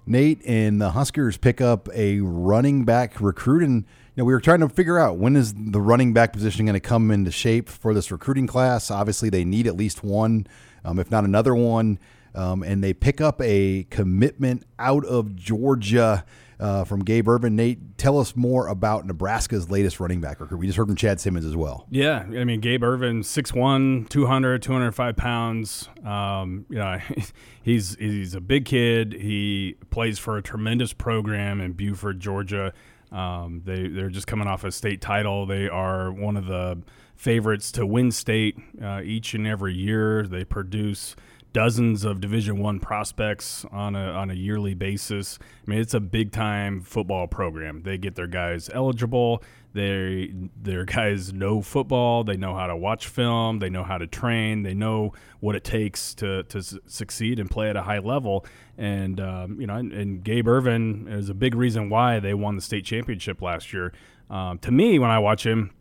Nate 0.05 0.41
and 0.45 0.80
the 0.80 0.91
Huskers 0.91 1.38
pick 1.38 1.59
up 1.59 1.89
a 1.93 2.22
running 2.22 2.86
back 2.86 3.20
recruit 3.20 3.63
and 3.63 3.86
you 4.18 4.22
know, 4.24 4.26
we 4.26 4.34
were 4.34 4.39
trying 4.39 4.61
to 4.61 4.70
figure 4.70 4.97
out 4.97 5.18
when 5.18 5.36
is 5.36 5.53
the 5.53 5.80
running 5.80 6.11
back 6.11 6.34
position 6.34 6.65
going 6.65 6.74
to 6.74 6.80
come 6.80 7.11
into 7.11 7.30
shape 7.30 7.70
for 7.70 7.93
this 7.93 8.11
recruiting 8.11 8.47
class. 8.47 8.89
Obviously, 8.89 9.30
they 9.30 9.43
need 9.43 9.68
at 9.68 9.78
least 9.78 10.03
one, 10.03 10.47
um, 10.84 10.97
if 10.97 11.11
not 11.11 11.24
another 11.24 11.53
one. 11.53 11.99
Um, 12.34 12.63
and 12.63 12.84
they 12.84 12.93
pick 12.93 13.22
up 13.22 13.39
a 13.41 13.86
commitment 13.91 14.63
out 14.80 15.05
of 15.05 15.36
Georgia 15.36 16.26
uh, 16.59 16.83
from 16.83 17.03
Gabe 17.03 17.27
Ervin. 17.27 17.55
Nate, 17.55 17.97
tell 17.97 18.19
us 18.19 18.35
more 18.35 18.67
about 18.67 19.05
Nebraska's 19.05 19.69
latest 19.69 19.99
running 19.99 20.21
back 20.21 20.39
recruit. 20.39 20.57
We 20.57 20.67
just 20.67 20.77
heard 20.77 20.87
from 20.87 20.95
Chad 20.95 21.19
Simmons 21.19 21.45
as 21.45 21.55
well. 21.55 21.85
Yeah, 21.89 22.19
I 22.19 22.43
mean 22.43 22.59
Gabe 22.59 22.83
Ervin, 22.83 23.21
6'1", 23.21 24.09
200, 24.09 24.61
205 24.61 25.15
pounds. 25.15 25.89
Um, 26.03 26.65
you 26.69 26.77
know, 26.77 26.99
he's 27.61 27.95
he's 27.95 28.33
a 28.33 28.41
big 28.41 28.65
kid. 28.65 29.13
He 29.13 29.75
plays 29.89 30.19
for 30.19 30.37
a 30.37 30.41
tremendous 30.41 30.93
program 30.93 31.61
in 31.61 31.73
Buford, 31.73 32.19
Georgia. 32.19 32.73
Um, 33.11 33.61
they 33.63 33.87
they're 33.87 34.09
just 34.09 34.27
coming 34.27 34.47
off 34.47 34.63
a 34.63 34.71
state 34.71 35.01
title. 35.01 35.45
They 35.45 35.69
are 35.69 36.11
one 36.11 36.35
of 36.37 36.45
the 36.45 36.81
favorites 37.15 37.71
to 37.73 37.85
win 37.85 38.11
state 38.11 38.57
uh, 38.81 39.01
each 39.03 39.33
and 39.33 39.47
every 39.47 39.73
year. 39.73 40.27
They 40.27 40.43
produce 40.43 41.15
dozens 41.53 42.03
of 42.03 42.21
Division 42.21 42.59
One 42.59 42.79
prospects 42.79 43.65
on 43.71 43.95
a 43.95 44.11
on 44.11 44.29
a 44.29 44.33
yearly 44.33 44.73
basis. 44.73 45.39
I 45.41 45.71
mean, 45.71 45.79
it's 45.79 45.93
a 45.93 45.99
big 45.99 46.31
time 46.31 46.81
football 46.81 47.27
program. 47.27 47.83
They 47.83 47.97
get 47.97 48.15
their 48.15 48.27
guys 48.27 48.69
eligible. 48.73 49.43
They 49.73 50.33
their 50.61 50.85
guys 50.85 51.33
know 51.33 51.61
football. 51.61 52.23
They 52.23 52.37
know 52.37 52.55
how 52.55 52.67
to 52.67 52.75
watch 52.75 53.07
film. 53.07 53.59
They 53.59 53.69
know 53.69 53.83
how 53.83 53.97
to 53.97 54.07
train. 54.07 54.63
They 54.63 54.73
know 54.73 55.13
what 55.39 55.55
it 55.55 55.63
takes 55.63 56.13
to 56.15 56.43
to 56.43 56.61
succeed 56.87 57.39
and 57.39 57.49
play 57.49 57.69
at 57.69 57.75
a 57.75 57.83
high 57.83 57.99
level. 57.99 58.45
And 58.77 59.19
um, 59.19 59.61
you 59.61 59.67
know, 59.67 59.75
and, 59.75 59.91
and, 59.93 60.23
Gabe 60.23 60.47
Ervin 60.47 61.07
is 61.07 61.29
a 61.29 61.33
big 61.33 61.55
reason 61.55 61.89
why 61.89 62.19
they 62.19 62.33
won 62.33 62.55
the 62.55 62.61
state 62.61 62.85
championship 62.85 63.41
last 63.41 63.73
year. 63.73 63.93
Um, 64.29 64.59
to 64.59 64.71
me, 64.71 64.99
when 64.99 65.09
I 65.09 65.19
watch 65.19 65.45
him, 65.45 65.71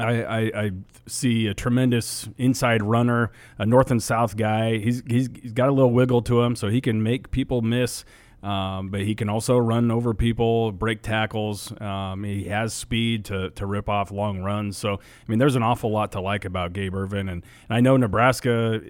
I, 0.00 0.22
I, 0.22 0.38
I, 0.64 0.70
see 1.08 1.46
a 1.46 1.54
tremendous 1.54 2.28
inside 2.36 2.82
runner, 2.82 3.30
a 3.58 3.66
north 3.66 3.92
and 3.92 4.02
south 4.02 4.36
guy. 4.36 4.78
He's, 4.78 5.04
he's, 5.06 5.28
he's 5.40 5.52
got 5.52 5.68
a 5.68 5.72
little 5.72 5.92
wiggle 5.92 6.22
to 6.22 6.42
him, 6.42 6.56
so 6.56 6.68
he 6.68 6.80
can 6.80 7.02
make 7.02 7.30
people 7.30 7.62
miss. 7.62 8.04
Um, 8.46 8.90
but 8.90 9.00
he 9.00 9.16
can 9.16 9.28
also 9.28 9.58
run 9.58 9.90
over 9.90 10.14
people, 10.14 10.70
break 10.70 11.02
tackles. 11.02 11.72
Um, 11.80 12.22
he 12.22 12.44
has 12.44 12.72
speed 12.72 13.24
to, 13.24 13.50
to 13.50 13.66
rip 13.66 13.88
off 13.88 14.12
long 14.12 14.38
runs. 14.38 14.78
So, 14.78 14.94
I 14.94 14.98
mean, 15.26 15.40
there's 15.40 15.56
an 15.56 15.64
awful 15.64 15.90
lot 15.90 16.12
to 16.12 16.20
like 16.20 16.44
about 16.44 16.72
Gabe 16.72 16.94
Ervin. 16.94 17.28
And, 17.28 17.42
and 17.68 17.76
I 17.76 17.80
know 17.80 17.96
Nebraska, 17.96 18.80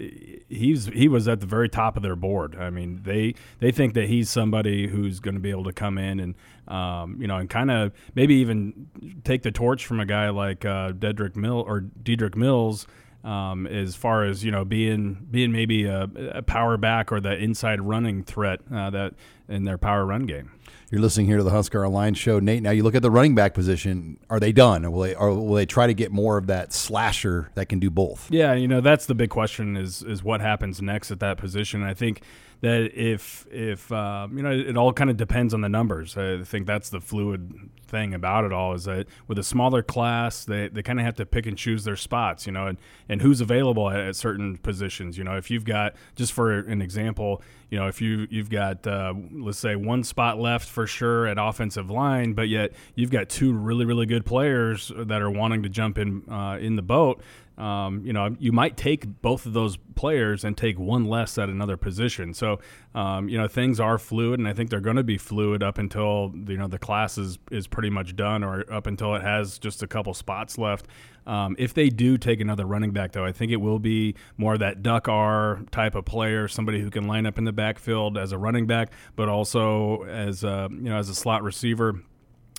he's 0.51 0.87
he 0.87 1.09
was 1.09 1.27
at 1.27 1.41
the 1.41 1.47
very 1.47 1.71
top 1.71 1.97
of 1.97 2.03
their 2.03 2.17
board. 2.17 2.57
I 2.57 2.69
mean, 2.69 3.01
they 3.03 3.35
they 3.61 3.73
think 3.73 3.95
that 3.95 4.09
he's 4.11 4.29
somebody 4.29 4.89
who's 4.89 5.21
going 5.21 5.37
to 5.37 5.41
be 5.41 5.51
able 5.51 5.65
to 5.65 5.73
come 5.73 5.97
in 5.97 6.21
and 6.21 6.35
um, 6.69 7.17
you 7.19 7.27
know, 7.27 7.39
and 7.39 7.49
kind 7.49 7.71
of 7.71 7.93
maybe 8.15 8.35
even 8.35 9.23
take 9.25 9.43
the 9.43 9.53
torch 9.53 9.87
from 9.87 10.01
a 10.01 10.07
guy 10.07 10.29
like 10.29 10.67
uh, 10.67 10.93
Dedrick 10.93 11.35
Mill 11.35 11.65
or 11.67 11.81
Dedrick 12.03 12.37
Mills. 12.37 12.87
Um, 13.27 13.67
as 13.67 13.97
far 13.97 14.25
as 14.25 14.45
you 14.45 14.53
know, 14.53 14.65
being 14.65 15.27
being 15.29 15.51
maybe 15.51 15.85
a, 15.85 16.09
a, 16.33 16.43
power 16.43 16.77
back 16.77 17.11
or 17.11 17.19
the 17.19 17.37
inside 17.37 17.81
running 17.81 18.23
threat 18.23 18.61
uh, 18.73 18.89
that 18.91 19.15
in 19.49 19.65
their 19.65 19.79
power 19.79 20.07
run 20.07 20.27
game. 20.27 20.53
You're 20.93 21.01
listening 21.01 21.27
here 21.27 21.37
to 21.37 21.43
the 21.43 21.51
Husker 21.51 21.85
Online 21.85 22.15
show, 22.15 22.39
Nate. 22.39 22.63
Now 22.63 22.71
you 22.71 22.85
look 22.85 22.95
at 22.95 23.03
the 23.03 23.11
running 23.11 23.35
back 23.35 23.53
position. 23.53 24.19
Are 24.31 24.39
they 24.39 24.53
done, 24.53 24.85
or 24.85 24.91
will 24.91 25.01
they, 25.01 25.15
or 25.17 25.35
will 25.35 25.55
they 25.55 25.67
try 25.67 25.89
to 25.89 25.95
get 25.95 26.13
more 26.13 26.39
of 26.39 26.47
that 26.47 26.73
slasher 26.73 27.51
that 27.57 27.69
can 27.69 27.81
do 27.81 27.91
both? 27.91 28.31
Yeah, 28.31 28.55
you 28.55 28.69
know 28.69 28.81
that's 28.81 29.07
the 29.07 29.15
big 29.17 29.31
question 29.31 29.77
is 29.77 30.05
is 30.05 30.23
what 30.23 30.41
happens 30.41 30.81
next 30.81 31.11
at 31.11 31.19
that 31.19 31.37
position. 31.37 31.83
I 31.83 31.95
think 31.95 32.23
that 32.61 32.93
if 32.95 33.47
if 33.51 33.91
uh, 33.93 34.29
you 34.33 34.43
know 34.43 34.51
it 34.51 34.77
all 34.77 34.93
kind 34.93 35.11
of 35.11 35.17
depends 35.17 35.55
on 35.55 35.61
the 35.61 35.69
numbers. 35.69 36.17
I 36.17 36.43
think 36.43 36.67
that's 36.67 36.89
the 36.89 37.01
fluid 37.01 37.71
thing 37.87 38.15
about 38.15 38.45
it 38.45 38.53
all 38.53 38.75
is 38.75 38.85
that 38.85 39.07
with 39.29 39.39
a 39.39 39.43
smaller 39.43 39.83
class, 39.83 40.45
they, 40.45 40.69
they 40.69 40.83
kind 40.83 40.99
of 40.99 41.07
have 41.07 41.15
to 41.17 41.27
pick 41.27 41.47
and 41.47 41.57
choose 41.57 41.85
their 41.85 41.97
spots, 41.97 42.45
you 42.47 42.53
know, 42.53 42.67
and, 42.67 42.79
and 43.09 43.23
who's 43.23 43.41
available 43.41 43.89
at, 43.89 44.01
at, 44.01 44.17
certain 44.17 44.57
positions. 44.59 45.17
You 45.17 45.25
know, 45.25 45.37
if 45.37 45.51
you've 45.51 45.65
got 45.65 45.95
just 46.17 46.33
for 46.33 46.59
an 46.59 46.83
example, 46.83 47.43
you 47.71 47.79
know, 47.79 47.87
if 47.87 48.01
you 48.01 48.27
you've 48.31 48.51
got 48.51 48.87
uh, 48.87 49.15
let's 49.33 49.59
say 49.59 49.77
one 49.77 50.05
spot 50.05 50.39
left 50.39 50.69
for 50.69 50.87
sure 50.87 51.27
at 51.27 51.37
offensive 51.39 51.91
line, 51.91 52.33
but 52.33 52.49
yet 52.49 52.73
you've 52.95 53.11
got 53.11 53.29
two 53.29 53.53
really 53.53 53.85
really 53.85 54.07
good 54.07 54.25
players 54.25 54.91
that 54.97 55.23
are 55.23 55.31
wanting 55.31 55.63
to 55.63 55.69
jump 55.69 55.99
in 55.99 56.29
uh, 56.31 56.59
in 56.61 56.77
the 56.77 56.83
boat 56.83 57.23
um, 57.59 58.03
you 58.05 58.13
know, 58.13 58.37
you 58.39 58.53
might 58.53 58.77
take 58.77 59.23
both 59.23 59.47
of 59.47 59.55
those 59.55 59.79
players 59.95 60.45
and 60.45 60.57
take 60.57 60.79
one 60.79 61.07
less 61.07 61.39
at 61.39 61.49
another 61.49 61.77
position. 61.77 62.35
So, 62.35 62.61
um, 62.95 63.29
you 63.29 63.39
know, 63.39 63.49
things 63.49 63.81
are 63.81 63.97
fluid, 63.97 64.39
and 64.39 64.47
I 64.47 64.53
think 64.53 64.69
they're 64.69 64.81
going 64.81 64.97
to 64.97 65.05
be 65.05 65.17
fluid 65.17 65.63
up 65.63 65.79
until 65.79 66.33
you 66.47 66.59
know 66.59 66.69
the 66.69 66.79
class 66.79 67.17
is 67.17 67.39
is 67.51 67.67
pretty 67.67 67.91
much 67.91 68.15
done, 68.15 68.45
or 68.45 68.71
up 68.71 68.87
until 68.87 69.15
it 69.15 69.23
has 69.23 69.59
just 69.59 69.83
a 69.83 69.87
couple 69.87 70.13
spots 70.13 70.59
left. 70.59 70.87
Um, 71.27 71.57
if 71.59 71.75
they 71.75 71.89
do 71.89 72.19
take 72.19 72.41
another 72.41 72.67
running 72.67 72.93
back, 72.93 73.13
though, 73.13 73.25
I 73.25 73.33
think 73.33 73.51
it 73.51 73.57
will 73.57 73.81
be 73.81 74.15
more 74.37 74.55
of 74.55 74.61
that 74.61 74.83
duck 74.83 75.09
R 75.09 75.61
type 75.71 75.95
of 75.95 76.05
player, 76.05 76.47
somebody 76.49 76.81
who 76.81 76.91
can 76.91 77.07
line 77.07 77.27
up 77.27 77.39
in 77.39 77.45
the 77.45 77.53
backfield 77.53 78.17
as 78.19 78.33
a 78.33 78.39
running 78.39 78.67
back, 78.67 78.93
but 79.17 79.29
also 79.29 80.03
as 80.03 80.45
a, 80.45 80.69
you 80.71 80.91
know 80.91 80.99
as 80.99 81.09
a 81.09 81.15
slot 81.15 81.43
receiver 81.43 82.01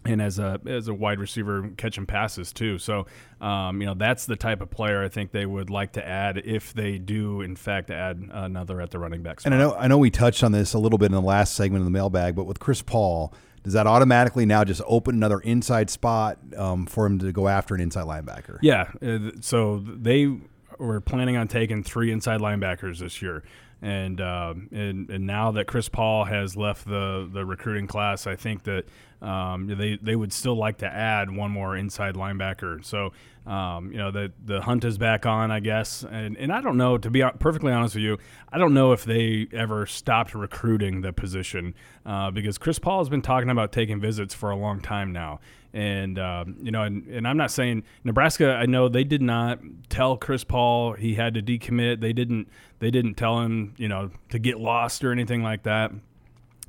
and 0.05 0.21
as 0.21 0.39
a 0.39 0.59
as 0.65 0.87
a 0.87 0.93
wide 0.93 1.19
receiver 1.19 1.69
catching 1.77 2.05
passes 2.05 2.53
too. 2.53 2.77
So 2.77 3.07
um, 3.41 3.81
you 3.81 3.87
know 3.87 3.93
that's 3.93 4.25
the 4.25 4.35
type 4.35 4.61
of 4.61 4.69
player 4.69 5.03
I 5.03 5.09
think 5.09 5.31
they 5.31 5.45
would 5.45 5.69
like 5.69 5.93
to 5.93 6.07
add 6.07 6.37
if 6.37 6.73
they 6.73 6.97
do 6.97 7.41
in 7.41 7.55
fact 7.55 7.89
add 7.89 8.29
another 8.31 8.81
at 8.81 8.91
the 8.91 8.99
running 8.99 9.23
back 9.23 9.41
spot. 9.41 9.53
And 9.53 9.61
I 9.61 9.65
know 9.65 9.75
I 9.75 9.87
know 9.87 9.97
we 9.97 10.11
touched 10.11 10.43
on 10.43 10.51
this 10.51 10.73
a 10.73 10.79
little 10.79 10.97
bit 10.97 11.07
in 11.07 11.13
the 11.13 11.21
last 11.21 11.55
segment 11.55 11.81
of 11.81 11.85
the 11.85 11.91
mailbag, 11.91 12.35
but 12.35 12.45
with 12.45 12.59
Chris 12.59 12.81
Paul, 12.81 13.33
does 13.63 13.73
that 13.73 13.87
automatically 13.87 14.45
now 14.45 14.63
just 14.63 14.81
open 14.85 15.15
another 15.15 15.39
inside 15.39 15.89
spot 15.89 16.37
um, 16.55 16.85
for 16.85 17.05
him 17.05 17.19
to 17.19 17.31
go 17.31 17.47
after 17.47 17.75
an 17.75 17.81
inside 17.81 18.05
linebacker? 18.05 18.59
Yeah. 18.61 18.91
Uh, 19.01 19.31
so 19.41 19.79
they 19.79 20.37
were 20.77 21.01
planning 21.01 21.37
on 21.37 21.47
taking 21.47 21.83
three 21.83 22.11
inside 22.11 22.39
linebackers 22.41 22.99
this 22.99 23.21
year. 23.21 23.43
And, 23.79 24.19
uh, 24.19 24.55
and 24.71 25.07
and 25.11 25.27
now 25.27 25.51
that 25.51 25.67
Chris 25.67 25.87
Paul 25.87 26.25
has 26.25 26.57
left 26.57 26.87
the, 26.87 27.29
the 27.31 27.45
recruiting 27.45 27.85
class, 27.85 28.25
I 28.25 28.35
think 28.35 28.63
that 28.63 28.85
um, 29.21 29.67
they 29.67 29.99
they 30.01 30.15
would 30.15 30.33
still 30.33 30.55
like 30.55 30.79
to 30.79 30.87
add 30.87 31.29
one 31.29 31.51
more 31.51 31.77
inside 31.77 32.15
linebacker. 32.15 32.83
So 32.83 33.11
um, 33.47 33.91
you 33.91 33.97
know 33.97 34.11
the 34.11 34.31
the 34.43 34.61
hunt 34.61 34.83
is 34.83 34.97
back 34.97 35.25
on, 35.25 35.51
I 35.51 35.61
guess. 35.61 36.03
And 36.03 36.37
and 36.37 36.51
I 36.51 36.61
don't 36.61 36.77
know 36.77 36.97
to 36.97 37.09
be 37.09 37.23
perfectly 37.39 37.71
honest 37.71 37.95
with 37.95 38.03
you, 38.03 38.17
I 38.51 38.57
don't 38.57 38.73
know 38.73 38.91
if 38.91 39.05
they 39.05 39.47
ever 39.53 39.85
stopped 39.85 40.35
recruiting 40.35 41.01
the 41.01 41.13
position 41.13 41.73
uh, 42.05 42.29
because 42.29 42.57
Chris 42.57 42.77
Paul 42.77 42.99
has 42.99 43.09
been 43.09 43.21
talking 43.21 43.49
about 43.49 43.71
taking 43.71 44.01
visits 44.01 44.33
for 44.33 44.51
a 44.51 44.55
long 44.55 44.81
time 44.81 45.13
now. 45.13 45.39
And 45.73 46.19
um, 46.19 46.57
you 46.61 46.71
know, 46.71 46.83
and, 46.83 47.07
and 47.07 47.27
I'm 47.27 47.37
not 47.37 47.51
saying 47.51 47.83
Nebraska. 48.03 48.51
I 48.51 48.65
know 48.65 48.89
they 48.89 49.05
did 49.05 49.21
not 49.21 49.59
tell 49.89 50.17
Chris 50.17 50.43
Paul 50.43 50.93
he 50.93 51.15
had 51.15 51.33
to 51.35 51.41
decommit. 51.41 52.01
They 52.01 52.13
didn't. 52.13 52.49
They 52.79 52.91
didn't 52.91 53.15
tell 53.15 53.39
him, 53.39 53.73
you 53.77 53.87
know, 53.87 54.11
to 54.29 54.39
get 54.39 54.59
lost 54.59 55.03
or 55.03 55.11
anything 55.11 55.41
like 55.41 55.63
that 55.63 55.91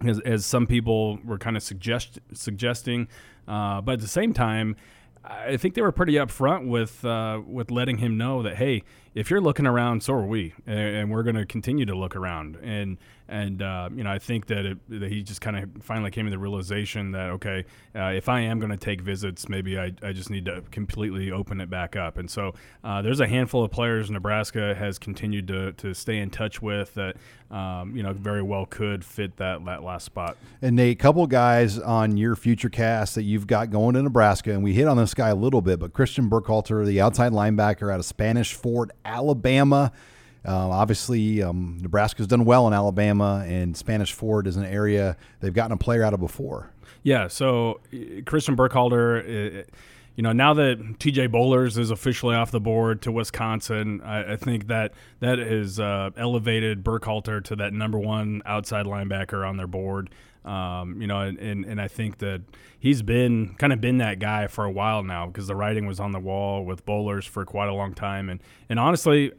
as, 0.06 0.20
as 0.20 0.46
some 0.46 0.66
people 0.66 1.18
were 1.24 1.38
kind 1.38 1.56
of 1.56 1.62
suggest, 1.62 2.18
suggesting. 2.32 3.08
Uh, 3.46 3.80
but 3.80 3.92
at 3.92 4.00
the 4.00 4.08
same 4.08 4.32
time, 4.32 4.76
I 5.28 5.56
think 5.58 5.74
they 5.74 5.82
were 5.82 5.92
pretty 5.92 6.14
upfront 6.14 6.66
with 6.66 7.04
uh, 7.04 7.40
with 7.46 7.70
letting 7.70 7.98
him 7.98 8.16
know 8.16 8.42
that 8.42 8.56
hey, 8.56 8.82
if 9.18 9.30
you're 9.30 9.40
looking 9.40 9.66
around, 9.66 10.00
so 10.04 10.14
are 10.14 10.24
we, 10.24 10.54
and, 10.64 10.78
and 10.78 11.10
we're 11.10 11.24
going 11.24 11.34
to 11.34 11.44
continue 11.44 11.84
to 11.84 11.94
look 11.96 12.14
around. 12.14 12.56
And 12.62 12.98
and 13.28 13.60
uh, 13.60 13.90
you 13.94 14.04
know, 14.04 14.10
I 14.10 14.18
think 14.18 14.46
that, 14.46 14.64
it, 14.64 14.78
that 14.88 15.10
he 15.10 15.22
just 15.22 15.40
kind 15.40 15.56
of 15.56 15.82
finally 15.82 16.10
came 16.10 16.24
to 16.26 16.30
the 16.30 16.38
realization 16.38 17.10
that 17.12 17.30
okay, 17.30 17.64
uh, 17.96 18.12
if 18.14 18.28
I 18.28 18.40
am 18.40 18.60
going 18.60 18.70
to 18.70 18.76
take 18.76 19.00
visits, 19.00 19.48
maybe 19.48 19.76
I, 19.76 19.92
I 20.04 20.12
just 20.12 20.30
need 20.30 20.44
to 20.44 20.62
completely 20.70 21.32
open 21.32 21.60
it 21.60 21.68
back 21.68 21.96
up. 21.96 22.16
And 22.16 22.30
so 22.30 22.54
uh, 22.84 23.02
there's 23.02 23.18
a 23.18 23.26
handful 23.26 23.64
of 23.64 23.72
players 23.72 24.08
Nebraska 24.08 24.74
has 24.76 25.00
continued 25.00 25.48
to, 25.48 25.72
to 25.72 25.94
stay 25.94 26.18
in 26.18 26.30
touch 26.30 26.62
with 26.62 26.94
that 26.94 27.16
um, 27.50 27.96
you 27.96 28.02
know 28.02 28.12
very 28.12 28.42
well 28.42 28.66
could 28.66 29.04
fit 29.04 29.36
that 29.38 29.64
that 29.64 29.82
last 29.82 30.04
spot. 30.04 30.36
And 30.62 30.76
Nate, 30.76 30.96
a 30.96 31.00
couple 31.00 31.26
guys 31.26 31.78
on 31.78 32.16
your 32.16 32.36
future 32.36 32.68
cast 32.68 33.14
that 33.14 33.22
you've 33.22 33.46
got 33.46 33.70
going 33.70 33.94
to 33.94 34.02
Nebraska, 34.02 34.52
and 34.52 34.62
we 34.62 34.74
hit 34.74 34.86
on 34.86 34.96
this 34.96 35.14
guy 35.14 35.30
a 35.30 35.34
little 35.34 35.62
bit, 35.62 35.80
but 35.80 35.92
Christian 35.92 36.28
Burkhalter, 36.28 36.84
the 36.86 37.00
outside 37.00 37.32
linebacker 37.32 37.92
out 37.92 37.98
of 37.98 38.04
Spanish 38.04 38.54
Fort, 38.54 38.90
Alabama. 39.08 39.92
Uh, 40.46 40.70
obviously, 40.70 41.42
um, 41.42 41.78
Nebraska's 41.80 42.26
done 42.26 42.44
well 42.44 42.66
in 42.68 42.72
Alabama, 42.72 43.44
and 43.46 43.76
Spanish 43.76 44.12
Fort 44.12 44.46
is 44.46 44.56
an 44.56 44.64
area 44.64 45.16
they've 45.40 45.52
gotten 45.52 45.72
a 45.72 45.76
player 45.76 46.02
out 46.04 46.14
of 46.14 46.20
before. 46.20 46.70
Yeah, 47.02 47.28
so 47.28 47.80
uh, 47.92 48.22
Christian 48.24 48.56
Burkhalter, 48.56 49.60
uh, 49.60 49.62
you 50.16 50.22
know, 50.22 50.32
now 50.32 50.54
that 50.54 50.78
TJ 50.98 51.28
Bollers 51.28 51.78
is 51.78 51.90
officially 51.90 52.34
off 52.34 52.50
the 52.50 52.60
board 52.60 53.02
to 53.02 53.12
Wisconsin, 53.12 54.00
I, 54.02 54.32
I 54.32 54.36
think 54.36 54.68
that 54.68 54.92
that 55.20 55.38
has 55.38 55.78
uh, 55.78 56.10
elevated 56.16 56.82
Burkhalter 56.84 57.42
to 57.44 57.56
that 57.56 57.72
number 57.72 57.98
one 57.98 58.42
outside 58.46 58.86
linebacker 58.86 59.46
on 59.48 59.56
their 59.56 59.66
board. 59.66 60.10
Um, 60.48 61.00
you 61.00 61.06
know, 61.06 61.20
and, 61.20 61.66
and, 61.66 61.78
I 61.78 61.88
think 61.88 62.18
that 62.18 62.40
he's 62.78 63.02
been 63.02 63.54
kind 63.58 63.70
of 63.70 63.82
been 63.82 63.98
that 63.98 64.18
guy 64.18 64.46
for 64.46 64.64
a 64.64 64.70
while 64.70 65.02
now 65.02 65.26
because 65.26 65.46
the 65.46 65.54
writing 65.54 65.86
was 65.86 66.00
on 66.00 66.12
the 66.12 66.18
wall 66.18 66.64
with 66.64 66.86
Bollers 66.86 67.28
for 67.28 67.44
quite 67.44 67.68
a 67.68 67.74
long 67.74 67.92
time. 67.92 68.30
And, 68.30 68.40
and 68.70 68.78
honestly, 68.78 69.30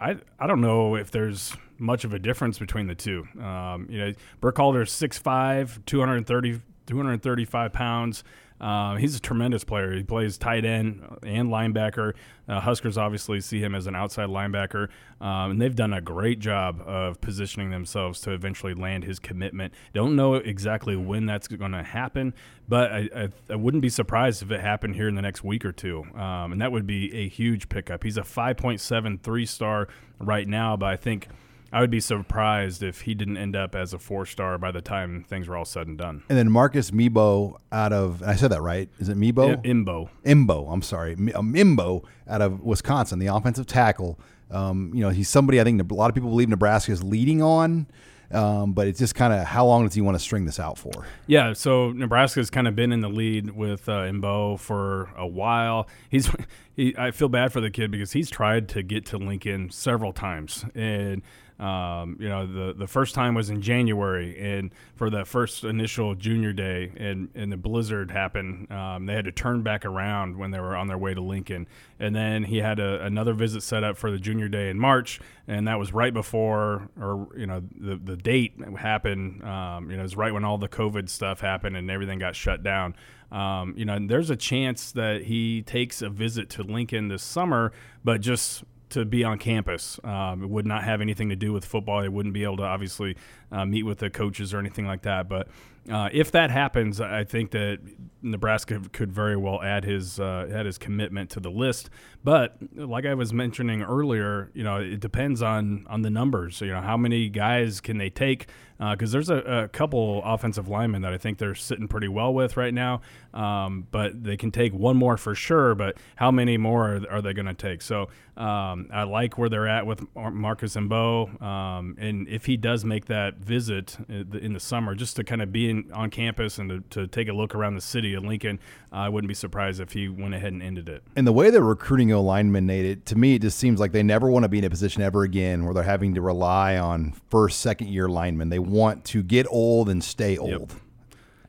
I, 0.00 0.16
I 0.38 0.46
don't 0.46 0.60
know 0.60 0.94
if 0.94 1.10
there's 1.10 1.56
much 1.78 2.04
of 2.04 2.14
a 2.14 2.20
difference 2.20 2.58
between 2.58 2.86
the 2.86 2.94
two. 2.94 3.26
Um, 3.42 3.88
you 3.90 3.98
know, 3.98 4.12
Burkhalter's 4.40 4.92
6'5, 4.92 5.84
230, 5.86 6.60
235 6.86 7.72
pounds. 7.72 8.22
Uh, 8.60 8.96
he's 8.96 9.16
a 9.16 9.20
tremendous 9.20 9.64
player. 9.64 9.92
He 9.92 10.02
plays 10.02 10.38
tight 10.38 10.64
end 10.64 11.02
and 11.22 11.48
linebacker. 11.50 12.14
Uh, 12.48 12.60
Huskers 12.60 12.96
obviously 12.96 13.40
see 13.40 13.58
him 13.58 13.74
as 13.74 13.86
an 13.86 13.96
outside 13.96 14.28
linebacker, 14.28 14.88
um, 15.20 15.52
and 15.52 15.60
they've 15.60 15.74
done 15.74 15.92
a 15.92 16.00
great 16.00 16.38
job 16.38 16.80
of 16.86 17.20
positioning 17.20 17.70
themselves 17.70 18.20
to 18.22 18.32
eventually 18.32 18.74
land 18.74 19.04
his 19.04 19.18
commitment. 19.18 19.74
Don't 19.92 20.14
know 20.14 20.34
exactly 20.34 20.94
when 20.94 21.26
that's 21.26 21.48
going 21.48 21.72
to 21.72 21.82
happen, 21.82 22.32
but 22.68 22.92
I, 22.92 23.08
I, 23.14 23.28
I, 23.50 23.56
wouldn't 23.56 23.82
be 23.82 23.88
surprised 23.88 24.42
if 24.42 24.50
it 24.50 24.60
happened 24.60 24.94
here 24.94 25.08
in 25.08 25.14
the 25.14 25.22
next 25.22 25.42
week 25.42 25.64
or 25.64 25.72
two, 25.72 26.04
um, 26.14 26.52
and 26.52 26.60
that 26.60 26.70
would 26.70 26.86
be 26.86 27.12
a 27.14 27.28
huge 27.28 27.68
pickup. 27.68 28.04
He's 28.04 28.18
a 28.18 28.22
5.7 28.22 29.20
three 29.20 29.46
star 29.46 29.88
right 30.20 30.46
now, 30.46 30.76
but 30.76 30.86
I 30.86 30.96
think– 30.96 31.28
I 31.74 31.80
would 31.80 31.90
be 31.90 31.98
surprised 31.98 32.84
if 32.84 33.00
he 33.00 33.14
didn't 33.14 33.36
end 33.36 33.56
up 33.56 33.74
as 33.74 33.92
a 33.92 33.98
four 33.98 34.26
star 34.26 34.58
by 34.58 34.70
the 34.70 34.80
time 34.80 35.24
things 35.24 35.48
were 35.48 35.56
all 35.56 35.64
said 35.64 35.88
and 35.88 35.98
done. 35.98 36.22
And 36.28 36.38
then 36.38 36.48
Marcus 36.48 36.92
Mebo 36.92 37.56
out 37.72 37.92
of 37.92 38.22
I 38.22 38.36
said 38.36 38.52
that 38.52 38.62
right? 38.62 38.88
Is 39.00 39.08
it 39.08 39.18
Mebo? 39.18 39.60
Mbow. 39.64 40.08
Mbow. 40.24 40.72
I'm 40.72 40.82
sorry, 40.82 41.16
Mbow 41.16 42.04
um, 42.04 42.08
out 42.28 42.42
of 42.42 42.60
Wisconsin, 42.60 43.18
the 43.18 43.26
offensive 43.26 43.66
tackle. 43.66 44.20
Um, 44.52 44.92
you 44.94 45.00
know, 45.00 45.10
he's 45.10 45.28
somebody 45.28 45.60
I 45.60 45.64
think 45.64 45.90
a 45.90 45.94
lot 45.94 46.10
of 46.10 46.14
people 46.14 46.30
believe 46.30 46.48
Nebraska 46.48 46.92
is 46.92 47.02
leading 47.02 47.42
on. 47.42 47.88
Um, 48.30 48.72
but 48.72 48.88
it's 48.88 48.98
just 48.98 49.14
kind 49.14 49.32
of 49.32 49.44
how 49.44 49.66
long 49.66 49.84
does 49.84 49.94
he 49.94 50.00
want 50.00 50.16
to 50.16 50.18
string 50.18 50.44
this 50.44 50.58
out 50.58 50.78
for? 50.78 51.06
Yeah, 51.26 51.52
so 51.52 51.92
Nebraska's 51.92 52.50
kind 52.50 52.66
of 52.66 52.74
been 52.74 52.92
in 52.92 53.00
the 53.00 53.08
lead 53.08 53.50
with 53.50 53.88
uh, 53.88 54.02
Mbow 54.02 54.58
for 54.58 55.10
a 55.16 55.26
while. 55.26 55.88
He's, 56.08 56.30
he, 56.76 56.96
I 56.96 57.10
feel 57.10 57.28
bad 57.28 57.52
for 57.52 57.60
the 57.60 57.70
kid 57.70 57.90
because 57.90 58.12
he's 58.12 58.30
tried 58.30 58.68
to 58.70 58.82
get 58.82 59.06
to 59.06 59.18
Lincoln 59.18 59.70
several 59.70 60.12
times, 60.12 60.64
and 60.74 61.22
um, 61.58 62.16
you 62.18 62.28
know, 62.28 62.46
the 62.46 62.74
the 62.74 62.88
first 62.88 63.14
time 63.14 63.34
was 63.34 63.48
in 63.48 63.62
January, 63.62 64.36
and 64.38 64.72
for 64.96 65.08
that 65.10 65.28
first 65.28 65.62
initial 65.62 66.16
junior 66.16 66.52
day, 66.52 66.92
and 66.96 67.28
and 67.36 67.52
the 67.52 67.56
blizzard 67.56 68.10
happened, 68.10 68.70
um, 68.72 69.06
they 69.06 69.14
had 69.14 69.24
to 69.26 69.32
turn 69.32 69.62
back 69.62 69.84
around 69.84 70.36
when 70.36 70.50
they 70.50 70.58
were 70.58 70.74
on 70.74 70.88
their 70.88 70.98
way 70.98 71.14
to 71.14 71.20
Lincoln, 71.20 71.68
and 72.00 72.14
then 72.14 72.42
he 72.42 72.58
had 72.58 72.80
a, 72.80 73.04
another 73.04 73.34
visit 73.34 73.62
set 73.62 73.84
up 73.84 73.96
for 73.96 74.10
the 74.10 74.18
junior 74.18 74.48
day 74.48 74.68
in 74.68 74.78
March, 74.80 75.20
and 75.46 75.68
that 75.68 75.78
was 75.78 75.92
right 75.92 76.12
before, 76.12 76.88
or 77.00 77.28
you 77.36 77.46
know, 77.46 77.62
the 77.78 77.96
the 78.02 78.16
date 78.16 78.54
happened. 78.76 79.44
Um, 79.44 79.90
you 79.90 79.96
know, 79.96 80.00
it 80.00 80.02
was 80.02 80.16
right 80.16 80.34
when 80.34 80.44
all 80.44 80.58
the 80.58 80.68
COVID 80.68 81.08
stuff 81.08 81.40
happened 81.40 81.76
and 81.76 81.88
everything 81.88 82.18
got 82.18 82.34
shut 82.34 82.64
down. 82.64 82.96
Um, 83.30 83.74
you 83.76 83.84
know, 83.84 83.98
there's 84.00 84.30
a 84.30 84.36
chance 84.36 84.92
that 84.92 85.22
he 85.22 85.62
takes 85.62 86.02
a 86.02 86.08
visit 86.08 86.50
to 86.50 86.62
Lincoln 86.62 87.08
this 87.08 87.22
summer, 87.22 87.72
but 88.04 88.20
just 88.20 88.64
to 88.94 89.04
be 89.04 89.22
on 89.24 89.38
campus. 89.38 90.00
Um, 90.02 90.42
it 90.42 90.50
would 90.50 90.66
not 90.66 90.84
have 90.84 91.00
anything 91.00 91.28
to 91.28 91.36
do 91.36 91.52
with 91.52 91.64
football. 91.64 92.02
They 92.02 92.08
wouldn't 92.08 92.34
be 92.34 92.44
able 92.44 92.56
to 92.58 92.64
obviously 92.64 93.16
uh, 93.52 93.64
meet 93.64 93.82
with 93.84 93.98
the 93.98 94.10
coaches 94.10 94.54
or 94.54 94.58
anything 94.58 94.86
like 94.86 95.02
that. 95.02 95.28
But 95.28 95.48
uh, 95.90 96.08
if 96.12 96.32
that 96.32 96.50
happens, 96.50 97.00
I 97.00 97.24
think 97.24 97.50
that 97.50 97.78
Nebraska 98.24 98.80
could 98.92 99.12
very 99.12 99.36
well 99.36 99.62
add 99.62 99.84
his 99.84 100.18
uh, 100.18 100.48
add 100.52 100.66
his 100.66 100.78
commitment 100.78 101.30
to 101.30 101.40
the 101.40 101.50
list. 101.50 101.90
But 102.24 102.56
like 102.74 103.04
I 103.04 103.14
was 103.14 103.32
mentioning 103.32 103.82
earlier, 103.82 104.50
you 104.54 104.64
know, 104.64 104.76
it 104.76 105.00
depends 105.00 105.42
on 105.42 105.86
on 105.88 106.02
the 106.02 106.10
numbers. 106.10 106.56
So, 106.56 106.64
you 106.64 106.72
know, 106.72 106.80
how 106.80 106.96
many 106.96 107.28
guys 107.28 107.80
can 107.80 107.98
they 107.98 108.10
take? 108.10 108.46
Because 108.78 109.10
uh, 109.10 109.18
there's 109.18 109.30
a, 109.30 109.36
a, 109.36 109.68
couple 109.68 110.20
offensive 110.24 110.68
linemen 110.68 111.02
that 111.02 111.12
I 111.12 111.18
think 111.18 111.38
they're 111.38 111.54
sitting 111.54 111.86
pretty 111.86 112.08
well 112.08 112.34
with 112.34 112.56
right 112.56 112.74
now. 112.74 113.02
Um, 113.32 113.86
but 113.92 114.24
they 114.24 114.36
can 114.36 114.50
take 114.50 114.72
one 114.72 114.96
more 114.96 115.16
for 115.16 115.34
sure. 115.36 115.76
But 115.76 115.96
how 116.16 116.32
many 116.32 116.56
more 116.56 116.96
are, 116.96 117.00
are 117.08 117.22
they 117.22 117.32
going 117.34 117.46
to 117.46 117.54
take? 117.54 117.82
So 117.82 118.08
um, 118.36 118.88
I 118.92 119.04
like 119.04 119.38
where 119.38 119.48
they're 119.48 119.68
at 119.68 119.86
with 119.86 120.04
Marcus 120.16 120.74
Mbow. 120.74 121.40
Um, 121.40 121.96
and 121.98 122.26
if 122.28 122.46
he 122.46 122.56
does 122.56 122.84
make 122.84 123.06
that 123.06 123.36
visit 123.36 123.96
in 124.08 124.54
the 124.54 124.60
summer, 124.60 124.96
just 124.96 125.14
to 125.16 125.24
kind 125.24 125.40
of 125.40 125.52
be 125.52 125.70
in, 125.70 125.92
on 125.92 126.10
campus 126.10 126.58
and 126.58 126.68
to, 126.68 126.80
to, 126.90 127.06
take 127.06 127.28
a 127.28 127.32
look 127.32 127.54
around 127.54 127.74
the 127.74 127.80
city 127.80 128.13
Lincoln, 128.20 128.58
uh, 128.92 128.96
I 128.96 129.08
wouldn't 129.08 129.28
be 129.28 129.34
surprised 129.34 129.80
if 129.80 129.92
he 129.92 130.08
went 130.08 130.34
ahead 130.34 130.52
and 130.52 130.62
ended 130.62 130.88
it. 130.88 131.02
And 131.16 131.26
the 131.26 131.32
way 131.32 131.50
they're 131.50 131.62
recruiting 131.62 132.12
O 132.12 132.22
linemen, 132.22 132.66
Nate, 132.66 132.84
it, 132.84 133.06
to 133.06 133.16
me, 133.16 133.34
it 133.34 133.42
just 133.42 133.58
seems 133.58 133.80
like 133.80 133.92
they 133.92 134.02
never 134.02 134.30
want 134.30 134.44
to 134.44 134.48
be 134.48 134.58
in 134.58 134.64
a 134.64 134.70
position 134.70 135.02
ever 135.02 135.22
again 135.22 135.64
where 135.64 135.74
they're 135.74 135.82
having 135.82 136.14
to 136.14 136.20
rely 136.20 136.76
on 136.76 137.12
first, 137.30 137.60
second 137.60 137.88
year 137.88 138.08
linemen. 138.08 138.48
They 138.48 138.58
want 138.58 139.04
to 139.06 139.22
get 139.22 139.46
old 139.50 139.88
and 139.88 140.02
stay 140.02 140.36
old. 140.36 140.72
Yep. 140.72 140.80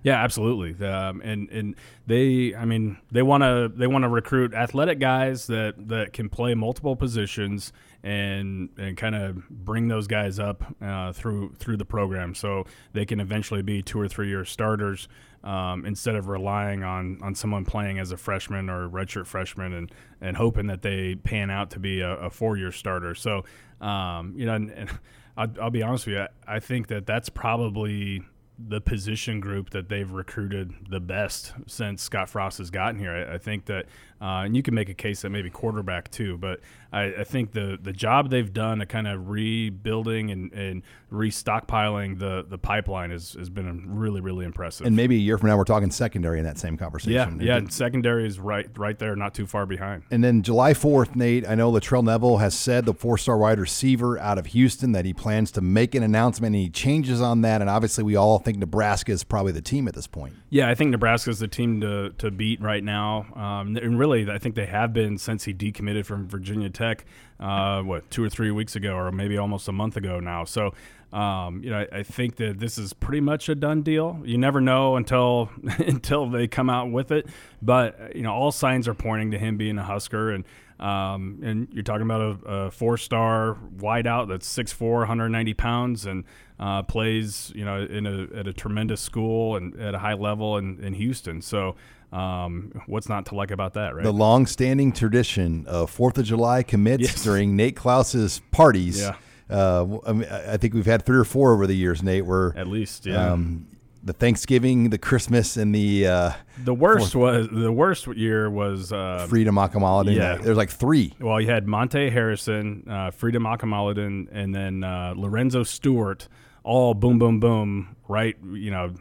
Yeah, 0.06 0.24
absolutely. 0.24 0.88
Um, 0.88 1.20
and 1.22 1.50
and 1.50 1.76
they, 2.06 2.54
I 2.54 2.66
mean, 2.66 2.98
they 3.12 3.24
want 3.24 3.42
to 3.42 3.72
they 3.76 3.88
want 3.88 4.04
to 4.04 4.08
recruit 4.08 4.54
athletic 4.54 5.00
guys 5.00 5.48
that 5.48 5.74
that 5.88 6.14
can 6.14 6.30
play 6.30 6.54
multiple 6.54 6.96
positions 6.96 7.74
and 8.04 8.70
and 8.78 8.96
kind 8.96 9.16
of 9.16 9.50
bring 9.50 9.88
those 9.88 10.06
guys 10.06 10.38
up 10.38 10.64
uh, 10.80 11.12
through 11.12 11.56
through 11.58 11.78
the 11.78 11.86
program, 11.86 12.36
so 12.36 12.66
they 12.94 13.04
can 13.04 13.20
eventually 13.20 13.64
be 13.64 13.82
two 13.82 14.00
or 14.00 14.08
three 14.08 14.28
year 14.28 14.46
starters 14.46 15.08
um, 15.46 15.86
instead 15.86 16.16
of 16.16 16.28
relying 16.28 16.84
on 16.84 17.20
on 17.22 17.36
someone 17.36 17.64
playing 17.64 18.00
as 18.00 18.12
a 18.12 18.18
freshman 18.18 18.70
or 18.70 18.90
redshirt 18.90 19.28
freshman 19.28 19.74
and 19.74 19.92
and 20.20 20.36
hoping 20.36 20.68
that 20.68 20.82
they 20.82 21.16
pan 21.16 21.50
out 21.50 21.70
to 21.72 21.80
be 21.80 22.02
a, 22.02 22.16
a 22.16 22.30
four 22.30 22.58
year 22.58 22.72
starter. 22.72 23.16
So 23.16 23.46
um, 23.80 24.34
you 24.36 24.46
know, 24.46 24.56
and, 24.56 24.72
and 24.72 24.90
I'll, 25.38 25.52
I'll, 25.62 25.70
be 25.70 25.84
honest 25.84 26.08
with 26.08 26.16
you, 26.16 26.22
I, 26.22 26.56
I 26.56 26.60
think 26.60 26.88
that 26.88 27.06
that's 27.06 27.30
probably 27.30 28.24
the 28.58 28.80
position 28.80 29.42
group 29.42 29.72
that 29.72 29.90
they've 29.90 30.10
recruited 30.10 30.74
the 30.90 31.02
best 31.02 31.54
since 31.68 32.02
Scott 32.02 32.30
Frost 32.30 32.58
has 32.60 32.70
gotten 32.70 32.98
here. 33.00 33.12
I, 33.12 33.36
I 33.36 33.38
think 33.38 33.66
that, 33.66 33.86
uh, 34.22 34.44
and 34.46 34.56
you 34.56 34.64
can 34.64 34.74
make 34.74 34.90
a 34.90 34.94
case 34.94 35.22
that 35.22 35.30
maybe 35.30 35.50
quarterback 35.50 36.10
too, 36.10 36.38
but 36.38 36.62
I, 36.96 37.14
I, 37.20 37.24
think 37.26 37.52
the 37.52 37.78
the 37.82 37.92
job 37.92 38.30
they've 38.30 38.52
done 38.52 38.80
to 38.80 38.86
kind 38.86 39.08
of 39.08 39.30
rebuilding 39.30 40.32
and, 40.32 40.54
and 40.54 40.84
restockpiling 41.12 42.18
the 42.20 42.46
the 42.48 42.58
pipeline 42.58 43.12
has, 43.12 43.34
has 43.34 43.50
been 43.50 43.84
really 43.98 44.22
really 44.22 44.46
impressive. 44.46 44.88
And 44.88 44.96
maybe 44.96 45.16
a 45.16 45.20
year 45.20 45.38
from 45.38 45.50
now, 45.50 45.58
we're 45.58 45.66
talking 45.66 45.92
secondary 45.92 46.40
in 46.40 46.46
that 46.46 46.58
same 46.58 46.78
conversation. 46.78 47.42
Yeah, 47.42 47.60
yeah, 47.60 47.68
secondary 47.70 48.26
is 48.26 48.40
right 48.40 48.66
right 48.78 48.98
there, 48.98 49.18
not 49.18 49.34
too 49.34 49.46
far 49.46 49.66
behind. 49.66 50.04
And 50.10 50.24
then 50.24 50.42
July 50.42 50.74
fourth, 50.74 51.18
Nate, 51.18 51.46
I 51.46 51.56
know 51.56 51.70
Latrell 51.70 52.04
Neville 52.04 52.38
has 52.38 52.58
said 52.58 52.86
the 52.86 52.94
four 52.94 53.18
star 53.18 53.38
wide 53.38 53.60
receiver 53.60 54.18
out 54.20 54.38
of 54.38 54.46
Houston 54.48 54.94
that 54.94 55.04
he 55.04 55.14
plans 55.14 55.52
to 55.52 55.62
make 55.62 55.96
an 55.96 56.04
announcement. 56.04 56.56
Any 56.56 56.70
changes 56.70 57.20
on 57.20 57.42
that, 57.42 57.60
and 57.60 57.70
obviously 57.70 58.06
we 58.06 58.16
all 58.16 58.40
think 58.40 58.58
Nebraska 58.58 59.12
is 59.12 59.26
probably 59.26 59.52
the 59.52 59.62
team 59.62 59.90
at 59.90 59.96
this 59.96 60.08
point. 60.08 60.36
Yeah, 60.50 60.70
I 60.70 60.76
think 60.76 60.92
Nebraska 60.92 61.30
is 61.30 61.40
the 61.40 61.50
team 61.50 61.82
to 61.82 62.12
to 62.20 62.32
beat 62.32 62.62
right 62.62 62.84
now, 62.84 63.26
um, 63.36 63.76
and 63.76 64.00
really 64.00 64.05
I 64.14 64.38
think 64.38 64.56
they 64.56 64.68
have 64.68 64.94
been 64.94 65.18
since 65.18 65.44
he 65.44 65.54
decommitted 65.54 66.06
from 66.06 66.28
Virginia 66.28 66.70
Tech. 66.70 66.86
Tech, 66.86 67.06
uh, 67.40 67.82
what 67.82 68.10
two 68.12 68.24
or 68.24 68.30
three 68.30 68.52
weeks 68.52 68.76
ago, 68.76 68.96
or 68.96 69.12
maybe 69.12 69.38
almost 69.38 69.68
a 69.68 69.72
month 69.72 69.98
ago 69.98 70.20
now. 70.20 70.44
So, 70.44 70.74
um, 71.14 71.64
you 71.64 71.70
know, 71.70 71.86
I, 71.92 72.00
I, 72.00 72.04
think 72.04 72.36
that 72.38 72.60
this 72.60 72.78
is 72.78 72.92
pretty 72.92 73.22
much 73.22 73.48
a 73.48 73.56
done 73.56 73.84
deal. 73.84 74.22
You 74.26 74.38
never 74.38 74.60
know 74.60 74.96
until 74.96 75.50
until 75.78 76.30
they 76.30 76.48
come 76.48 76.70
out 76.70 76.92
with 76.92 77.12
it, 77.12 77.28
but 77.62 78.16
you 78.16 78.22
know, 78.22 78.34
all 78.34 78.52
signs 78.52 78.88
are 78.88 78.94
pointing 78.94 79.32
to 79.32 79.38
him 79.38 79.56
being 79.56 79.78
a 79.78 79.84
Husker, 79.84 80.32
and 80.32 80.44
um, 80.80 81.40
and 81.42 81.68
you're 81.72 81.84
talking 81.84 82.02
about 82.02 82.22
a, 82.22 82.46
a 82.46 82.72
four-star 82.72 83.58
wideout 83.78 84.28
that's 84.28 84.54
6'4", 84.54 84.98
190 85.00 85.54
pounds, 85.54 86.06
and 86.06 86.26
uh, 86.60 86.84
plays 86.84 87.52
you 87.56 87.64
know 87.64 87.84
in 87.84 88.06
a 88.06 88.38
at 88.38 88.48
a 88.48 88.54
tremendous 88.54 89.00
school 89.00 89.56
and 89.56 89.80
at 89.80 89.96
a 89.96 90.00
high 90.00 90.16
level 90.16 90.58
in, 90.58 90.84
in 90.84 90.94
Houston. 90.94 91.42
So 91.42 91.76
um, 92.12 92.82
what's 92.88 93.10
not 93.10 93.26
to 93.28 93.36
like 93.36 93.52
about 93.52 93.74
that, 93.76 93.96
right? 93.96 94.04
The 94.04 94.14
long-standing 94.14 94.92
tradition 94.92 95.66
of 95.68 95.90
Fourth 95.90 96.18
of 96.18 96.26
July 96.26 96.64
commits 96.64 97.04
yes. 97.04 97.24
during 97.24 97.56
Nate 97.56 97.76
Clouse's 97.76 98.42
parties. 98.52 99.00
Yeah. 99.00 99.16
Uh, 99.50 100.00
I, 100.06 100.14
mean, 100.14 100.28
I, 100.30 100.58
think 100.58 100.74
we've 100.74 100.86
had 100.86 101.06
three 101.06 101.18
or 101.18 101.24
four 101.24 101.54
over 101.54 101.68
the 101.68 101.76
years, 101.76 102.02
Nate. 102.02 102.26
Where 102.26 102.58
at 102.58 102.68
least, 102.68 103.06
yeah. 103.06 103.32
Um, 103.32 103.68
the 104.06 104.14
Thanksgiving, 104.14 104.92
the 104.92 105.00
Christmas, 105.00 105.58
and 105.58 105.74
the 105.74 106.08
uh, 106.08 106.32
the 106.64 106.74
worst 106.74 107.14
fourth. 107.14 107.52
was 107.52 107.62
the 107.62 107.72
worst 107.72 108.08
year 108.08 108.50
was 108.50 108.94
uh, 108.94 109.26
Freedom 109.28 109.56
Akinmoladun. 109.56 110.16
Yeah, 110.16 110.38
there's 110.38 110.58
like 110.58 110.70
three. 110.70 111.14
Well, 111.20 111.42
you 111.42 111.50
had 111.50 111.68
Monte 111.68 112.12
Harrison, 112.12 112.88
uh, 112.90 113.12
Freedom 113.12 113.44
Akinmoladun, 113.44 114.28
and 114.32 114.54
then 114.54 114.84
uh, 114.84 115.14
Lorenzo 115.18 115.64
Stewart. 115.64 116.28
All 116.64 116.94
boom, 116.94 117.20
boom, 117.20 117.40
boom. 117.40 117.96
Right, 118.08 118.36
you 118.54 118.72
know, 118.72 118.94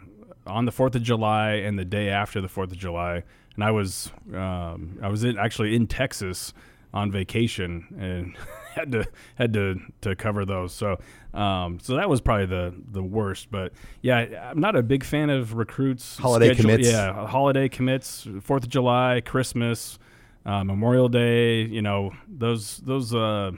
on 0.47 0.65
the 0.65 0.73
Fourth 0.73 0.95
of 0.95 1.03
July 1.03 1.53
and 1.53 1.79
the 1.79 1.85
day 1.85 2.09
after 2.09 2.41
the 2.41 2.49
Fourth 2.49 2.73
of 2.73 2.79
July, 2.79 3.23
and 3.55 3.65
I 3.65 3.71
was 3.71 4.11
um, 4.35 4.99
I 5.03 5.09
was 5.09 5.23
in, 5.23 5.39
actually 5.39 5.77
in 5.77 5.87
Texas 5.87 6.55
on 6.95 7.11
vacation 7.11 7.87
and 7.99 8.37
had 8.75 8.93
to 8.93 9.05
had 9.37 9.53
to 9.55 9.81
to 10.03 10.17
cover 10.17 10.45
those. 10.45 10.73
So 10.73 10.99
um, 11.33 11.79
so 11.81 11.97
that 11.97 12.09
was 12.09 12.21
probably 12.21 12.47
the 12.47 12.75
the 12.93 13.03
worst. 13.03 13.51
But 13.51 13.73
yeah, 14.03 14.51
I'm 14.51 14.61
not 14.61 14.77
a 14.77 14.83
big 14.83 15.05
fan 15.05 15.31
of 15.31 15.55
recruits. 15.55 16.17
Holiday 16.17 16.49
schedule. 16.55 16.71
commits. 16.71 16.89
Yeah, 16.89 17.27
holiday 17.27 17.69
commits. 17.69 18.27
Fourth 18.41 18.65
of 18.65 18.69
July, 18.69 19.23
Christmas, 19.25 19.99
uh, 20.47 20.65
Memorial 20.65 21.09
Day. 21.09 21.63
You 21.63 21.83
know 21.83 22.13
those 22.29 22.79
those 22.79 23.15
uh, 23.15 23.53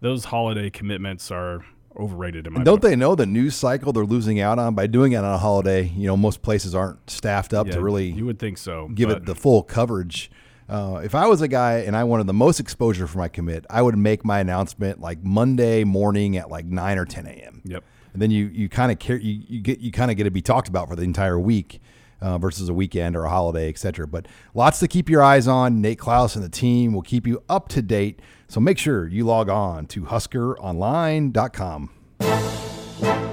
those 0.00 0.24
holiday 0.24 0.70
commitments 0.70 1.30
are 1.30 1.64
overrated 1.98 2.46
in 2.46 2.52
my. 2.52 2.58
And 2.58 2.64
don't 2.64 2.80
book. 2.80 2.90
they 2.90 2.96
know 2.96 3.14
the 3.14 3.26
news 3.26 3.54
cycle 3.54 3.92
they're 3.92 4.04
losing 4.04 4.40
out 4.40 4.58
on 4.58 4.74
by 4.74 4.86
doing 4.86 5.12
it 5.12 5.16
on 5.16 5.24
a 5.24 5.38
holiday? 5.38 5.84
You 5.84 6.06
know, 6.06 6.16
most 6.16 6.42
places 6.42 6.74
aren't 6.74 7.10
staffed 7.10 7.52
up 7.52 7.66
yeah, 7.66 7.74
to 7.74 7.82
really. 7.82 8.10
You 8.10 8.26
would 8.26 8.38
think 8.38 8.58
so. 8.58 8.88
Give 8.94 9.10
it 9.10 9.26
the 9.26 9.34
full 9.34 9.62
coverage. 9.62 10.30
Uh, 10.68 11.00
if 11.02 11.14
I 11.14 11.26
was 11.26 11.40
a 11.40 11.48
guy 11.48 11.78
and 11.78 11.96
I 11.96 12.04
wanted 12.04 12.26
the 12.26 12.34
most 12.34 12.60
exposure 12.60 13.06
for 13.06 13.18
my 13.18 13.28
commit, 13.28 13.64
I 13.70 13.80
would 13.80 13.96
make 13.96 14.24
my 14.24 14.40
announcement 14.40 15.00
like 15.00 15.22
Monday 15.24 15.84
morning 15.84 16.36
at 16.36 16.50
like 16.50 16.66
nine 16.66 16.98
or 16.98 17.06
ten 17.06 17.26
a.m. 17.26 17.62
Yep. 17.64 17.84
And 18.12 18.20
then 18.20 18.30
you 18.30 18.46
you 18.46 18.68
kind 18.68 18.92
of 18.92 18.98
care 18.98 19.16
you, 19.16 19.42
you 19.48 19.60
get 19.60 19.78
you 19.80 19.90
kind 19.90 20.10
of 20.10 20.16
get 20.16 20.24
to 20.24 20.30
be 20.30 20.42
talked 20.42 20.68
about 20.68 20.88
for 20.88 20.96
the 20.96 21.02
entire 21.02 21.38
week. 21.38 21.80
Uh, 22.20 22.36
versus 22.36 22.68
a 22.68 22.74
weekend 22.74 23.14
or 23.14 23.26
a 23.26 23.30
holiday, 23.30 23.68
etc. 23.68 24.04
But 24.04 24.26
lots 24.52 24.80
to 24.80 24.88
keep 24.88 25.08
your 25.08 25.22
eyes 25.22 25.46
on. 25.46 25.80
Nate 25.80 26.00
Clouse 26.00 26.34
and 26.34 26.44
the 26.44 26.48
team 26.48 26.92
will 26.92 27.02
keep 27.02 27.28
you 27.28 27.44
up 27.48 27.68
to 27.68 27.80
date. 27.80 28.20
So 28.48 28.58
make 28.58 28.76
sure 28.76 29.06
you 29.06 29.24
log 29.24 29.48
on 29.48 29.86
to 29.86 30.02
huskeronline.com. 30.02 31.90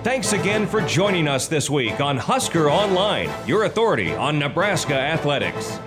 Thanks 0.03 0.33
again 0.33 0.67
for 0.67 0.81
joining 0.81 1.27
us 1.27 1.47
this 1.47 1.67
week 1.67 1.99
on 1.99 2.15
Husker 2.17 2.69
Online, 2.69 3.31
your 3.47 3.63
authority 3.63 4.13
on 4.13 4.37
Nebraska 4.37 4.93
athletics. 4.93 5.79